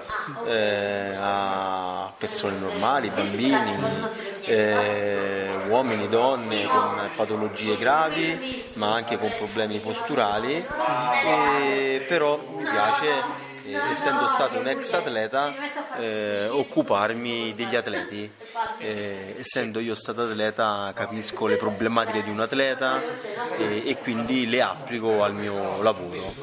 eh, 0.47 1.13
a 1.17 2.13
persone 2.17 2.59
normali, 2.59 3.11
bambini, 3.11 3.77
eh, 4.45 5.49
uomini, 5.69 6.09
donne 6.09 6.65
con 6.65 7.11
patologie 7.17 7.77
gravi, 7.77 8.63
ma 8.75 8.95
anche 8.95 9.19
con 9.19 9.33
problemi 9.37 9.79
posturali, 9.79 10.65
e 11.25 12.05
però 12.07 12.39
mi 12.57 12.63
piace, 12.65 13.07
essendo 13.91 14.27
stato 14.29 14.59
un 14.59 14.67
ex 14.67 14.93
atleta, 14.93 15.53
eh, 15.99 16.49
occuparmi 16.49 17.55
degli 17.55 17.77
atleti. 17.77 18.31
Eh, 18.79 19.37
essendo 19.39 19.81
io 19.81 19.95
stato 19.95 20.23
atleta 20.23 20.93
capisco 20.95 21.47
le 21.47 21.57
problematiche 21.57 22.23
di 22.23 22.31
un 22.31 22.41
atleta 22.41 23.01
e, 23.57 23.83
e 23.89 23.97
quindi 23.97 24.49
le 24.49 24.61
applico 24.63 25.23
al 25.23 25.35
mio 25.35 25.81
lavoro 25.83 26.35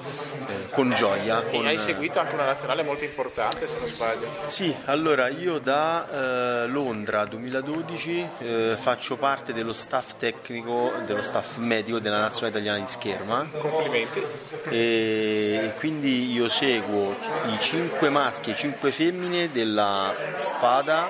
eh, 0.48 0.70
con 0.72 0.92
gioia. 0.94 1.44
E 1.48 1.52
con- 1.58 1.66
hai 1.68 1.78
seguito 1.78 2.20
anche 2.20 2.34
una 2.36 2.46
nazionale 2.46 2.84
molto 2.84 3.04
importante, 3.04 3.68
se 3.68 3.78
non 3.80 3.88
sbaglio. 3.88 4.28
sì, 4.46 4.74
allora 4.86 5.28
io 5.30 5.60
da 5.60 6.64
eh, 6.64 6.68
Londra 6.68 7.26
2012 7.26 8.30
eh, 8.40 8.78
faccio 8.80 9.18
parte 9.18 9.54
dello 9.54 9.74
staff 9.74 10.16
tecnico, 10.18 10.92
dello 11.06 11.22
staff 11.22 11.58
medico 11.58 12.00
della 12.00 12.20
nazionale 12.20 12.56
italiana 12.58 12.80
di 12.80 12.88
scherma 12.90 13.48
Complimenti. 13.58 14.24
e 14.70 15.72
quindi 15.78 16.32
io 16.32 16.48
seguo 16.50 17.09
i 17.48 17.58
5 17.60 18.10
maschi 18.10 18.52
e 18.52 18.56
5 18.56 18.92
femmine 18.92 19.52
della 19.52 20.14
spada, 20.36 21.10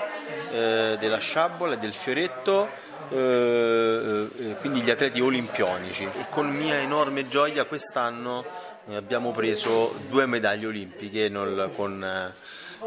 eh, 0.51 0.97
della 0.99 1.17
sciabola 1.19 1.73
e 1.75 1.77
del 1.77 1.93
fioretto. 1.93 2.67
eh, 3.11 4.27
eh, 4.37 4.55
quindi 4.59 4.81
gli 4.81 4.89
atleti 4.91 5.19
olimpionici 5.19 6.03
e 6.03 6.25
con 6.29 6.47
mia 6.47 6.75
enorme 6.75 7.27
gioia 7.27 7.63
quest'anno 7.65 8.45
eh, 8.87 8.95
abbiamo 8.95 9.31
preso 9.31 9.91
due 10.09 10.27
medaglie 10.27 10.67
olimpiche 10.67 11.27
nel- 11.27 11.71
con, 11.75 12.03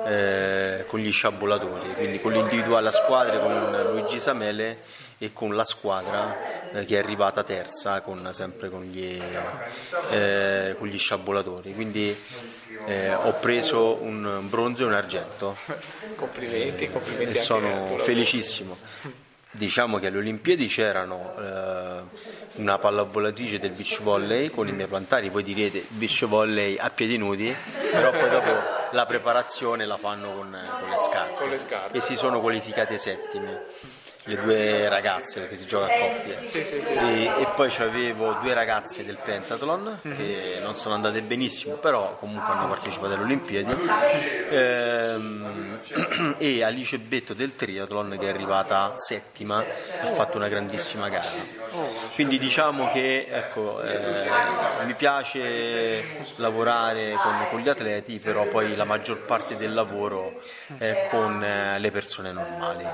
eh, 0.06 0.84
con 0.86 1.00
gli 1.00 1.10
sciabolatori, 1.10 1.88
quindi 1.94 2.20
con 2.20 2.30
l'individuale 2.32 2.88
a 2.88 2.92
squadre 2.92 3.40
con 3.40 3.76
Luigi 3.92 4.20
Samele 4.20 4.78
e 5.22 5.32
con 5.32 5.54
la 5.54 5.62
squadra 5.62 6.72
eh, 6.72 6.84
che 6.84 6.96
è 6.96 6.98
arrivata 6.98 7.44
terza 7.44 8.00
con- 8.00 8.28
sempre 8.32 8.68
con 8.68 8.82
gli, 8.82 9.22
eh, 10.10 10.74
con 10.76 10.88
gli 10.88 10.98
sciabolatori. 10.98 11.72
Quindi 11.74 12.16
eh, 12.86 13.14
ho 13.14 13.32
preso 13.34 13.98
un 14.02 14.48
bronzo 14.48 14.82
e 14.82 14.86
un 14.86 14.94
argento 14.94 15.56
Complimenti, 16.16 16.90
complimenti 16.90 17.38
e 17.38 17.40
sono 17.40 17.86
felicissimo. 17.98 18.76
Diciamo 19.54 20.00
che 20.00 20.08
alle 20.08 20.18
Olimpiadi 20.18 20.66
c'erano 20.66 21.34
eh, 21.38 22.02
una 22.54 22.78
pallavolatrice 22.78 23.60
del 23.60 23.72
beach 23.72 24.02
volley 24.02 24.48
con 24.48 24.66
i 24.66 24.72
miei 24.72 24.88
plantari, 24.88 25.28
voi 25.28 25.44
direte 25.44 25.84
beach 25.90 26.24
volley 26.26 26.78
a 26.78 26.90
piedi 26.90 27.16
nudi, 27.16 27.54
però 27.92 28.10
poi 28.10 28.28
dopo 28.28 28.50
la 28.90 29.06
preparazione 29.06 29.84
la 29.84 29.98
fanno 29.98 30.32
con, 30.32 30.58
con 30.80 30.88
le 30.88 30.98
scarpe. 30.98 31.34
Con 31.36 31.50
le 31.50 31.58
scarpe. 31.58 31.96
E 31.96 32.00
si 32.00 32.16
sono 32.16 32.40
qualificate 32.40 32.96
settime, 32.98 33.64
le 34.24 34.36
due 34.36 34.88
ragazze 34.88 35.40
perché 35.40 35.56
si 35.56 35.66
gioca 35.66 35.86
a 35.86 35.98
coppie. 35.98 36.38
E, 36.52 37.24
e 37.24 37.46
poi 37.54 37.72
avevo 37.78 38.38
due 38.40 38.54
ragazze 38.54 39.04
del 39.04 39.16
pentathlon 39.16 40.00
che 40.14 40.58
non 40.62 40.76
sono 40.76 40.94
andate 40.94 41.22
benissimo, 41.22 41.74
però 41.76 42.16
comunque 42.18 42.52
hanno 42.52 42.68
partecipato 42.68 43.14
alle 43.14 43.22
Olimpiadi. 43.22 43.76
Ehm, 44.50 45.80
e 46.38 46.62
Alice 46.62 46.98
Betto 46.98 47.34
del 47.34 47.56
triathlon 47.56 48.16
che 48.18 48.26
è 48.26 48.28
arrivata 48.28 48.94
settima, 48.96 49.58
ha 49.58 50.06
fatto 50.06 50.36
una 50.36 50.48
grandissima 50.48 51.08
gara. 51.08 51.60
Quindi 52.14 52.38
diciamo 52.38 52.90
che 52.92 53.26
ecco, 53.30 53.82
eh, 53.82 54.28
mi 54.84 54.94
piace 54.94 56.20
lavorare 56.36 57.12
con, 57.12 57.46
con 57.50 57.60
gli 57.60 57.68
atleti, 57.68 58.18
però 58.18 58.46
poi 58.46 58.76
la 58.76 58.84
maggior 58.84 59.24
parte 59.24 59.56
del 59.56 59.72
lavoro 59.72 60.40
è 60.78 61.08
con 61.10 61.42
eh, 61.42 61.78
le 61.78 61.90
persone 61.90 62.32
normali. 62.32 62.84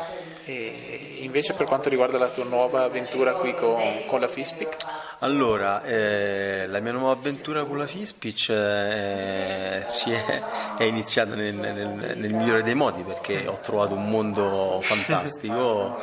E 0.44 1.17
invece 1.20 1.52
per 1.54 1.66
quanto 1.66 1.88
riguarda 1.88 2.18
la 2.18 2.28
tua 2.28 2.44
nuova 2.44 2.84
avventura 2.84 3.32
qui 3.32 3.54
con, 3.54 3.80
con 4.06 4.20
la 4.20 4.28
FISPIC, 4.28 4.76
Allora, 5.20 5.82
eh, 5.82 6.66
la 6.68 6.78
mia 6.78 6.92
nuova 6.92 7.12
avventura 7.12 7.64
con 7.64 7.76
la 7.76 7.86
Fispich 7.88 8.50
eh, 8.50 9.82
si 9.84 10.12
è, 10.12 10.42
è 10.78 10.84
iniziata 10.84 11.34
nel, 11.34 11.54
nel- 11.54 12.14
nel 12.16 12.32
migliore 12.32 12.62
dei 12.62 12.74
modi 12.74 13.02
perché 13.02 13.46
ho 13.46 13.58
trovato 13.60 13.94
un 13.94 14.08
mondo 14.08 14.78
fantastico 14.80 15.98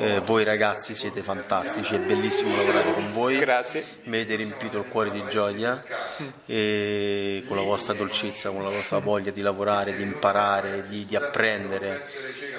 Eh, 0.00 0.20
voi 0.20 0.44
ragazzi 0.44 0.94
siete 0.94 1.22
fantastici, 1.22 1.96
è 1.96 1.98
bellissimo 1.98 2.54
lavorare 2.54 2.92
con 2.92 3.06
voi. 3.08 3.36
Grazie. 3.38 3.84
Mi 4.04 4.16
avete 4.18 4.36
riempito 4.36 4.78
il 4.78 4.84
cuore 4.86 5.10
di 5.10 5.24
gioia 5.28 5.76
e 6.46 7.42
con 7.48 7.56
la 7.56 7.62
vostra 7.62 7.94
dolcezza, 7.94 8.50
con 8.50 8.62
la 8.62 8.70
vostra 8.70 8.98
voglia 8.98 9.32
di 9.32 9.40
lavorare, 9.40 9.96
di 9.96 10.02
imparare, 10.04 10.86
di, 10.86 11.04
di 11.04 11.16
apprendere. 11.16 12.00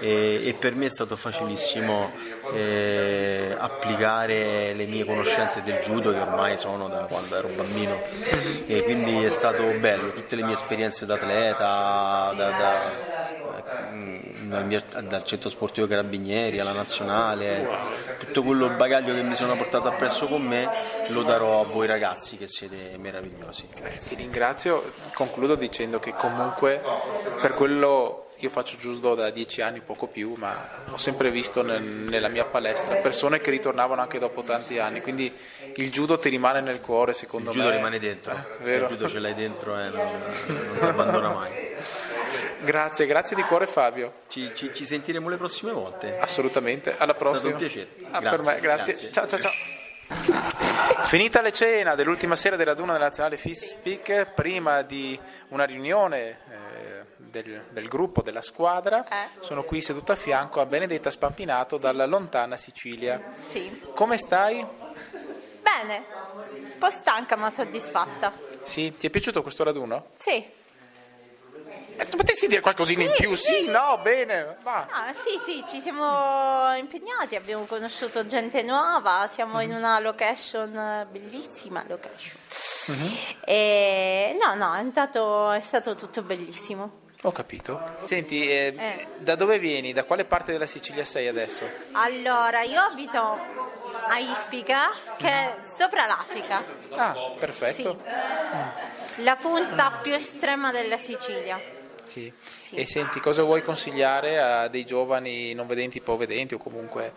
E, 0.02 0.42
e 0.48 0.54
per 0.54 0.76
me 0.76 0.88
è 0.88 0.90
stato 0.90 1.16
facilissimo 1.16 1.99
eh, 2.54 3.56
applicare 3.58 4.74
le 4.74 4.86
mie 4.86 5.06
conoscenze 5.06 5.62
del 5.64 5.78
judo 5.78 6.12
che 6.12 6.20
ormai 6.20 6.58
sono 6.58 6.88
da 6.88 7.00
quando 7.10 7.36
ero 7.36 7.50
bambino 7.50 8.02
e 8.66 8.84
quindi 8.84 9.24
è 9.24 9.30
stato 9.30 9.64
bello, 9.80 10.14
tutte 10.14 10.36
le 10.36 10.44
mie 10.44 10.54
esperienze 10.54 11.06
da 11.06 11.16
atleta, 11.16 12.34
da, 12.36 12.50
da, 12.50 13.92
mm, 13.92 14.20
dal, 15.08 15.24
centro 15.24 15.50
sportivo 15.50 15.88
Carabinieri 15.88 16.60
alla 16.60 16.72
nazionale, 16.72 17.68
tutto 18.20 18.44
quello 18.44 18.70
bagaglio 18.70 19.14
che 19.14 19.22
mi 19.22 19.36
sono 19.36 19.56
portato 19.56 19.88
appresso 19.88 20.28
con 20.28 20.42
me 20.42 20.70
lo 21.10 21.24
darò 21.24 21.62
a 21.62 21.66
voi 21.66 21.88
ragazzi 21.88 22.38
che 22.38 22.48
siete 22.48 22.98
meravigliosi. 22.98 23.68
Ti 24.08 24.16
ringrazio, 24.16 24.94
concludo 25.14 25.56
dicendo 25.56 26.00
che 26.00 26.14
comunque 26.14 26.82
per 27.42 27.54
quello 27.54 28.29
io 28.40 28.50
faccio 28.50 28.78
judo 28.78 29.16
da 29.16 29.30
dieci 29.32 29.62
anni, 29.62 29.82
poco 29.82 30.08
più, 30.08 30.34
ma 30.38 30.56
ho 30.92 30.98
sempre 30.98 31.30
visto 31.30 31.62
nel- 31.62 31.84
nella 31.84 32.28
mia 32.30 32.46
palestra 32.46 32.96
persone 32.96 33.40
che 33.42 33.52
ritornavano 33.52 34.02
anche 34.02 34.18
dopo 34.20 34.44
tanti 34.44 34.80
anni, 34.80 35.02
quindi 35.02 35.34
il 35.76 35.92
judo 35.92 36.18
ti 36.18 36.30
rimane 36.30 36.62
nel 36.62 36.80
cuore 36.82 37.14
secondo 37.14 37.50
Il 37.52 37.56
judo 37.58 37.70
me. 37.70 37.76
rimane 37.76 38.00
dentro, 38.00 38.34
vero. 38.60 38.84
il 38.86 38.90
judo 38.92 39.08
ce 39.08 39.20
l'hai 39.20 39.34
dentro 39.36 39.78
e 39.78 39.90
non, 39.90 40.06
non 40.48 40.78
ti 40.80 40.86
abbandona 40.86 41.30
mai. 41.34 41.68
Grazie, 42.62 43.06
grazie 43.06 43.36
di 43.36 43.42
cuore 43.44 43.66
Fabio. 43.68 44.14
Ci, 44.28 44.52
ci- 44.54 44.72
ci 44.74 44.86
sentiremo 44.86 45.30
le 45.30 45.38
prossime 45.38 45.72
volte. 45.72 46.18
Assolutamente, 46.20 46.96
alla 46.98 47.14
prossima. 47.14 47.52
un 47.52 47.58
piacere. 47.58 47.88
Ah, 48.12 48.20
Grazie, 48.20 48.54
me, 48.54 48.60
grazie. 48.60 48.94
grazie. 48.94 49.12
Ciao 49.12 49.28
ciao 49.28 49.40
ciao. 49.40 49.52
Finita 51.06 51.42
le 51.42 51.52
cena 51.52 51.96
dell'ultima 51.96 52.36
sera 52.36 52.56
della 52.56 52.74
Duna 52.74 52.98
nazionale 52.98 53.38
Fist 53.38 53.78
prima 54.36 54.82
di 54.82 55.18
una 55.50 55.64
riunione 55.66 56.18
eh, 56.49 56.49
del, 57.30 57.66
del 57.70 57.88
gruppo, 57.88 58.22
della 58.22 58.42
squadra, 58.42 59.06
sono 59.40 59.64
qui 59.64 59.82
seduta 59.82 60.14
a 60.14 60.16
fianco 60.16 60.60
a 60.62 60.66
Benedetta 60.66 61.10
Spampinato 61.10 61.78
dalla 61.78 62.06
lontana 62.06 62.58
Sicilia. 62.58 63.34
Sì. 63.48 63.82
Come 63.94 64.18
stai? 64.18 64.66
Bene, 65.62 66.06
un 66.52 66.78
po' 66.78 66.90
stanca 66.90 67.36
ma 67.36 67.52
soddisfatta. 67.52 68.34
Sì, 68.64 68.92
ti 68.92 69.08
è 69.08 69.10
piaciuto 69.10 69.42
questo 69.42 69.64
raduno? 69.64 70.12
Sì. 70.18 70.58
Eh, 71.98 72.08
tu 72.08 72.16
potessi 72.16 72.48
dire 72.48 72.62
qualcosina 72.62 73.04
in 73.04 73.12
più? 73.18 73.36
Sì, 73.36 73.66
no, 73.68 74.00
bene, 74.02 74.58
va. 74.64 74.88
Ah, 74.90 75.14
sì, 75.14 75.38
sì, 75.46 75.64
ci 75.68 75.82
siamo 75.82 76.74
impegnati, 76.76 77.36
abbiamo 77.36 77.66
conosciuto 77.66 78.24
gente 78.26 78.62
nuova, 78.62 79.28
siamo 79.30 79.60
in 79.60 79.74
una 79.74 80.00
location 80.00 80.74
eh, 80.76 81.08
bellissima 81.12 81.84
location. 81.88 82.38
E 83.44 84.38
no, 84.40 84.56
no, 84.56 84.76
è 84.76 84.86
stato, 84.90 85.52
è 85.52 85.60
stato 85.60 85.94
tutto 85.96 86.22
bellissimo. 86.22 87.08
Ho 87.24 87.32
capito. 87.34 87.82
Senti, 88.06 88.48
eh, 88.50 88.74
Eh. 88.78 89.08
da 89.18 89.36
dove 89.36 89.60
vieni? 89.60 89.92
Da 89.92 90.04
quale 90.06 90.24
parte 90.24 90.54
della 90.54 90.66
Sicilia 90.66 91.04
sei 91.04 91.28
adesso? 91.28 91.68
Allora, 91.92 92.62
io 92.62 92.80
abito 92.80 93.18
a 94.08 94.18
Ispica, 94.20 94.90
che 95.18 95.28
è 95.28 95.56
sopra 95.78 96.06
l'Africa. 96.06 96.64
Ah, 96.92 97.14
perfetto. 97.38 98.02
La 99.18 99.36
punta 99.36 99.92
più 100.02 100.14
estrema 100.14 100.72
della 100.72 100.96
Sicilia. 100.98 101.60
Sì. 102.06 102.32
E 102.72 102.86
senti, 102.86 103.20
cosa 103.20 103.44
vuoi 103.44 103.64
consigliare 103.64 104.40
a 104.40 104.68
dei 104.70 104.86
giovani 104.86 105.54
non 105.54 105.68
vedenti, 105.68 105.98
ipovedenti 105.98 106.54
o 106.54 106.58
comunque 106.58 107.12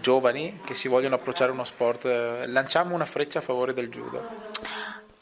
giovani 0.00 0.60
che 0.64 0.74
si 0.74 0.86
vogliono 0.86 1.16
approcciare 1.16 1.50
a 1.50 1.54
uno 1.54 1.64
sport? 1.64 2.04
Lanciamo 2.46 2.94
una 2.94 3.04
freccia 3.04 3.40
a 3.40 3.42
favore 3.42 3.74
del 3.74 3.88
judo. 3.88 4.46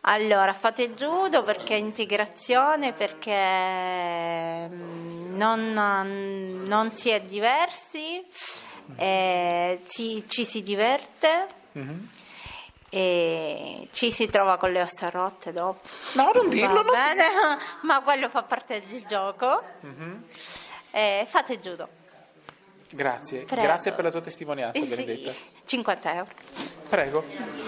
Allora, 0.08 0.52
fate 0.52 0.94
judo 0.94 1.42
perché 1.42 1.74
è 1.74 1.78
integrazione, 1.78 2.92
perché 2.92 4.68
mm, 4.68 5.34
non, 5.36 5.72
non 6.68 6.92
si 6.92 7.10
è 7.10 7.20
diversi, 7.22 8.22
eh, 8.96 9.80
ci, 9.88 10.22
ci 10.28 10.44
si 10.44 10.62
diverte 10.62 11.46
e 12.88 13.88
ci 13.92 14.12
si 14.12 14.28
trova 14.28 14.56
con 14.58 14.70
le 14.70 14.80
ossa 14.82 15.10
rotte 15.10 15.52
dopo. 15.52 15.80
No, 16.12 16.30
non 16.32 16.48
dirlo, 16.50 16.74
Va 16.74 16.82
non- 16.82 16.92
bene, 16.92 17.24
ma 17.82 18.00
quello 18.02 18.28
fa 18.28 18.44
parte 18.44 18.80
del 18.86 19.04
gioco. 19.06 19.60
Eh, 20.92 21.26
fate 21.28 21.58
judo. 21.58 21.88
Grazie, 22.90 23.40
Prego. 23.42 23.62
grazie 23.62 23.90
per 23.92 24.04
la 24.04 24.10
tua 24.12 24.20
testimonianza, 24.20 24.78
Eh 24.78 24.84
sì, 24.84 24.94
Benedetta. 24.94 25.32
50 25.64 26.14
euro. 26.14 26.30
Prego. 26.88 27.65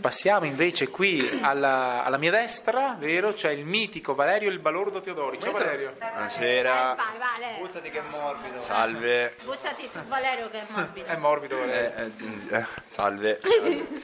Passiamo 0.00 0.46
invece 0.46 0.88
qui 0.88 1.38
alla, 1.42 2.02
alla 2.02 2.16
mia 2.16 2.30
destra, 2.30 2.96
vero? 2.98 3.34
C'è 3.34 3.50
il 3.50 3.64
mitico 3.66 4.14
Valerio 4.14 4.50
il 4.50 4.58
Balordo 4.58 5.00
Teodori. 5.00 5.38
Ciao 5.38 5.52
Valerio. 5.52 5.94
Buonasera, 5.98 6.94
Vai, 6.96 7.18
Vale. 7.18 7.56
Buttati 7.60 7.90
che 7.90 7.98
è 7.98 8.02
morbido. 8.10 8.60
salve. 8.60 9.34
Buttati 9.44 9.88
su 9.92 9.98
Valerio 10.08 10.48
che 10.50 10.60
è 10.60 10.64
morbido. 10.68 11.06
È 11.06 11.16
morbido 11.16 11.58
Valerio. 11.58 11.92
Eh, 11.94 12.02
eh, 12.50 12.56
eh, 12.56 12.64
salve. 12.86 13.40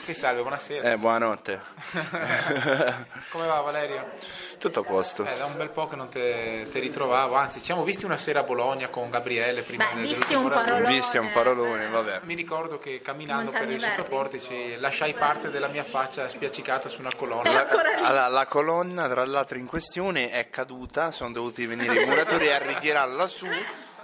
Che 0.05 0.15
salve, 0.15 0.43
buonasera. 0.43 0.93
Eh, 0.93 0.97
buonanotte. 0.99 1.61
Come 3.31 3.47
va 3.47 3.61
Valerio? 3.61 4.11
Tutto 4.59 4.81
a 4.81 4.85
posto. 4.85 5.25
Eh, 5.25 5.37
da 5.39 5.47
un 5.47 5.57
bel 5.57 5.71
po' 5.71 5.89
che 5.89 5.97
non 5.97 6.09
te, 6.09 6.69
te 6.71 6.79
ritrovavo, 6.81 7.35
anzi 7.35 7.59
ci 7.61 7.65
siamo 7.65 7.83
visti 7.83 8.05
una 8.05 8.19
sera 8.19 8.41
a 8.41 8.43
Bologna 8.43 8.89
con 8.89 9.11
Gabriele 9.11 9.63
prima 9.63 9.89
Beh, 9.93 10.01
de- 10.03 10.07
visti 10.07 10.35
un 10.35 10.49
parolone. 10.49 10.89
Visti 10.89 11.17
un 11.17 11.33
parolone, 11.33 11.87
vabbè. 11.89 12.21
Mi 12.25 12.35
ricordo 12.35 12.79
che 12.79 13.01
camminando 13.03 13.51
per 13.51 13.61
Montagne 13.61 13.77
i 13.77 13.81
Verdi. 13.81 13.97
sottoportici 13.97 14.77
lasciai 14.79 15.15
parte 15.15 15.51
della 15.51 15.62
mia 15.69 15.85
faccia 15.85 16.29
spiaccicata 16.29 16.89
su 16.89 17.01
una 17.01 17.13
colonna. 17.15 17.51
La, 17.53 17.67
allora, 18.07 18.29
la 18.29 18.47
colonna, 18.47 19.09
tra 19.09 19.25
l'altro, 19.25 19.59
in 19.59 19.67
questione 19.67 20.31
è 20.31 20.49
caduta. 20.51 21.11
Sono 21.11 21.33
dovuti 21.33 21.67
venire 21.67 22.03
i 22.03 22.07
muratori 22.07 22.51
a 22.51 22.59
ritirarla 22.59 23.27
su. 23.29 23.47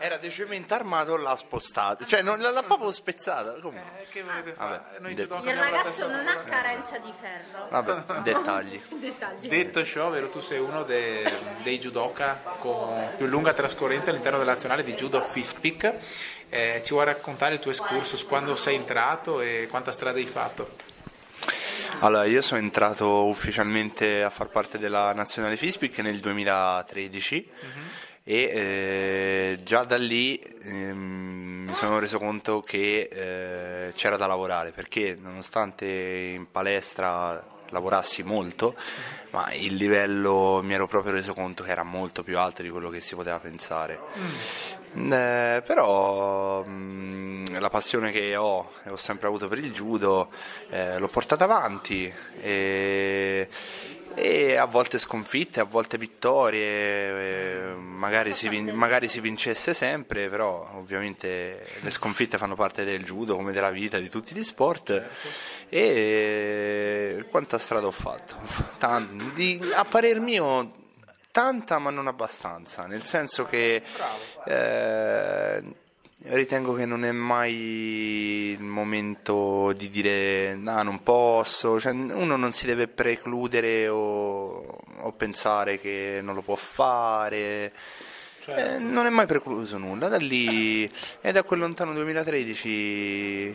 Era 0.00 0.16
decisamente 0.16 0.72
armato, 0.74 1.16
l'ha 1.16 1.34
spostata. 1.34 2.04
Cioè, 2.06 2.22
non 2.22 2.38
l'ha 2.38 2.62
proprio 2.62 2.92
spezzata. 2.92 3.54
Come? 3.60 3.82
Eh, 3.98 4.06
che 4.08 4.22
volete 4.22 4.54
Vabbè, 4.56 4.80
fare? 4.84 4.98
Noi 5.00 5.14
de- 5.14 5.22
judoka 5.22 5.50
Il 5.50 5.56
la 5.56 5.62
ragazzo 5.70 6.06
non 6.06 6.24
ha 6.24 6.32
fuori. 6.34 6.50
carenza 6.50 6.98
di 6.98 7.12
ferro. 7.18 7.66
Vabbè, 7.68 8.20
dettagli. 8.22 8.80
Dettagli. 8.90 9.48
Detto 9.48 9.84
ciò, 9.84 10.08
vero, 10.10 10.28
tu 10.28 10.40
sei 10.40 10.60
uno 10.60 10.84
de- 10.84 11.28
dei 11.64 11.80
judoka 11.80 12.40
con 12.60 13.10
più 13.16 13.26
lunga 13.26 13.52
trascorrenza 13.52 14.10
all'interno 14.10 14.38
della 14.38 14.52
nazionale 14.52 14.84
di 14.84 14.94
judo 14.94 15.20
FISPIC. 15.20 15.94
Eh, 16.50 16.80
ci 16.84 16.92
vuoi 16.92 17.04
raccontare 17.04 17.54
il 17.54 17.60
tuo 17.60 17.72
excursus, 17.72 18.24
quando 18.24 18.54
sei 18.54 18.76
entrato 18.76 19.40
e 19.40 19.66
quanta 19.68 19.90
strada 19.90 20.16
hai 20.18 20.26
fatto? 20.26 20.68
Allora, 22.00 22.24
io 22.26 22.42
sono 22.42 22.60
entrato 22.60 23.24
ufficialmente 23.24 24.22
a 24.22 24.30
far 24.30 24.48
parte 24.48 24.78
della 24.78 25.12
nazionale 25.12 25.56
FISPIC 25.56 25.98
nel 25.98 26.20
2013 26.20 27.50
e 28.22 28.34
eh, 28.34 29.58
già 29.64 29.84
da 29.84 29.96
lì 29.96 30.38
ehm, 30.38 31.64
mi 31.66 31.74
sono 31.74 31.98
reso 31.98 32.18
conto 32.18 32.62
che 32.62 33.08
eh, 33.10 33.92
c'era 33.94 34.16
da 34.16 34.26
lavorare 34.26 34.70
perché 34.72 35.16
nonostante 35.20 35.86
in 35.86 36.50
palestra 36.50 37.44
lavorassi 37.70 38.22
molto, 38.22 38.76
ma 39.30 39.52
il 39.52 39.74
livello 39.74 40.60
mi 40.62 40.74
ero 40.74 40.86
proprio 40.86 41.12
reso 41.12 41.34
conto 41.34 41.62
che 41.62 41.70
era 41.70 41.82
molto 41.82 42.22
più 42.22 42.38
alto 42.38 42.62
di 42.62 42.70
quello 42.70 42.90
che 42.90 43.00
si 43.00 43.14
poteva 43.14 43.38
pensare. 43.38 43.98
Eh, 44.94 45.62
però 45.64 46.64
mh, 46.64 47.60
la 47.60 47.70
passione 47.70 48.10
che 48.10 48.36
ho 48.36 48.70
e 48.84 48.90
ho 48.90 48.96
sempre 48.96 49.26
avuto 49.26 49.48
per 49.48 49.58
il 49.58 49.72
judo 49.72 50.30
eh, 50.70 50.98
l'ho 50.98 51.08
portata 51.08 51.44
avanti 51.44 52.12
e, 52.40 53.48
e 54.14 54.56
a 54.56 54.64
volte 54.64 54.98
sconfitte, 54.98 55.60
a 55.60 55.64
volte 55.64 55.98
vittorie, 55.98 56.60
eh, 56.60 57.74
magari, 57.74 58.34
si 58.34 58.48
vin- 58.48 58.74
magari 58.74 59.08
si 59.08 59.20
vincesse 59.20 59.74
sempre, 59.74 60.28
però 60.28 60.68
ovviamente 60.74 61.64
le 61.80 61.90
sconfitte 61.90 62.38
fanno 62.38 62.54
parte 62.56 62.84
del 62.84 63.04
judo 63.04 63.36
come 63.36 63.52
della 63.52 63.70
vita, 63.70 63.98
di 63.98 64.08
tutti 64.08 64.34
gli 64.34 64.42
sport. 64.42 65.04
E 65.68 67.24
quanta 67.30 67.58
strada 67.58 67.86
ho 67.86 67.92
fatto? 67.92 68.34
Tan- 68.78 69.32
di- 69.34 69.60
a 69.74 69.84
parer 69.84 70.18
mio 70.20 70.72
tanta 71.30 71.78
ma 71.78 71.90
non 71.90 72.06
abbastanza, 72.06 72.86
nel 72.86 73.04
senso 73.04 73.44
che 73.44 73.82
eh, 74.46 75.62
ritengo 76.22 76.74
che 76.74 76.84
non 76.84 77.04
è 77.04 77.12
mai 77.12 77.54
il 78.52 78.62
momento 78.62 79.72
di 79.72 79.88
dire 79.88 80.54
no, 80.56 80.82
non 80.82 81.02
posso, 81.02 81.78
cioè, 81.78 81.92
uno 81.92 82.36
non 82.36 82.52
si 82.52 82.66
deve 82.66 82.88
precludere 82.88 83.88
o, 83.88 84.78
o 85.00 85.12
pensare 85.12 85.78
che 85.78 86.20
non 86.22 86.34
lo 86.34 86.42
può 86.42 86.56
fare. 86.56 87.72
Eh, 88.46 88.78
non 88.78 89.04
è 89.04 89.10
mai 89.10 89.26
precluso 89.26 89.76
nulla, 89.76 90.08
da 90.08 90.16
lì 90.16 90.90
e 91.20 91.32
da 91.32 91.42
quel 91.42 91.58
lontano 91.58 91.92
2013 91.92 93.54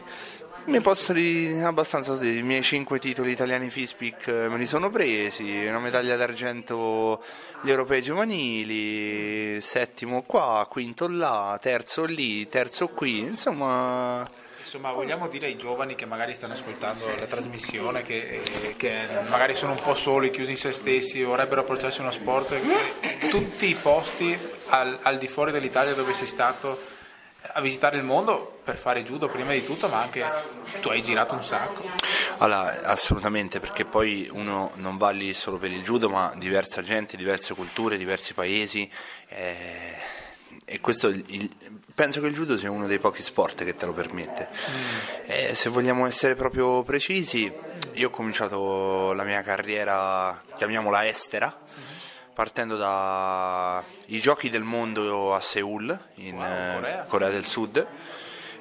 Mi 0.65 0.79
posso 0.79 1.11
dire 1.11 1.61
abbastanza 1.63 2.17
sì, 2.17 2.37
i 2.37 2.41
miei 2.41 2.63
cinque 2.63 2.97
titoli 2.97 3.31
italiani 3.31 3.69
Fispic 3.69 4.27
eh, 4.27 4.47
me 4.47 4.57
li 4.57 4.65
sono 4.65 4.89
presi, 4.89 5.65
una 5.65 5.79
medaglia 5.79 6.15
d'argento 6.15 7.21
agli 7.61 7.69
europei 7.69 8.01
giovanili, 8.01 9.59
settimo 9.59 10.21
qua, 10.21 10.65
quinto 10.69 11.09
là, 11.09 11.57
terzo 11.61 12.05
lì, 12.05 12.47
terzo 12.47 12.87
qui, 12.87 13.19
insomma. 13.19 14.27
Insomma, 14.59 14.93
vogliamo 14.93 15.27
dire 15.27 15.47
ai 15.47 15.57
giovani 15.57 15.95
che 15.95 16.05
magari 16.05 16.33
stanno 16.33 16.53
ascoltando 16.53 17.05
la 17.19 17.25
trasmissione, 17.25 18.01
che, 18.01 18.41
che 18.77 18.93
magari 19.27 19.55
sono 19.55 19.73
un 19.73 19.81
po' 19.81 19.95
soli, 19.95 20.31
chiusi 20.31 20.51
in 20.51 20.57
se 20.57 20.71
stessi, 20.71 21.21
vorrebbero 21.23 21.61
approcciarsi 21.61 21.99
a 21.99 22.03
uno 22.03 22.11
sport, 22.11 22.57
tutti 23.27 23.69
i 23.69 23.75
posti 23.75 24.35
al, 24.67 24.97
al 25.01 25.17
di 25.17 25.27
fuori 25.27 25.51
dell'Italia 25.51 25.93
dove 25.93 26.13
sei 26.13 26.27
stato 26.27 26.79
a 27.41 27.59
visitare 27.59 27.97
il 27.97 28.03
mondo 28.03 28.52
per 28.63 28.77
fare 28.77 29.03
judo 29.03 29.27
prima 29.27 29.51
di 29.51 29.63
tutto, 29.63 29.87
ma 29.87 30.01
anche 30.01 30.25
tu 30.81 30.89
hai 30.89 31.01
girato 31.01 31.35
un 31.35 31.43
sacco. 31.43 31.83
Allora, 32.37 32.83
assolutamente, 32.83 33.59
perché 33.59 33.85
poi 33.85 34.27
uno 34.31 34.71
non 34.75 34.97
va 34.97 35.09
lì 35.11 35.33
solo 35.33 35.57
per 35.57 35.71
il 35.71 35.83
judo, 35.83 36.09
ma 36.09 36.33
diversa 36.37 36.81
gente, 36.81 37.17
diverse 37.17 37.53
culture, 37.53 37.97
diversi 37.97 38.33
paesi. 38.33 38.89
Eh, 39.27 39.95
e 40.65 40.79
questo 40.79 41.07
il, 41.09 41.49
penso 41.93 42.21
che 42.21 42.27
il 42.27 42.33
judo 42.33 42.57
sia 42.57 42.71
uno 42.71 42.87
dei 42.87 42.99
pochi 42.99 43.21
sport 43.21 43.63
che 43.63 43.75
te 43.75 43.85
lo 43.85 43.93
permette. 43.93 44.49
Mm. 44.49 45.29
E 45.29 45.55
se 45.55 45.69
vogliamo 45.69 46.05
essere 46.05 46.35
proprio 46.35 46.83
precisi, 46.83 47.51
io 47.93 48.07
ho 48.07 48.11
cominciato 48.11 49.13
la 49.13 49.23
mia 49.23 49.41
carriera, 49.41 50.41
chiamiamola 50.55 51.07
estera, 51.07 51.55
partendo 52.33 52.77
dai 52.77 54.19
giochi 54.19 54.49
del 54.49 54.63
mondo 54.63 55.33
a 55.35 55.39
Seoul, 55.41 55.97
in 56.15 56.35
wow, 56.35 56.73
Corea. 56.75 57.03
Corea. 57.03 57.29
del 57.29 57.45
Sud. 57.45 57.87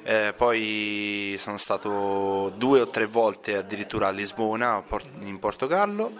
Eh, 0.03 0.33
poi 0.35 1.35
sono 1.39 1.57
stato 1.57 2.53
due 2.57 2.81
o 2.81 2.89
tre 2.89 3.05
volte 3.05 3.55
addirittura 3.55 4.07
a 4.07 4.11
Lisbona, 4.11 4.83
in 5.19 5.39
Portogallo, 5.39 6.11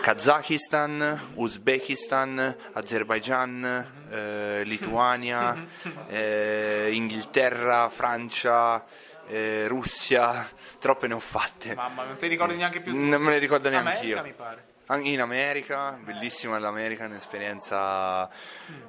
Kazakistan, 0.00 1.30
Uzbekistan, 1.34 2.56
Azerbaijan, 2.72 3.86
eh, 4.10 4.62
Lituania, 4.64 5.66
eh, 6.08 6.90
Inghilterra, 6.92 7.88
Francia. 7.88 8.84
Eh, 9.28 9.66
Russia, 9.66 10.48
troppe 10.78 11.08
ne 11.08 11.14
ho 11.14 11.18
fatte. 11.18 11.74
Mamma, 11.74 12.04
non 12.04 12.16
ti 12.16 12.28
ricordi 12.28 12.54
neanche 12.54 12.78
più? 12.78 12.96
Non 12.96 13.20
me 13.20 13.32
ne 13.32 13.38
ricordo 13.38 13.68
neanche 13.68 13.90
America, 13.90 14.18
io. 14.18 14.22
mi 14.22 14.32
pare 14.32 14.65
in 15.00 15.20
America, 15.20 15.98
bellissima 16.00 16.58
l'America, 16.58 17.06
un'esperienza 17.06 18.28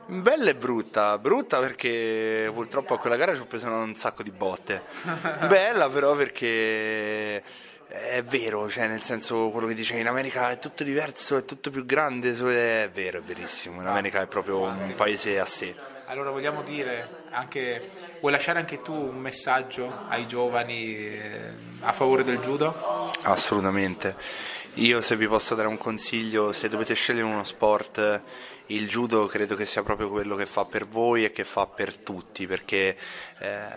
bella 0.05 0.49
e 0.49 0.55
brutta. 0.55 1.17
Brutta 1.17 1.59
perché 1.59 2.49
purtroppo 2.53 2.93
a 2.93 2.99
quella 2.99 3.15
gara 3.15 3.33
ci 3.33 3.41
ho 3.41 3.45
preso 3.45 3.67
un 3.67 3.95
sacco 3.95 4.23
di 4.23 4.31
botte. 4.31 4.83
Bella 5.47 5.89
però 5.89 6.15
perché 6.15 7.41
è 7.87 8.23
vero, 8.23 8.69
cioè 8.69 8.87
nel 8.87 9.01
senso 9.01 9.49
quello 9.49 9.65
che 9.65 9.73
dice 9.73 9.95
in 9.95 10.07
America 10.07 10.51
è 10.51 10.59
tutto 10.59 10.83
diverso, 10.83 11.37
è 11.37 11.45
tutto 11.45 11.71
più 11.71 11.85
grande, 11.85 12.31
è 12.31 12.89
vero, 12.89 13.17
è 13.17 13.21
verissimo. 13.21 13.81
In 13.81 13.87
America 13.87 14.21
è 14.21 14.27
proprio 14.27 14.59
un 14.59 14.93
paese 14.95 15.39
a 15.39 15.45
sé. 15.45 15.73
Allora 16.09 16.29
vogliamo 16.29 16.61
dire 16.61 17.25
anche, 17.31 17.91
vuoi 18.21 18.31
lasciare 18.31 18.59
anche 18.59 18.81
tu 18.81 18.93
un 18.93 19.17
messaggio 19.17 20.05
ai 20.07 20.25
giovani 20.25 20.95
eh, 20.95 21.51
a 21.81 21.91
favore 21.91 22.23
del 22.23 22.37
judo? 22.37 22.73
Assolutamente. 23.23 24.15
Io 24.77 25.01
se 25.01 25.15
vi 25.15 25.27
posso 25.27 25.55
dare 25.55 25.67
un 25.67 25.79
consiglio, 25.79 26.53
se 26.53 26.69
dovete 26.69 26.93
scegliere 26.93 27.25
uno 27.25 27.43
sport, 27.43 28.21
il 28.67 28.87
judo 28.87 29.25
credo 29.25 29.55
che 29.55 29.65
sia 29.65 29.81
proprio 29.81 30.07
quello 30.07 30.35
che 30.35 30.45
fa 30.45 30.65
per 30.65 30.87
voi 30.87 31.25
e 31.25 31.31
che 31.31 31.43
fa 31.43 31.65
per 31.65 31.97
tutti, 31.97 32.45
perché 32.45 32.95
eh, 33.39 33.67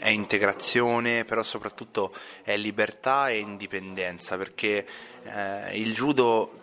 è 0.00 0.08
integrazione, 0.08 1.24
però 1.24 1.44
soprattutto 1.44 2.12
è 2.42 2.56
libertà 2.56 3.28
e 3.28 3.38
indipendenza, 3.38 4.36
perché 4.36 4.84
eh, 5.22 5.78
il 5.78 5.94
judo 5.94 6.59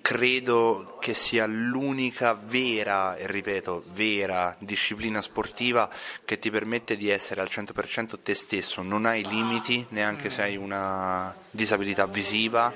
credo 0.00 0.96
che 1.00 1.14
sia 1.14 1.46
l'unica 1.46 2.34
vera, 2.34 3.16
e 3.16 3.26
ripeto, 3.26 3.84
vera 3.92 4.54
disciplina 4.58 5.20
sportiva 5.20 5.88
che 6.24 6.38
ti 6.38 6.50
permette 6.50 6.96
di 6.96 7.08
essere 7.08 7.40
al 7.40 7.48
100% 7.50 8.14
te 8.22 8.34
stesso, 8.34 8.82
non 8.82 9.06
hai 9.06 9.24
limiti 9.26 9.84
neanche 9.90 10.30
se 10.30 10.42
hai 10.42 10.56
una 10.56 11.34
disabilità 11.50 12.06
visiva 12.06 12.72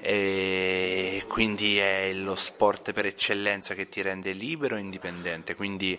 e 0.00 1.24
quindi 1.28 1.78
è 1.78 2.12
lo 2.12 2.34
sport 2.34 2.92
per 2.92 3.06
eccellenza 3.06 3.74
che 3.74 3.88
ti 3.88 4.02
rende 4.02 4.32
libero 4.32 4.76
e 4.76 4.80
indipendente, 4.80 5.54
quindi 5.54 5.98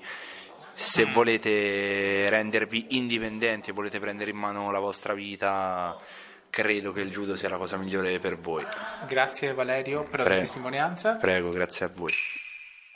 se 0.76 1.06
volete 1.06 2.30
rendervi 2.30 2.98
indipendenti 2.98 3.70
e 3.70 3.74
volete 3.74 4.00
prendere 4.00 4.32
in 4.32 4.38
mano 4.38 4.72
la 4.72 4.80
vostra 4.80 5.14
vita 5.14 6.00
credo 6.54 6.92
che 6.92 7.02
il 7.02 7.10
judo 7.10 7.36
sia 7.36 7.50
la 7.50 7.58
cosa 7.58 7.78
migliore 7.78 8.20
per 8.20 8.38
voi. 8.38 8.64
Grazie 9.08 9.56
Valerio 9.56 10.04
per 10.04 10.20
la 10.20 10.26
tua 10.26 10.36
testimonianza. 10.36 11.16
Prego, 11.16 11.50
grazie 11.50 11.88
a 11.88 11.90
voi. 11.92 12.14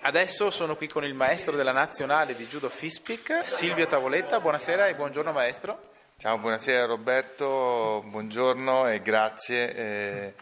Adesso 0.02 0.52
sono 0.52 0.76
qui 0.76 0.88
con 0.88 1.04
il 1.04 1.16
maestro 1.16 1.56
della 1.56 1.72
nazionale 1.72 2.36
di 2.36 2.46
judo 2.46 2.70
Fispic, 2.70 3.40
Silvio 3.44 3.88
Tavoletta. 3.88 4.40
Buonasera 4.40 4.86
e 4.86 4.94
buongiorno 4.94 5.32
maestro. 5.32 5.90
Ciao, 6.18 6.38
buonasera 6.38 6.86
Roberto, 6.86 8.04
buongiorno 8.06 8.90
e 8.90 9.02
grazie. 9.02 9.76
Eh, 9.76 10.34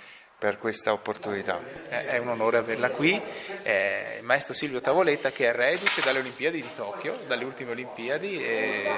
per 0.46 0.60
questa 0.60 0.94
opportunità. 0.94 1.60
È 1.90 2.20
un 2.20 2.28
onore 2.28 2.60
averla 2.60 2.92
qui, 2.92 3.20
eh, 3.64 4.18
il 4.20 4.24
maestro 4.24 4.54
Silvio 4.54 4.80
Tavoletta 4.80 5.32
che 5.32 5.50
è 5.50 5.52
reduce 5.52 6.02
dalle 6.02 6.20
Olimpiadi 6.20 6.62
di 6.62 6.70
Tokyo, 6.76 7.18
dalle 7.26 7.46
ultime 7.46 7.72
Olimpiadi 7.72 8.44
e 8.44 8.92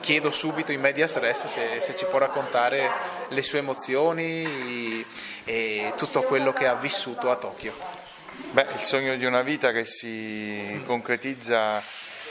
chiedo 0.00 0.32
subito 0.32 0.72
in 0.72 0.80
media 0.80 1.06
stress 1.06 1.46
se, 1.46 1.80
se 1.80 1.94
ci 1.94 2.04
può 2.06 2.18
raccontare 2.18 2.90
le 3.28 3.42
sue 3.44 3.60
emozioni 3.60 5.06
e 5.44 5.92
tutto 5.96 6.22
quello 6.22 6.52
che 6.52 6.66
ha 6.66 6.74
vissuto 6.74 7.30
a 7.30 7.36
Tokyo. 7.36 7.72
Beh, 8.50 8.66
il 8.72 8.80
sogno 8.80 9.14
di 9.14 9.24
una 9.24 9.42
vita 9.42 9.70
che 9.70 9.84
si 9.84 10.82
concretizza 10.84 11.80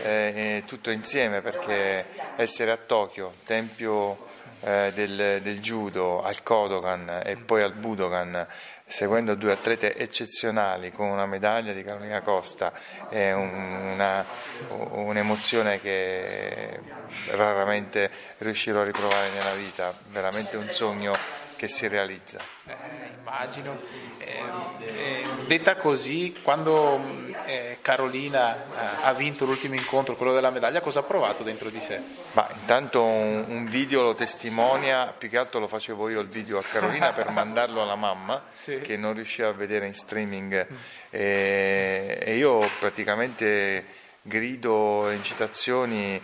eh, 0.02 0.64
tutto 0.68 0.92
insieme 0.92 1.40
perché 1.40 2.06
essere 2.36 2.72
a 2.72 2.78
Tokyo, 2.78 3.36
tempio 3.46 4.27
eh, 4.62 4.92
del, 4.94 5.40
del, 5.42 5.60
judo 5.60 6.22
al 6.24 6.44
Kodokan 6.44 7.22
e 7.24 7.36
poi 7.36 7.62
al 7.62 7.74
Budokan, 7.74 8.48
seguendo 8.86 9.36
due 9.36 9.52
atlete 9.52 9.96
eccezionali 9.96 10.92
con 10.92 11.08
una 11.08 11.26
medaglia 11.26 11.74
di 11.74 11.84
Carolina 11.84 12.22
Costa, 12.22 12.72
è 13.10 13.34
un, 13.34 13.92
una, 13.94 14.26
un'emozione 14.92 15.80
che 15.80 16.80
raramente 17.32 18.10
riuscirò 18.40 18.82
a 18.82 18.86
riprovare 18.86 19.30
nella 19.30 19.54
vita, 19.54 19.94
veramente 20.10 20.58
un 20.58 20.70
sogno 20.72 21.14
che 21.56 21.68
si 21.68 21.88
realizza. 21.88 22.40
Eh, 22.66 22.76
immagino. 23.20 23.78
Eh, 24.20 24.42
eh, 24.80 25.26
detta 25.48 25.76
così, 25.76 26.36
quando 26.42 27.27
eh, 27.48 27.78
Carolina 27.82 28.56
ha 29.02 29.14
vinto 29.14 29.46
l'ultimo 29.46 29.76
incontro, 29.76 30.16
quello 30.16 30.34
della 30.34 30.50
medaglia, 30.50 30.82
cosa 30.82 31.00
ha 31.00 31.04
provato 31.04 31.44
dentro 31.44 31.70
di 31.70 31.80
sé? 31.80 32.00
Ma 32.34 32.48
intanto 32.52 33.04
un, 33.04 33.46
un, 33.48 33.66
video 33.68 34.04
lo 34.04 34.14
testimonia, 34.14 35.14
più 35.18 35.30
che 35.30 35.38
altro 35.38 35.60
lo 35.60 35.68
facevo 35.68 36.10
io 36.10 36.20
il 36.20 36.28
video 36.28 36.60
a 36.60 36.64
Carolina 36.64 37.14
per 37.14 37.30
mandarlo 37.32 37.82
alla 37.82 37.96
mamma 37.96 38.44
sì. 38.54 38.80
che 38.82 38.98
non 38.98 39.14
riusciva 39.14 39.48
a 39.48 39.54
vedere 39.54 39.88
in 39.88 39.94
streaming 39.94 40.68
e, 41.10 42.20
e 42.22 42.36
io 42.36 42.70
praticamente 42.80 43.86
grido 44.22 45.10
incitazioni 45.10 46.22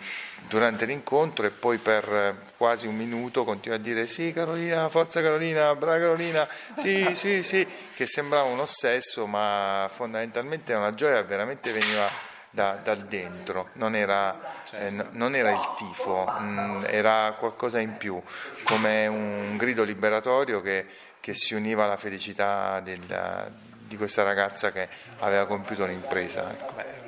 durante 0.54 0.84
l'incontro 0.84 1.46
e 1.46 1.50
poi 1.50 1.78
per 1.78 2.36
quasi 2.56 2.86
un 2.86 2.94
minuto 2.94 3.42
continua 3.42 3.76
a 3.76 3.80
dire 3.80 4.06
sì 4.06 4.32
Carolina, 4.32 4.88
forza 4.88 5.20
Carolina, 5.20 5.74
brava 5.74 5.98
Carolina, 5.98 6.46
sì, 6.76 7.10
sì, 7.16 7.42
sì, 7.42 7.66
che 7.92 8.06
sembrava 8.06 8.48
un 8.48 8.60
ossesso 8.60 9.26
ma 9.26 9.90
fondamentalmente 9.92 10.72
una 10.72 10.92
gioia 10.92 11.20
veramente 11.24 11.72
veniva 11.72 12.08
da, 12.50 12.78
dal 12.80 12.98
dentro, 12.98 13.70
non 13.72 13.96
era, 13.96 14.38
eh, 14.74 14.90
non 15.10 15.34
era, 15.34 15.50
il 15.50 15.72
tifo, 15.74 16.24
mh, 16.24 16.44
mm, 16.44 16.84
era 16.86 17.34
qualcosa 17.36 17.80
in 17.80 17.96
più, 17.96 18.22
come 18.62 19.08
un 19.08 19.56
grido 19.56 19.82
liberatorio 19.82 20.62
che, 20.62 20.86
che 21.18 21.34
si 21.34 21.54
univa 21.54 21.82
alla 21.82 21.96
felicità 21.96 22.78
del, 22.78 23.50
di 23.80 23.96
questa 23.96 24.22
ragazza 24.22 24.70
che 24.70 24.88
aveva 25.18 25.46
compiuto 25.46 25.82
un'impresa. 25.82 26.48
Ecco 26.48 27.03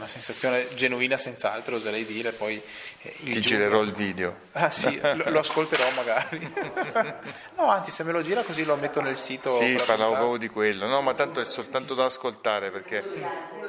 una 0.00 0.08
sensazione 0.08 0.66
genuina 0.74 1.18
senz'altro, 1.18 1.76
oserei 1.76 2.06
dire. 2.06 2.32
Poi, 2.32 2.60
eh, 3.02 3.14
Ti 3.22 3.40
girerò 3.40 3.82
il 3.82 3.92
video. 3.92 4.34
Ah 4.52 4.70
sì, 4.70 4.98
lo, 5.00 5.28
lo 5.28 5.38
ascolterò 5.38 5.90
magari. 5.90 6.40
no, 7.56 7.70
anzi, 7.70 7.90
se 7.90 8.02
me 8.02 8.12
lo 8.12 8.22
gira 8.22 8.42
così 8.42 8.64
lo 8.64 8.76
metto 8.76 9.02
nel 9.02 9.18
sito. 9.18 9.52
Sì, 9.52 9.78
parlavo 9.86 10.14
proprio 10.14 10.38
di 10.38 10.48
quello. 10.48 10.86
No, 10.86 11.02
ma 11.02 11.12
tanto 11.12 11.40
è 11.40 11.44
soltanto 11.44 11.94
da 11.94 12.06
ascoltare 12.06 12.70
perché 12.70 13.04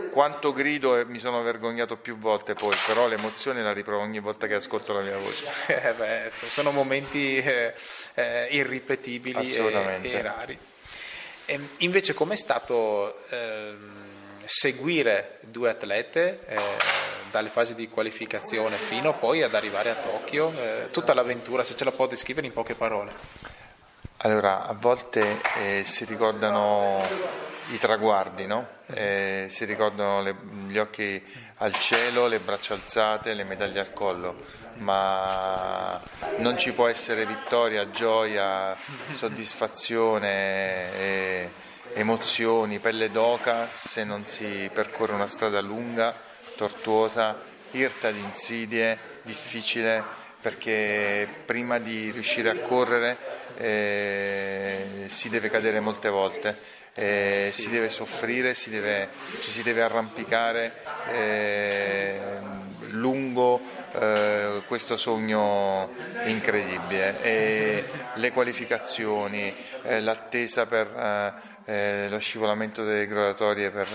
quanto 0.09 0.53
grido 0.53 0.97
e 0.97 1.05
mi 1.05 1.19
sono 1.19 1.41
vergognato 1.41 1.97
più 1.97 2.17
volte 2.17 2.53
poi, 2.53 2.75
però 2.88 3.07
l'emozione 3.07 3.61
la 3.61 3.73
riprovo 3.73 4.01
ogni 4.01 4.19
volta 4.19 4.47
che 4.47 4.55
ascolto 4.55 4.93
la 4.93 5.01
mia 5.01 5.17
voce. 5.17 5.49
Eh 5.82 5.93
beh, 5.93 6.32
sono 6.32 6.71
momenti 6.71 7.38
eh, 7.38 7.73
eh, 8.13 8.47
irripetibili 8.51 9.53
e, 9.53 9.99
e, 10.01 10.21
rari. 10.21 10.57
E 11.45 11.59
invece 11.77 12.13
com'è 12.13 12.36
stato... 12.36 13.21
Ehm, 13.29 14.01
seguire 14.45 15.39
due 15.41 15.69
atlete, 15.69 16.39
eh, 16.45 16.57
dalle 17.31 17.49
fasi 17.49 17.75
di 17.75 17.87
qualificazione 17.87 18.75
fino 18.75 19.13
poi 19.13 19.41
ad 19.41 19.55
arrivare 19.55 19.89
a 19.89 19.95
Tokyo, 19.95 20.51
eh, 20.55 20.89
tutta 20.91 21.13
l'avventura, 21.13 21.63
se 21.63 21.75
ce 21.75 21.85
la 21.85 21.91
può 21.91 22.07
descrivere 22.07 22.47
in 22.47 22.53
poche 22.53 22.75
parole. 22.75 23.11
Allora, 24.17 24.67
a 24.67 24.73
volte 24.73 25.41
eh, 25.57 25.83
si 25.83 26.05
ricordano 26.05 27.01
i 27.71 27.77
traguardi, 27.77 28.45
no? 28.45 28.79
eh, 28.93 29.47
si 29.49 29.65
ricordano 29.65 30.21
le, 30.21 30.35
gli 30.67 30.77
occhi 30.77 31.23
al 31.57 31.73
cielo, 31.73 32.27
le 32.27 32.39
braccia 32.39 32.73
alzate, 32.73 33.33
le 33.33 33.43
medaglie 33.43 33.79
al 33.79 33.93
collo, 33.93 34.37
ma 34.77 35.99
non 36.37 36.57
ci 36.57 36.73
può 36.73 36.87
essere 36.87 37.25
vittoria, 37.25 37.89
gioia, 37.89 38.75
soddisfazione, 39.11 40.93
eh, 40.97 41.49
emozioni, 41.93 42.79
pelle 42.79 43.11
d'oca 43.11 43.67
se 43.69 44.03
non 44.03 44.25
si 44.25 44.69
percorre 44.73 45.13
una 45.13 45.27
strada 45.27 45.61
lunga, 45.61 46.13
tortuosa, 46.55 47.39
irta 47.71 48.11
di 48.11 48.19
insidie, 48.19 48.97
difficile, 49.23 50.03
perché 50.41 51.27
prima 51.45 51.79
di 51.79 52.11
riuscire 52.11 52.49
a 52.49 52.55
correre 52.55 53.17
eh, 53.57 54.85
si 55.05 55.29
deve 55.29 55.49
cadere 55.49 55.79
molte 55.79 56.09
volte 56.09 56.79
eh, 56.93 57.49
si 57.51 57.69
deve 57.69 57.89
soffrire, 57.89 58.53
si 58.53 58.69
deve, 58.69 59.09
ci 59.39 59.49
si 59.49 59.63
deve 59.63 59.81
arrampicare 59.81 60.73
eh, 61.11 62.19
lungo 62.89 63.61
eh, 63.99 64.61
questo 64.67 64.97
sogno 64.97 65.89
incredibile. 66.25 67.21
E 67.21 67.83
le 68.15 68.31
qualificazioni, 68.31 69.53
eh, 69.83 70.01
l'attesa 70.01 70.65
per 70.65 70.87
eh, 70.87 71.33
eh, 71.65 72.09
lo 72.09 72.19
scivolamento 72.19 72.83
delle 72.83 73.05
gradatorie 73.05 73.69
per, 73.69 73.87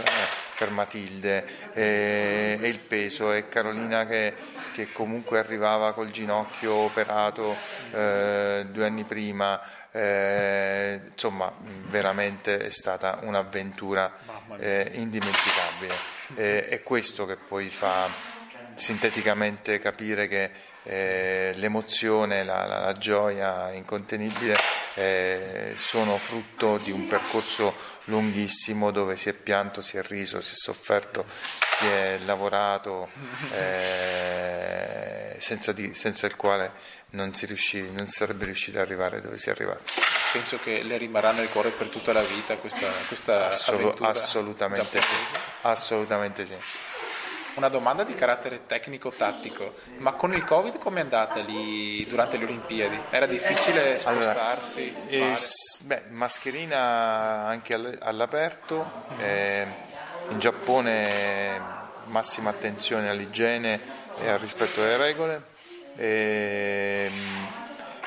per 0.56 0.70
Matilde 0.70 1.44
e 1.72 2.58
il 2.62 2.78
peso. 2.78 3.32
E 3.32 3.48
Carolina 3.48 4.06
che, 4.06 4.34
che, 4.72 4.92
comunque 4.92 5.38
arrivava 5.38 5.92
col 5.92 6.10
ginocchio 6.10 6.72
operato 6.72 7.56
due 7.90 8.84
anni 8.84 9.04
prima 9.04 9.58
eh, 9.96 11.00
insomma 11.10 11.50
veramente 11.88 12.58
è 12.58 12.70
stata 12.70 13.18
un'avventura 13.22 14.12
eh, 14.58 14.90
indimenticabile. 14.94 15.94
Eh, 16.34 16.68
è 16.68 16.82
questo 16.82 17.24
che 17.24 17.36
poi 17.36 17.68
fa 17.68 18.34
sinteticamente 18.76 19.78
capire 19.78 20.28
che 20.28 20.50
eh, 20.84 21.52
l'emozione, 21.56 22.44
la, 22.44 22.64
la, 22.64 22.78
la, 22.78 22.92
gioia 22.92 23.72
incontenibile 23.72 24.56
eh, 24.94 25.72
sono 25.76 26.16
frutto 26.16 26.78
di 26.78 26.92
un 26.92 27.08
percorso 27.08 27.74
lunghissimo 28.04 28.92
dove 28.92 29.16
si 29.16 29.28
è 29.28 29.32
pianto, 29.32 29.82
si 29.82 29.96
è 29.96 30.02
riso, 30.02 30.40
si 30.40 30.52
è 30.52 30.56
sofferto, 30.56 31.24
si 31.28 31.86
è 31.86 32.18
lavorato 32.24 33.08
eh, 33.52 35.36
senza, 35.38 35.72
di, 35.72 35.92
senza, 35.94 36.26
il 36.26 36.36
quale 36.36 36.72
non 37.10 37.34
si, 37.34 37.46
riuscì, 37.46 37.90
non 37.90 38.06
sarebbe 38.06 38.44
riuscito 38.44 38.78
ad 38.78 38.84
arrivare 38.84 39.20
dove 39.20 39.38
si 39.38 39.48
è 39.48 39.52
arrivato. 39.52 39.82
Penso 40.32 40.58
che 40.58 40.82
le 40.82 40.98
rimarrà 40.98 41.32
nel 41.32 41.48
cuore 41.48 41.70
per 41.70 41.88
tutta 41.88 42.12
la 42.12 42.22
vita 42.22 42.56
questa, 42.58 42.90
questa 43.08 43.48
Assolu- 43.48 44.00
Assolutamente 44.02 45.00
sì, 45.00 45.14
assolutamente 45.62 46.46
sì. 46.46 46.54
Una 47.56 47.68
domanda 47.68 48.04
di 48.04 48.14
carattere 48.14 48.66
tecnico-tattico, 48.66 49.72
ma 49.98 50.12
con 50.12 50.34
il 50.34 50.44
Covid 50.44 50.78
come 50.78 50.98
è 50.98 51.02
andata 51.02 51.40
lì 51.40 52.04
durante 52.06 52.36
le 52.36 52.44
Olimpiadi? 52.44 53.00
Era 53.08 53.24
difficile 53.24 53.98
spostarsi? 53.98 54.94
Allora, 55.08 55.32
eh, 55.32 55.36
beh, 55.80 56.02
mascherina 56.10 56.78
anche 57.46 57.72
all'aperto, 57.72 59.04
eh, 59.18 59.66
in 60.28 60.38
Giappone 60.38 61.60
massima 62.04 62.50
attenzione 62.50 63.08
all'igiene 63.08 63.80
e 64.20 64.28
al 64.28 64.38
rispetto 64.38 64.82
delle 64.82 64.98
regole. 64.98 65.42
Eh, 65.96 67.10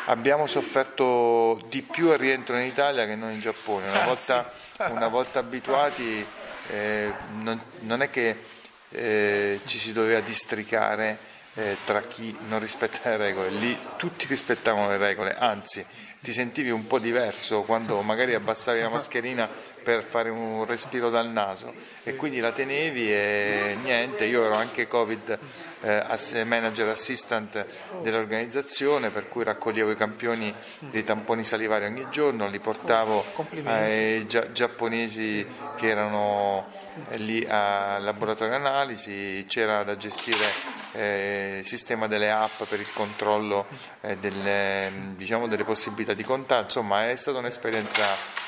abbiamo 0.06 0.46
sofferto 0.46 1.60
di 1.70 1.82
più 1.82 2.10
al 2.10 2.20
rientro 2.20 2.56
in 2.56 2.66
Italia 2.66 3.08
che 3.08 3.16
non 3.16 3.32
in 3.32 3.40
Giappone. 3.40 3.90
Una 3.90 4.04
ah, 4.04 4.06
volta, 4.06 4.52
una 4.90 5.08
volta 5.08 5.40
abituati 5.40 6.24
eh, 6.68 7.14
non, 7.40 7.60
non, 7.80 8.04
è 8.04 8.12
che 8.12 8.58
eh, 8.92 9.60
ci 9.66 9.78
si 9.78 9.94
doveva 9.94 10.20
districare 10.20 11.18
eh, 11.56 11.78
tra 11.86 12.02
chi 12.02 12.36
non 12.48 12.60
rispetta 12.60 13.10
le 13.10 13.18
regole, 13.18 13.50
lì 13.50 13.78
tutti 13.98 14.28
rispettavano 14.28 14.90
le 14.90 14.98
regole, 14.98 15.36
anzi 15.38 15.86
ti 16.22 16.32
sentivi 16.34 16.70
un 16.70 16.86
po' 16.86 17.00
diverso 17.00 17.62
quando 17.62 18.02
magari 18.02 18.34
abbassavi 18.34 18.82
la 18.82 18.90
mascherina 18.90 19.50
per 19.82 20.04
fare 20.04 20.30
un 20.30 20.66
respiro 20.66 21.10
dal 21.10 21.30
naso. 21.30 21.74
E 22.04 22.16
quindi 22.16 22.40
la 22.40 22.52
tenevi 22.52 23.12
e 23.12 23.78
niente, 23.82 24.26
io 24.26 24.46
ero 24.46 24.56
anche 24.56 24.88
Covid 24.88 25.40
eh, 25.82 26.44
manager 26.44 26.90
assistant 26.90 27.66
dell'organizzazione 28.02 29.10
per 29.10 29.28
cui 29.28 29.44
raccoglievo 29.44 29.92
i 29.92 29.96
campioni 29.96 30.54
dei 30.80 31.04
tamponi 31.04 31.44
salivari 31.44 31.86
ogni 31.86 32.08
giorno, 32.10 32.48
li 32.48 32.60
portavo 32.60 33.24
ai 33.64 34.28
gia- 34.28 34.52
giapponesi 34.52 35.46
che 35.78 35.88
erano 35.88 36.68
lì 37.14 37.46
al 37.48 38.04
laboratorio 38.04 38.56
analisi, 38.56 39.46
c'era 39.48 39.84
da 39.84 39.96
gestire 39.96 40.46
eh, 40.94 41.58
il 41.60 41.66
sistema 41.66 42.08
delle 42.08 42.32
app 42.32 42.64
per 42.64 42.80
il 42.80 42.92
controllo 42.94 43.66
eh, 44.02 44.18
delle, 44.18 44.92
diciamo, 45.16 45.48
delle 45.48 45.64
possibilità 45.64 46.09
di 46.14 46.24
contatto, 46.24 46.64
insomma 46.64 47.10
è 47.10 47.16
stata 47.16 47.38
un'esperienza 47.38 48.06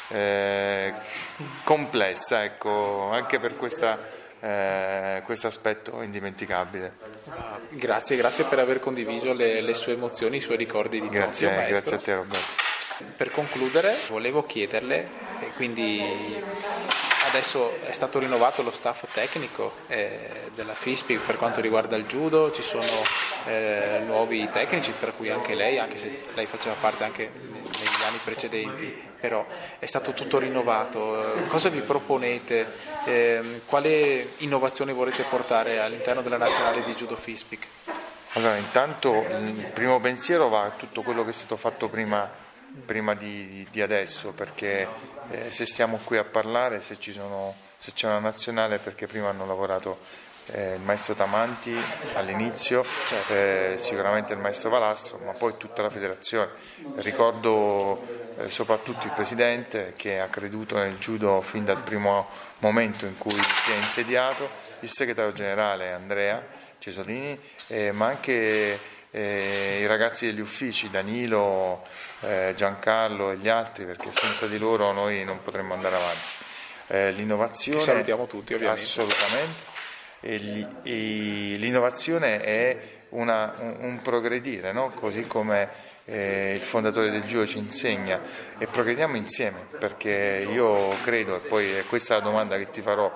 eh, 0.10 0.94
complessa, 1.64 2.44
ecco, 2.44 3.10
anche 3.12 3.40
per 3.40 3.56
questa 3.58 4.20
eh, 4.42 5.22
questo 5.24 5.48
aspetto 5.48 6.02
indimenticabile. 6.02 6.94
Grazie, 7.70 8.16
grazie 8.16 8.44
per 8.46 8.60
aver 8.60 8.80
condiviso 8.80 9.34
le, 9.34 9.62
le, 9.62 9.74
sue 9.76 9.94
emozioni, 9.94 10.38
i 10.38 10.40
suoi 10.40 10.58
ricordi 10.58 11.00
di 11.00 11.10
grazie, 11.10 11.48
Tokyo, 11.48 11.68
Grazie 11.68 11.96
a 11.96 12.00
te 12.00 12.16
Roberto. 12.16 12.70
Per 13.16 13.32
concludere 13.32 13.96
volevo 14.10 14.44
chiederle, 14.46 15.08
quindi 15.56 16.02
adesso 17.32 17.80
è 17.86 17.94
stato 17.94 18.20
rinnovato 18.20 18.62
lo 18.62 18.72
staff 18.72 19.06
tecnico 19.14 19.74
eh, 19.88 20.50
della 20.54 20.76
FISPI 20.76 21.18
per 21.18 21.38
quanto 21.38 21.62
riguarda 21.62 21.96
il 21.96 22.06
judo, 22.06 22.52
ci 22.52 22.62
sono 22.62 22.84
eh, 23.46 24.02
nuovi 24.06 24.48
tecnici, 24.52 24.94
tra 25.00 25.12
cui 25.12 25.30
anche 25.30 25.56
lei, 25.56 25.80
anche 25.80 25.98
se 25.98 26.26
lei 26.36 26.46
faceva 26.46 26.76
parte 26.80 27.06
anche 27.06 27.32
negli 27.34 28.04
anni 28.06 28.20
precedenti 28.24 29.10
però 29.22 29.46
è 29.78 29.86
stato 29.86 30.14
tutto 30.14 30.40
rinnovato. 30.40 31.44
Cosa 31.48 31.70
vi 31.70 31.82
proponete? 31.82 32.68
Eh, 33.06 33.62
quale 33.68 34.32
innovazione 34.38 34.94
vorrete 34.94 35.24
portare 35.30 35.80
all'interno 35.80 36.24
della 36.24 36.38
nazionale 36.38 36.84
di 36.84 36.94
Judo 36.96 37.16
Fispic? 37.16 37.68
Allora, 38.34 38.56
intanto 38.56 39.24
il 39.30 39.70
primo 39.74 40.00
pensiero 40.00 40.50
va 40.50 40.64
a 40.64 40.70
tutto 40.72 41.04
quello 41.04 41.24
che 41.24 41.30
è 41.30 41.34
stato 41.34 41.56
fatto 41.56 41.88
prima, 41.88 42.28
prima 42.86 43.14
di, 43.16 43.66
di, 43.70 43.82
adesso, 43.82 44.32
perché 44.32 44.88
eh, 45.30 45.52
se 45.52 45.66
stiamo 45.66 46.00
qui 46.04 46.18
a 46.18 46.24
parlare, 46.24 46.82
se, 46.82 46.98
sono, 47.00 47.56
se 47.78 47.92
c'è 47.94 48.08
una 48.08 48.20
nazionale, 48.20 48.78
perché 48.78 49.08
prima 49.08 49.30
hanno 49.30 49.46
lavorato 49.46 50.00
eh, 50.48 50.76
il 50.76 50.82
maestro 50.82 51.14
Tamanti 51.14 51.76
all'inizio, 52.14 52.84
certo. 53.08 53.34
eh, 53.34 53.74
sicuramente 53.78 54.34
il 54.34 54.40
maestro 54.40 54.70
Valastro, 54.70 55.20
ma 55.24 55.32
poi 55.32 55.54
tutta 55.58 55.82
la 55.82 55.90
federazione. 55.90 56.50
Ricordo 56.96 58.02
eh, 58.38 58.50
soprattutto 58.50 59.06
il 59.06 59.14
presidente 59.14 59.94
che 59.96 60.20
ha 60.20 60.28
creduto 60.28 60.78
nel 60.78 60.98
judo 60.98 61.42
fin 61.42 61.64
dal 61.64 61.82
primo 61.82 62.28
momento 62.60 63.06
in 63.06 63.18
cui 63.18 63.32
si 63.32 63.72
è 63.72 63.76
insediato, 63.76 64.50
il 64.80 64.90
segretario 64.90 65.32
generale 65.32 65.92
Andrea 65.92 66.44
Cesolini, 66.80 67.40
eh, 67.68 67.92
ma 67.92 68.08
anche 68.08 68.80
eh, 69.12 69.80
i 69.82 69.86
ragazzi 69.86 70.26
degli 70.26 70.40
uffici, 70.40 70.90
Danilo, 70.90 71.84
eh, 72.22 72.54
Giancarlo 72.56 73.32
e 73.32 73.38
gli 73.38 73.50
altri, 73.50 73.86
perché 73.86 74.10
senza 74.12 74.48
di 74.48 74.58
loro 74.58 74.92
noi 74.92 75.24
non 75.24 75.42
potremmo 75.42 75.74
andare 75.74 75.96
avanti. 75.96 77.16
l'innovazione... 77.16 77.80
Ci 77.80 77.86
salutiamo 77.86 78.26
tutti 78.28 78.54
ovviamente. 78.54 78.82
Assolutamente 78.82 79.70
e 80.24 80.38
l'innovazione 81.58 82.42
è 82.42 82.78
una, 83.10 83.56
un, 83.58 83.78
un, 83.80 84.02
progredire, 84.04 84.72
no? 84.72 84.92
così 84.92 85.26
come 85.26 85.70
eh, 86.06 86.54
il 86.56 86.62
fondatore 86.62 87.10
del 87.10 87.24
Gio 87.24 87.46
ci 87.48 87.58
insegna 87.58 88.22
e 88.60 88.68
progrediamo 88.68 89.16
insieme 89.16 89.66
perché 89.80 90.48
io 90.52 90.96
credo, 91.02 91.36
e 91.36 91.40
poi 91.40 91.72
è 91.72 91.86
questa 91.86 92.16
la 92.16 92.22
domanda 92.22 92.58
che 92.58 92.70
ti 92.70 92.82
farò, 92.82 93.12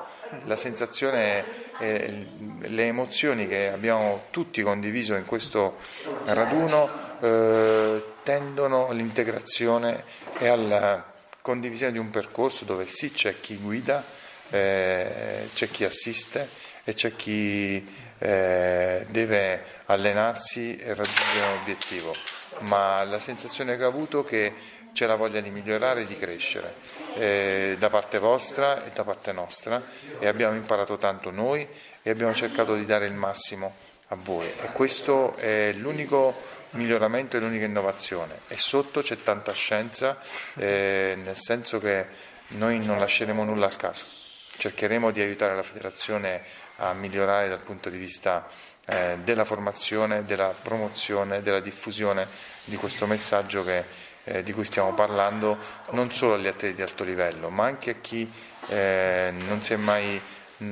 la 0.46 0.56
sensazione, 0.56 1.46
eh, 1.80 2.26
le 2.61 2.88
emozioni 2.88 3.47
che 3.47 3.69
abbiamo 3.69 4.26
tutti 4.32 4.61
condiviso 4.61 5.15
in 5.15 5.26
questo 5.26 5.78
raduno 6.26 6.89
eh, 7.21 8.03
tendono 8.23 8.88
all'integrazione 8.88 10.03
e 10.38 10.47
alla 10.47 11.13
condivisione 11.41 11.91
di 11.91 11.99
un 11.99 12.09
percorso 12.09 12.65
dove 12.65 12.88
sì 12.88 13.11
c'è 13.11 13.39
chi 13.39 13.57
guida, 13.57 14.03
eh, 14.49 15.47
c'è 15.53 15.69
chi 15.69 15.84
assiste 15.84 16.49
e 16.84 16.93
c'è 16.93 17.15
chi 17.15 17.88
eh, 18.17 19.05
deve 19.09 19.63
allenarsi 19.86 20.76
e 20.76 20.93
raggiungere 20.93 21.45
un 21.45 21.57
obiettivo, 21.61 22.15
ma 22.61 23.03
la 23.03 23.19
sensazione 23.19 23.78
che 23.78 23.84
ho 23.84 23.89
avuto 23.89 24.26
è 24.26 24.28
che 24.28 24.53
c'è 24.96 25.06
la 25.08 25.16
voglia 25.16 25.41
di 25.41 25.50
migliorare 25.50 26.04
e 26.04 26.06
di 26.06 26.16
crescere 26.16 26.74
eh, 27.16 27.76
da 27.78 27.89
parte 27.89 28.18
vostra 28.18 28.86
e 28.86 28.91
da 28.93 29.04
parte 29.04 29.34
nostra 29.34 29.84
e 30.20 30.26
abbiamo 30.26 30.56
imparato 30.56 30.96
tanto 30.96 31.32
noi 31.32 31.68
e 32.02 32.10
abbiamo 32.10 32.34
cercato 32.34 32.76
di 32.76 32.86
dare 32.86 33.06
il 33.06 33.14
massimo 33.14 33.76
a 34.08 34.16
voi. 34.16 34.48
E 34.48 34.72
questo 34.72 35.36
è 35.36 35.74
l'unico 35.74 36.34
miglioramento 36.72 37.36
e 37.36 37.41
l'unica 37.41 37.66
innovazione. 37.66 38.39
E 38.48 38.56
sotto 38.56 39.02
c'è 39.02 39.22
tanta 39.22 39.52
scienza 39.52 40.18
eh, 40.56 41.18
nel 41.22 41.36
senso 41.36 41.78
che 41.80 42.08
noi 42.50 42.80
non 42.80 42.98
lasceremo 42.98 43.43
nulla 43.43 43.66
al 43.66 43.76
caso. 43.76 44.06
Cercheremo 44.58 45.12
di 45.12 45.20
aiutare 45.20 45.56
la 45.56 45.64
federazione 45.64 46.41
a 46.78 46.93
migliorare 46.93 47.50
dal 47.50 47.64
punto 47.64 47.89
di 47.89 47.98
vista 47.98 48.48
eh, 48.86 49.18
della 49.24 49.43
formazione, 49.43 50.24
della 50.26 50.54
promozione, 50.62 51.41
della 51.41 51.60
diffusione 51.60 52.28
di 52.64 52.76
questo 52.76 53.08
messaggio 53.08 53.64
che, 53.64 53.84
eh, 54.26 54.43
di 54.43 54.51
cui 54.53 54.65
stiamo 54.65 54.93
parlando 54.93 55.57
non 55.91 56.11
solo 56.11 56.36
agli 56.36 56.47
atleti 56.47 56.76
di 56.76 56.82
alto 56.82 57.03
livello, 57.03 57.49
ma 57.49 57.65
anche 57.65 57.91
a 57.91 57.95
chi 58.01 58.30
eh, 58.67 59.34
non 59.47 59.61
si 59.61 59.73
è 59.73 59.78
mai 59.78 60.21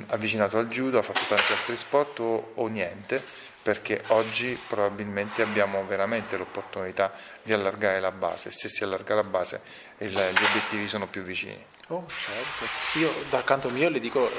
avvicinato 0.08 0.58
al 0.58 0.68
judo, 0.68 0.98
ha 0.98 1.02
fatto 1.02 1.22
tanti 1.28 1.52
altri 1.52 1.76
sport 1.76 2.20
o, 2.20 2.52
o 2.56 2.68
niente, 2.68 3.24
perché 3.62 4.04
oggi 4.08 4.58
probabilmente 4.68 5.42
abbiamo 5.42 5.86
veramente 5.86 6.38
l'opportunità 6.38 7.14
di 7.42 7.54
allargare 7.54 8.00
la 8.00 8.12
base. 8.12 8.52
Se 8.52 8.68
si 8.68 8.84
allarga 8.84 9.16
la 9.16 9.24
base 9.24 9.62
gli 9.98 10.14
obiettivi 10.16 10.88
sono 10.88 11.08
più 11.08 11.22
vicini. 11.22 11.64
Oh, 11.88 12.06
certo. 12.08 13.00
Io 13.00 13.12
dal 13.30 13.44
canto 13.44 13.70
mio 13.70 13.90
le 13.90 14.00
dico 14.00 14.30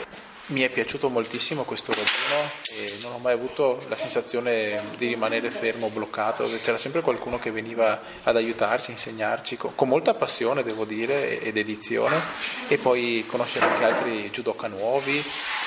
mi 0.46 0.60
è 0.60 0.68
piaciuto 0.68 1.08
moltissimo 1.08 1.62
questo 1.62 1.92
raduno 1.92 2.50
e 2.76 2.98
non 3.02 3.12
ho 3.12 3.18
mai 3.18 3.32
avuto 3.32 3.82
la 3.88 3.96
sensazione 3.96 4.82
di 4.98 5.06
rimanere 5.06 5.50
fermo, 5.50 5.88
bloccato, 5.88 6.46
c'era 6.62 6.76
sempre 6.76 7.00
qualcuno 7.00 7.38
che 7.38 7.50
veniva 7.50 8.02
ad 8.24 8.36
aiutarci, 8.36 8.90
insegnarci, 8.90 9.56
con, 9.56 9.88
molta 9.88 10.12
passione 10.12 10.62
devo 10.62 10.84
dire 10.84 11.40
ed 11.40 11.56
edizione. 11.56 12.20
E 12.68 12.76
poi 12.76 13.24
conoscere 13.26 13.66
anche 13.66 13.84
altri 13.84 14.30
judoka 14.30 14.66
nuovi, 14.66 15.22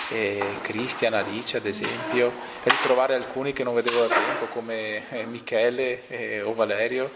eh, 0.09 0.43
Cristian, 0.61 1.13
Alice 1.13 1.57
ad 1.57 1.65
esempio, 1.65 2.31
e 2.63 2.69
ritrovare 2.69 3.15
alcuni 3.15 3.53
che 3.53 3.63
non 3.63 3.73
vedevo 3.73 4.05
da 4.05 4.13
tempo 4.13 4.45
come 4.47 5.09
eh, 5.09 5.25
Michele 5.25 6.07
eh, 6.07 6.41
o 6.41 6.53
Valerio. 6.53 7.09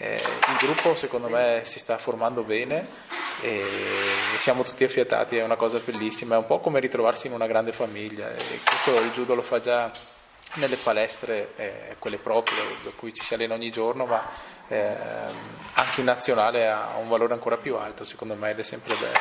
Eh, 0.00 0.14
il 0.14 0.56
gruppo 0.60 0.94
secondo 0.94 1.28
me 1.28 1.62
si 1.64 1.80
sta 1.80 1.98
formando 1.98 2.44
bene 2.44 2.86
e 3.40 3.64
siamo 4.38 4.62
tutti 4.62 4.84
affiatati, 4.84 5.36
è 5.36 5.42
una 5.42 5.56
cosa 5.56 5.80
bellissima, 5.84 6.36
è 6.36 6.38
un 6.38 6.46
po' 6.46 6.60
come 6.60 6.78
ritrovarsi 6.78 7.26
in 7.26 7.32
una 7.32 7.48
grande 7.48 7.72
famiglia 7.72 8.30
e 8.30 8.60
questo 8.64 8.96
il 9.00 9.10
judo 9.10 9.34
lo 9.34 9.42
fa 9.42 9.58
già 9.58 9.90
nelle 10.54 10.76
palestre, 10.76 11.52
eh, 11.56 11.96
quelle 11.98 12.18
proprie, 12.18 12.56
da 12.84 12.90
cui 12.94 13.12
ci 13.12 13.24
si 13.24 13.34
allena 13.34 13.54
ogni 13.54 13.70
giorno, 13.70 14.06
ma 14.06 14.24
eh, 14.68 14.96
anche 15.74 16.00
in 16.00 16.06
nazionale 16.06 16.68
ha 16.68 16.94
un 17.00 17.08
valore 17.08 17.32
ancora 17.32 17.56
più 17.56 17.76
alto 17.76 18.04
secondo 18.04 18.36
me 18.36 18.50
ed 18.50 18.60
è 18.60 18.62
sempre 18.62 18.94
bello. 18.94 19.18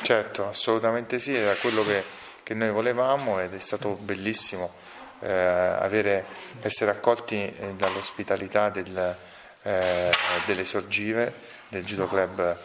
Certo, 0.00 0.46
assolutamente 0.46 1.18
sì, 1.18 1.34
era 1.34 1.54
quello 1.56 1.84
che, 1.84 2.04
che 2.44 2.54
noi 2.54 2.70
volevamo 2.70 3.40
ed 3.40 3.52
è 3.52 3.58
stato 3.58 3.90
bellissimo 4.00 4.74
eh, 5.20 5.32
avere, 5.32 6.24
essere 6.60 6.92
accolti 6.92 7.36
eh, 7.36 7.74
dall'ospitalità 7.74 8.68
del, 8.68 9.16
eh, 9.64 10.10
delle 10.46 10.64
sorgive 10.64 11.32
del 11.68 11.84
Judo 11.84 12.06
Club 12.06 12.56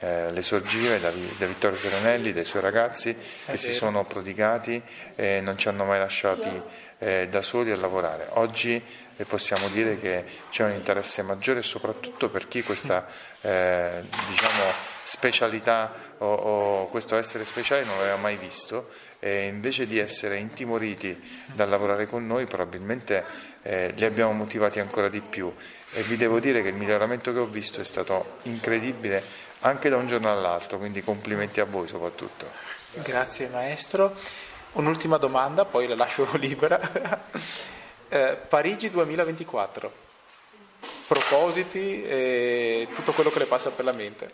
eh, 0.00 0.30
le 0.30 0.42
sorgive 0.42 1.00
da, 1.00 1.10
da, 1.38 1.46
Vittorio 1.46 1.78
Serenelli, 1.78 2.34
dai 2.34 2.44
suoi 2.44 2.60
ragazzi 2.60 3.16
che 3.46 3.56
si 3.56 3.72
sono 3.72 4.04
prodigati 4.04 4.82
e 5.14 5.40
non 5.40 5.56
ci 5.56 5.68
hanno 5.68 5.84
mai 5.84 5.98
lasciati 5.98 6.50
eh, 6.98 7.28
da 7.30 7.40
soli 7.40 7.70
a 7.70 7.76
lavorare. 7.76 8.26
Oggi 8.32 8.82
eh, 9.16 9.24
possiamo 9.24 9.68
dire 9.68 9.98
che 9.98 10.24
c'è 10.50 10.64
un 10.64 10.72
interesse 10.72 11.22
maggiore 11.22 11.62
soprattutto 11.62 12.28
per 12.28 12.46
chi 12.46 12.62
questa 12.62 13.06
eh, 13.40 14.02
diciamo, 14.28 14.64
specialità 15.02 15.92
o, 16.18 16.26
o, 16.26 16.86
questo 16.88 17.16
essere 17.16 17.46
speciale 17.46 17.84
non 17.84 17.96
l'aveva 17.96 18.16
mai 18.16 18.36
visto 18.36 18.88
e 19.18 19.46
invece 19.46 19.86
di 19.86 19.98
essere 19.98 20.36
intimoriti 20.36 21.18
dal 21.54 21.70
lavorare 21.70 22.06
con 22.06 22.26
noi 22.26 22.44
probabilmente 22.44 23.24
eh, 23.66 23.92
li 23.96 24.04
abbiamo 24.04 24.32
motivati 24.32 24.78
ancora 24.78 25.08
di 25.08 25.20
più 25.20 25.52
e 25.92 26.02
vi 26.02 26.16
devo 26.16 26.38
dire 26.38 26.62
che 26.62 26.68
il 26.68 26.74
miglioramento 26.74 27.32
che 27.32 27.40
ho 27.40 27.46
visto 27.46 27.80
è 27.80 27.84
stato 27.84 28.36
incredibile 28.44 29.20
anche 29.60 29.88
da 29.88 29.96
un 29.96 30.06
giorno 30.06 30.30
all'altro, 30.30 30.78
quindi 30.78 31.02
complimenti 31.02 31.58
a 31.58 31.64
voi 31.64 31.88
soprattutto. 31.88 32.48
Grazie 33.02 33.48
maestro. 33.48 34.14
Un'ultima 34.72 35.16
domanda, 35.16 35.64
poi 35.64 35.88
la 35.88 35.96
lascio 35.96 36.28
libera. 36.36 36.78
eh, 38.08 38.38
Parigi 38.48 38.88
2024, 38.88 39.92
propositi 41.08 42.04
e 42.04 42.88
tutto 42.94 43.12
quello 43.12 43.30
che 43.30 43.40
le 43.40 43.46
passa 43.46 43.70
per 43.70 43.84
la 43.84 43.92
mente. 43.92 44.30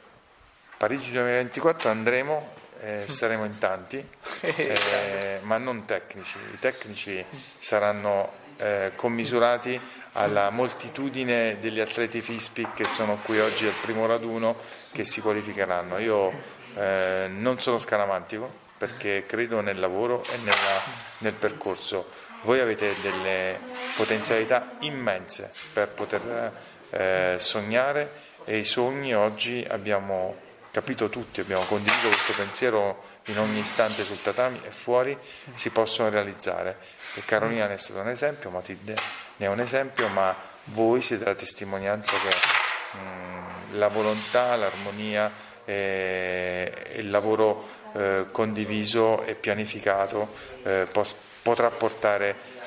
Parigi 0.76 1.12
2024 1.12 1.89
andremo, 1.89 2.55
eh, 2.80 3.05
saremo 3.07 3.45
in 3.45 3.57
tanti, 3.57 3.97
eh, 4.41 5.39
ma 5.43 5.57
non 5.57 5.87
tecnici. 5.87 6.37
I 6.53 6.59
tecnici 6.59 7.24
saranno 7.57 8.41
eh, 8.62 8.92
commisurati 8.94 9.80
alla 10.12 10.50
moltitudine 10.50 11.58
degli 11.58 11.80
atleti 11.80 12.20
FISPI 12.20 12.68
che 12.74 12.86
sono 12.86 13.18
qui 13.22 13.40
oggi 13.40 13.66
al 13.66 13.74
primo 13.80 14.06
raduno 14.06 14.56
che 14.92 15.04
si 15.04 15.20
qualificheranno. 15.20 15.98
Io 15.98 16.32
eh, 16.76 17.26
non 17.28 17.58
sono 17.60 17.78
scaramantico 17.78 18.60
perché 18.78 19.24
credo 19.26 19.60
nel 19.60 19.78
lavoro 19.78 20.22
e 20.24 20.36
nella, 20.38 20.82
nel 21.18 21.34
percorso. 21.34 22.06
Voi 22.42 22.60
avete 22.60 22.94
delle 23.00 23.58
potenzialità 23.96 24.76
immense 24.80 25.50
per 25.72 25.88
poter 25.88 26.52
eh, 26.90 27.36
sognare 27.38 28.10
e 28.44 28.58
i 28.58 28.64
sogni 28.64 29.14
oggi 29.14 29.64
abbiamo 29.68 30.50
capito 30.72 31.08
tutti, 31.08 31.40
abbiamo 31.40 31.62
condiviso 31.64 32.08
questo 32.08 32.32
pensiero 32.32 33.04
in 33.26 33.38
ogni 33.38 33.58
istante 33.58 34.04
sul 34.04 34.20
tatami 34.20 34.60
e 34.64 34.70
fuori, 34.70 35.16
si 35.52 35.70
possono 35.70 36.08
realizzare. 36.08 36.76
E 37.14 37.24
Carolina 37.24 37.66
ne 37.66 37.74
è 37.74 37.78
stato 37.78 38.00
un 38.00 38.08
esempio, 38.08 38.50
Matilde 38.50 38.94
ne 39.36 39.46
è 39.46 39.48
un 39.48 39.60
esempio, 39.60 40.08
ma 40.08 40.34
voi 40.64 41.02
siete 41.02 41.24
la 41.24 41.34
testimonianza 41.34 42.14
che 42.16 42.98
mh, 42.98 43.78
la 43.78 43.88
volontà, 43.88 44.56
l'armonia 44.56 45.30
e, 45.64 46.72
e 46.92 47.00
il 47.00 47.10
lavoro 47.10 47.66
eh, 47.94 48.26
condiviso 48.30 49.22
e 49.24 49.34
pianificato 49.34 50.32
eh, 50.62 50.86
pos- 50.90 51.14
potrà 51.42 51.68
portare 51.70 52.60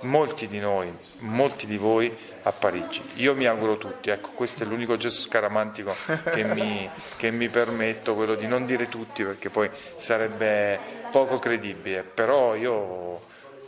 molti 0.00 0.48
di 0.48 0.58
noi, 0.58 0.94
molti 1.20 1.66
di 1.66 1.76
voi 1.76 2.14
a 2.42 2.52
Parigi. 2.52 3.02
Io 3.16 3.34
mi 3.34 3.46
auguro 3.46 3.78
tutti, 3.78 4.10
ecco 4.10 4.30
questo 4.30 4.62
è 4.62 4.66
l'unico 4.66 4.96
gesto 4.96 5.22
scaramantico 5.22 5.94
che 6.30 6.44
mi, 6.44 6.88
che 7.16 7.30
mi, 7.30 7.48
permetto, 7.48 8.14
quello 8.14 8.34
di 8.34 8.46
non 8.46 8.66
dire 8.66 8.88
tutti 8.88 9.24
perché 9.24 9.50
poi 9.50 9.70
sarebbe 9.96 10.78
poco 11.10 11.38
credibile, 11.38 12.02
però 12.02 12.54
io 12.54 13.22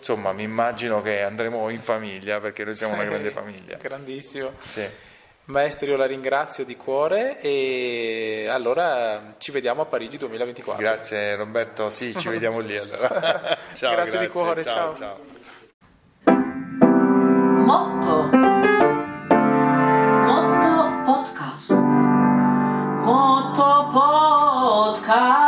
insomma 0.06 0.32
mi 0.32 0.44
immagino 0.44 1.02
che 1.02 1.22
andremo 1.22 1.68
in 1.68 1.80
famiglia 1.80 2.38
perché 2.38 2.64
noi 2.64 2.76
siamo 2.76 2.94
una 2.94 3.02
grande 3.02 3.30
famiglia. 3.30 3.76
Grandissimo. 3.76 4.52
Sì. 4.60 4.88
Maestro, 5.46 5.88
io 5.88 5.96
la 5.96 6.06
ringrazio 6.06 6.64
di 6.64 6.76
cuore 6.76 7.40
e 7.40 8.46
allora 8.48 9.34
ci 9.38 9.50
vediamo 9.50 9.82
a 9.82 9.86
Parigi 9.86 10.16
2024. 10.16 10.80
Grazie 10.82 11.34
Roberto, 11.34 11.90
sì, 11.90 12.16
ci 12.16 12.28
vediamo 12.28 12.60
lì 12.60 12.76
allora. 12.76 13.08
ciao, 13.74 13.94
grazie, 13.94 13.94
grazie, 13.94 14.18
di 14.20 14.28
cuore, 14.28 14.62
ciao. 14.62 14.94
ciao. 14.94 15.18
ciao. 16.24 16.34
Motto. 17.64 18.28
Motto 20.24 21.02
Podcast. 21.04 21.72
Motto 23.02 23.88
Podcast. 23.92 25.45